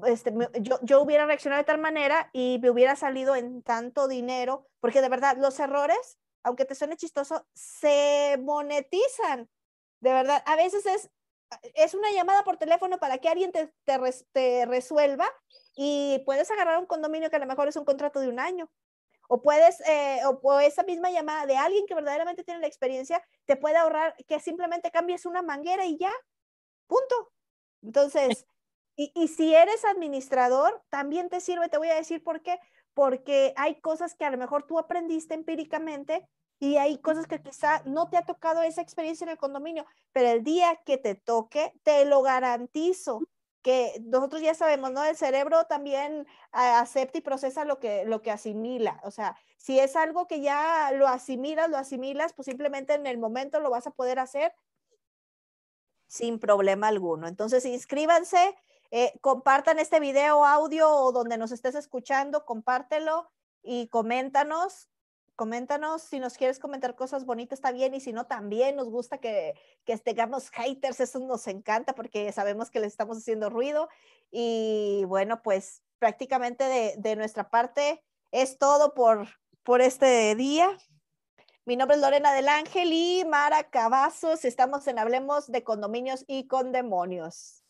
este, 0.05 0.33
yo, 0.61 0.79
yo 0.81 1.01
hubiera 1.01 1.25
reaccionado 1.25 1.61
de 1.61 1.65
tal 1.65 1.79
manera 1.79 2.29
y 2.33 2.59
me 2.61 2.69
hubiera 2.69 2.95
salido 2.95 3.35
en 3.35 3.61
tanto 3.63 4.07
dinero, 4.07 4.67
porque 4.79 5.01
de 5.01 5.09
verdad 5.09 5.38
los 5.38 5.59
errores, 5.59 6.17
aunque 6.43 6.65
te 6.65 6.75
suene 6.75 6.97
chistoso, 6.97 7.47
se 7.53 8.38
monetizan. 8.41 9.49
De 9.99 10.13
verdad, 10.13 10.43
a 10.45 10.55
veces 10.55 10.85
es, 10.85 11.09
es 11.75 11.93
una 11.93 12.11
llamada 12.11 12.43
por 12.43 12.57
teléfono 12.57 12.99
para 12.99 13.17
que 13.17 13.29
alguien 13.29 13.51
te, 13.51 13.73
te, 14.33 14.65
resuelva 14.65 15.27
y 15.75 16.21
puedes 16.25 16.51
agarrar 16.51 16.77
un 16.79 16.85
condominio 16.85 17.29
que 17.29 17.38
a 17.38 17.39
lo 17.39 17.45
mejor 17.45 17.67
es 17.67 17.75
un 17.75 17.85
contrato 17.85 18.19
de 18.19 18.29
un 18.29 18.39
año. 18.39 18.69
O 19.29 19.41
puedes, 19.41 19.81
eh, 19.81 20.21
o, 20.25 20.59
esa 20.59 20.83
misma 20.83 21.11
llamada 21.11 21.45
de 21.45 21.57
alguien 21.57 21.85
que 21.85 21.95
verdaderamente 21.95 22.43
tiene 22.43 22.61
la 22.61 22.67
experiencia, 22.67 23.21
te 23.45 23.57
puede 23.57 23.77
ahorrar 23.77 24.15
que 24.25 24.39
simplemente 24.39 24.91
cambies 24.91 25.25
una 25.25 25.41
manguera 25.41 25.85
y 25.85 25.97
ya, 25.97 26.11
punto. 26.88 27.31
Entonces, 27.81 28.45
y, 28.97 29.27
si 29.27 29.53
eres 29.53 29.85
administrador, 29.85 30.81
también 30.89 31.29
te 31.29 31.39
sirve, 31.39 31.69
te 31.69 31.77
voy 31.77 31.89
a 31.89 31.95
decir 31.95 32.23
por 32.23 32.41
qué, 32.41 32.59
porque 32.95 33.53
hay 33.55 33.79
cosas 33.79 34.15
que 34.15 34.25
a 34.25 34.31
lo 34.31 34.39
mejor 34.39 34.63
tú 34.63 34.79
aprendiste 34.79 35.35
empíricamente 35.35 36.27
y 36.59 36.77
hay 36.77 36.97
cosas 36.97 37.27
que 37.27 37.39
quizá 37.39 37.83
no 37.85 38.09
te 38.09 38.17
ha 38.17 38.25
tocado 38.25 38.63
esa 38.63 38.81
experiencia 38.81 39.25
en 39.25 39.29
el 39.29 39.37
condominio, 39.37 39.85
pero 40.11 40.29
el 40.29 40.43
día 40.43 40.81
que 40.83 40.97
te 40.97 41.13
toque, 41.13 41.73
te 41.83 42.05
lo 42.05 42.23
garantizo 42.23 43.21
que 43.61 44.01
nosotros 44.05 44.41
ya 44.41 44.55
sabemos, 44.55 44.91
¿no? 44.91 45.03
El 45.03 45.15
cerebro 45.15 45.65
también 45.65 46.25
acepta 46.51 47.19
y 47.19 47.21
procesa 47.21 47.65
lo 47.65 47.79
que, 47.79 48.05
lo 48.05 48.21
que 48.21 48.31
asimila. 48.31 48.99
O 49.03 49.11
sea, 49.11 49.37
si 49.57 49.79
es 49.79 49.95
algo 49.95 50.25
que 50.27 50.41
ya 50.41 50.91
lo 50.93 51.07
asimilas, 51.07 51.69
lo 51.69 51.77
asimilas, 51.77 52.33
pues 52.33 52.47
simplemente 52.47 52.93
en 52.93 53.05
el 53.05 53.17
momento 53.17 53.59
lo 53.59 53.69
vas 53.69 53.85
a 53.85 53.91
poder 53.91 54.17
hacer 54.17 54.53
sin 56.07 56.39
problema 56.39 56.87
alguno. 56.87 57.27
Entonces, 57.27 57.65
inscríbanse, 57.65 58.55
eh, 58.91 59.13
compartan 59.21 59.79
este 59.79 59.99
video, 59.99 60.45
audio 60.45 60.89
o 60.89 61.11
donde 61.11 61.38
nos 61.38 61.51
estés 61.51 61.75
escuchando, 61.75 62.45
compártelo 62.45 63.29
y 63.61 63.88
coméntanos. 63.89 64.89
Coméntanos 65.35 66.01
si 66.01 66.19
nos 66.19 66.35
quieres 66.35 66.57
comentar 66.57 66.95
cosas 66.95 67.23
bonitas, 67.23 67.59
está 67.59 67.71
bien, 67.71 67.93
y 67.93 67.99
si 67.99 68.11
no, 68.11 68.25
también 68.25 68.75
nos 68.75 68.89
gusta 68.89 69.19
que, 69.19 69.53
que 69.85 69.95
tengamos 69.99 70.49
haters, 70.49 70.99
eso 70.99 71.19
nos 71.19 71.45
encanta 71.45 71.93
porque 71.93 72.31
sabemos 72.31 72.71
que 72.71 72.79
les 72.79 72.93
estamos 72.93 73.19
haciendo 73.19 73.51
ruido. 73.51 73.88
Y 74.31 75.03
bueno, 75.05 75.43
pues 75.43 75.83
prácticamente 75.99 76.63
de, 76.63 76.95
de 76.97 77.15
nuestra 77.15 77.49
parte 77.51 78.03
es 78.31 78.57
todo 78.57 78.95
por, 78.95 79.27
por 79.61 79.81
este 79.81 80.33
día. 80.33 80.75
Mi 81.65 81.75
nombre 81.75 81.97
es 81.97 82.01
Lorena 82.01 82.33
del 82.33 82.47
Ángel 82.47 82.91
y 82.91 83.23
Mara 83.25 83.69
Cavazos. 83.69 84.43
Estamos 84.43 84.88
en 84.88 84.97
Hablemos 84.97 85.51
de 85.51 85.63
Condominios 85.63 86.23
y 86.25 86.47
con 86.47 86.71
Demonios 86.71 87.66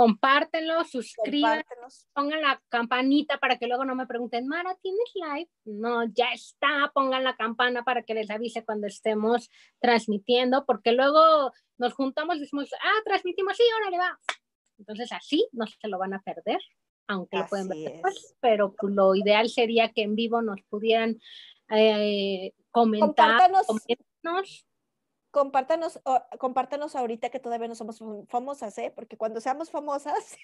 compártenlo, 0.00 0.82
suscríbanse, 0.84 1.66
pongan 2.14 2.40
la 2.40 2.62
campanita 2.70 3.36
para 3.36 3.58
que 3.58 3.66
luego 3.66 3.84
no 3.84 3.94
me 3.94 4.06
pregunten, 4.06 4.48
Mara, 4.48 4.74
¿tienes 4.80 5.12
live? 5.14 5.50
No, 5.66 6.04
ya 6.14 6.32
está, 6.32 6.90
pongan 6.94 7.22
la 7.22 7.36
campana 7.36 7.84
para 7.84 8.02
que 8.02 8.14
les 8.14 8.30
avise 8.30 8.64
cuando 8.64 8.86
estemos 8.86 9.50
transmitiendo, 9.78 10.64
porque 10.64 10.92
luego 10.92 11.52
nos 11.76 11.92
juntamos 11.92 12.36
y 12.36 12.40
decimos, 12.40 12.70
ah, 12.82 13.02
transmitimos, 13.04 13.54
sí, 13.54 13.62
ahora 13.74 13.90
le 13.90 13.98
va. 13.98 14.18
Entonces 14.78 15.12
así 15.12 15.46
no 15.52 15.66
se 15.66 15.86
lo 15.86 15.98
van 15.98 16.14
a 16.14 16.22
perder, 16.22 16.60
aunque 17.06 17.36
lo 17.36 17.46
pueden 17.46 17.68
ver 17.68 17.92
después, 17.92 18.34
pero 18.40 18.74
lo 18.80 19.14
ideal 19.14 19.50
sería 19.50 19.92
que 19.92 20.00
en 20.00 20.14
vivo 20.14 20.40
nos 20.40 20.62
pudieran 20.70 21.18
eh, 21.68 22.54
comentar, 22.70 23.50
compártanos, 25.30 26.00
compártanos 26.38 26.96
ahorita 26.96 27.30
que 27.30 27.40
todavía 27.40 27.68
no 27.68 27.74
somos 27.74 28.02
famosas, 28.28 28.76
¿eh? 28.78 28.92
Porque 28.94 29.16
cuando 29.16 29.40
seamos 29.40 29.70
famosas... 29.70 30.36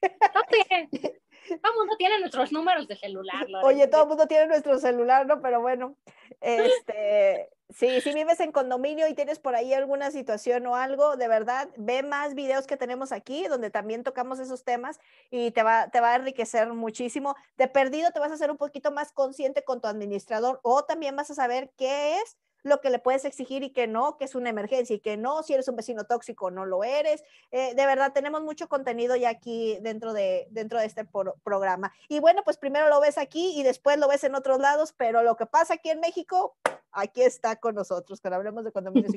todo 0.00 1.72
el 1.72 1.78
mundo 1.78 1.96
tiene 1.98 2.20
nuestros 2.20 2.52
números 2.52 2.88
de 2.88 2.96
celular. 2.96 3.46
Oye, 3.62 3.86
todo 3.86 4.02
el 4.02 4.08
mundo 4.08 4.26
tiene 4.26 4.46
nuestro 4.46 4.78
celular, 4.78 5.26
¿no? 5.26 5.40
Pero 5.40 5.60
bueno, 5.60 5.96
este, 6.40 7.50
sí, 7.70 8.00
si 8.00 8.12
vives 8.12 8.40
en 8.40 8.52
condominio 8.52 9.08
y 9.08 9.14
tienes 9.14 9.38
por 9.38 9.54
ahí 9.54 9.72
alguna 9.72 10.10
situación 10.10 10.66
o 10.66 10.76
algo, 10.76 11.16
de 11.16 11.28
verdad, 11.28 11.68
ve 11.76 12.02
más 12.02 12.34
videos 12.34 12.66
que 12.66 12.76
tenemos 12.76 13.12
aquí, 13.12 13.46
donde 13.48 13.70
también 13.70 14.04
tocamos 14.04 14.38
esos 14.40 14.64
temas 14.64 14.98
y 15.30 15.50
te 15.50 15.62
va, 15.62 15.90
te 15.90 16.00
va 16.00 16.12
a 16.12 16.16
enriquecer 16.16 16.72
muchísimo. 16.72 17.34
De 17.56 17.68
perdido 17.68 18.10
te 18.10 18.20
vas 18.20 18.30
a 18.30 18.34
hacer 18.34 18.50
un 18.50 18.58
poquito 18.58 18.90
más 18.90 19.12
consciente 19.12 19.64
con 19.64 19.80
tu 19.80 19.88
administrador 19.88 20.60
o 20.62 20.84
también 20.84 21.16
vas 21.16 21.30
a 21.30 21.34
saber 21.34 21.70
qué 21.76 22.18
es 22.18 22.36
lo 22.64 22.80
que 22.80 22.90
le 22.90 22.98
puedes 22.98 23.24
exigir 23.24 23.62
y 23.62 23.70
que 23.70 23.86
no, 23.86 24.16
que 24.16 24.24
es 24.24 24.34
una 24.34 24.48
emergencia 24.50 24.96
y 24.96 25.00
que 25.00 25.16
no, 25.16 25.42
si 25.42 25.52
eres 25.52 25.68
un 25.68 25.76
vecino 25.76 26.04
tóxico 26.04 26.50
no 26.50 26.64
lo 26.64 26.82
eres. 26.82 27.22
Eh, 27.50 27.74
de 27.74 27.86
verdad, 27.86 28.12
tenemos 28.12 28.42
mucho 28.42 28.68
contenido 28.68 29.14
ya 29.16 29.28
aquí 29.28 29.78
dentro 29.82 30.12
de, 30.14 30.48
dentro 30.50 30.80
de 30.80 30.86
este 30.86 31.06
programa. 31.44 31.92
Y 32.08 32.20
bueno, 32.20 32.42
pues 32.42 32.56
primero 32.56 32.88
lo 32.88 33.00
ves 33.00 33.18
aquí 33.18 33.58
y 33.58 33.62
después 33.62 33.98
lo 33.98 34.08
ves 34.08 34.24
en 34.24 34.34
otros 34.34 34.58
lados, 34.58 34.94
pero 34.96 35.22
lo 35.22 35.36
que 35.36 35.46
pasa 35.46 35.74
aquí 35.74 35.90
en 35.90 36.00
México, 36.00 36.56
aquí 36.90 37.22
está 37.22 37.56
con 37.56 37.74
nosotros, 37.74 38.20
cuando 38.20 38.36
hablemos 38.36 38.64
de 38.64 38.72
condominios. 38.72 39.12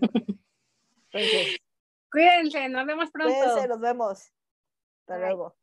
Cuídense, 2.12 2.70
nos 2.70 2.86
vemos 2.86 3.10
pronto. 3.12 3.34
Cuídense, 3.34 3.68
nos 3.68 3.80
vemos. 3.80 4.32
Hasta 5.02 5.20
luego. 5.20 5.56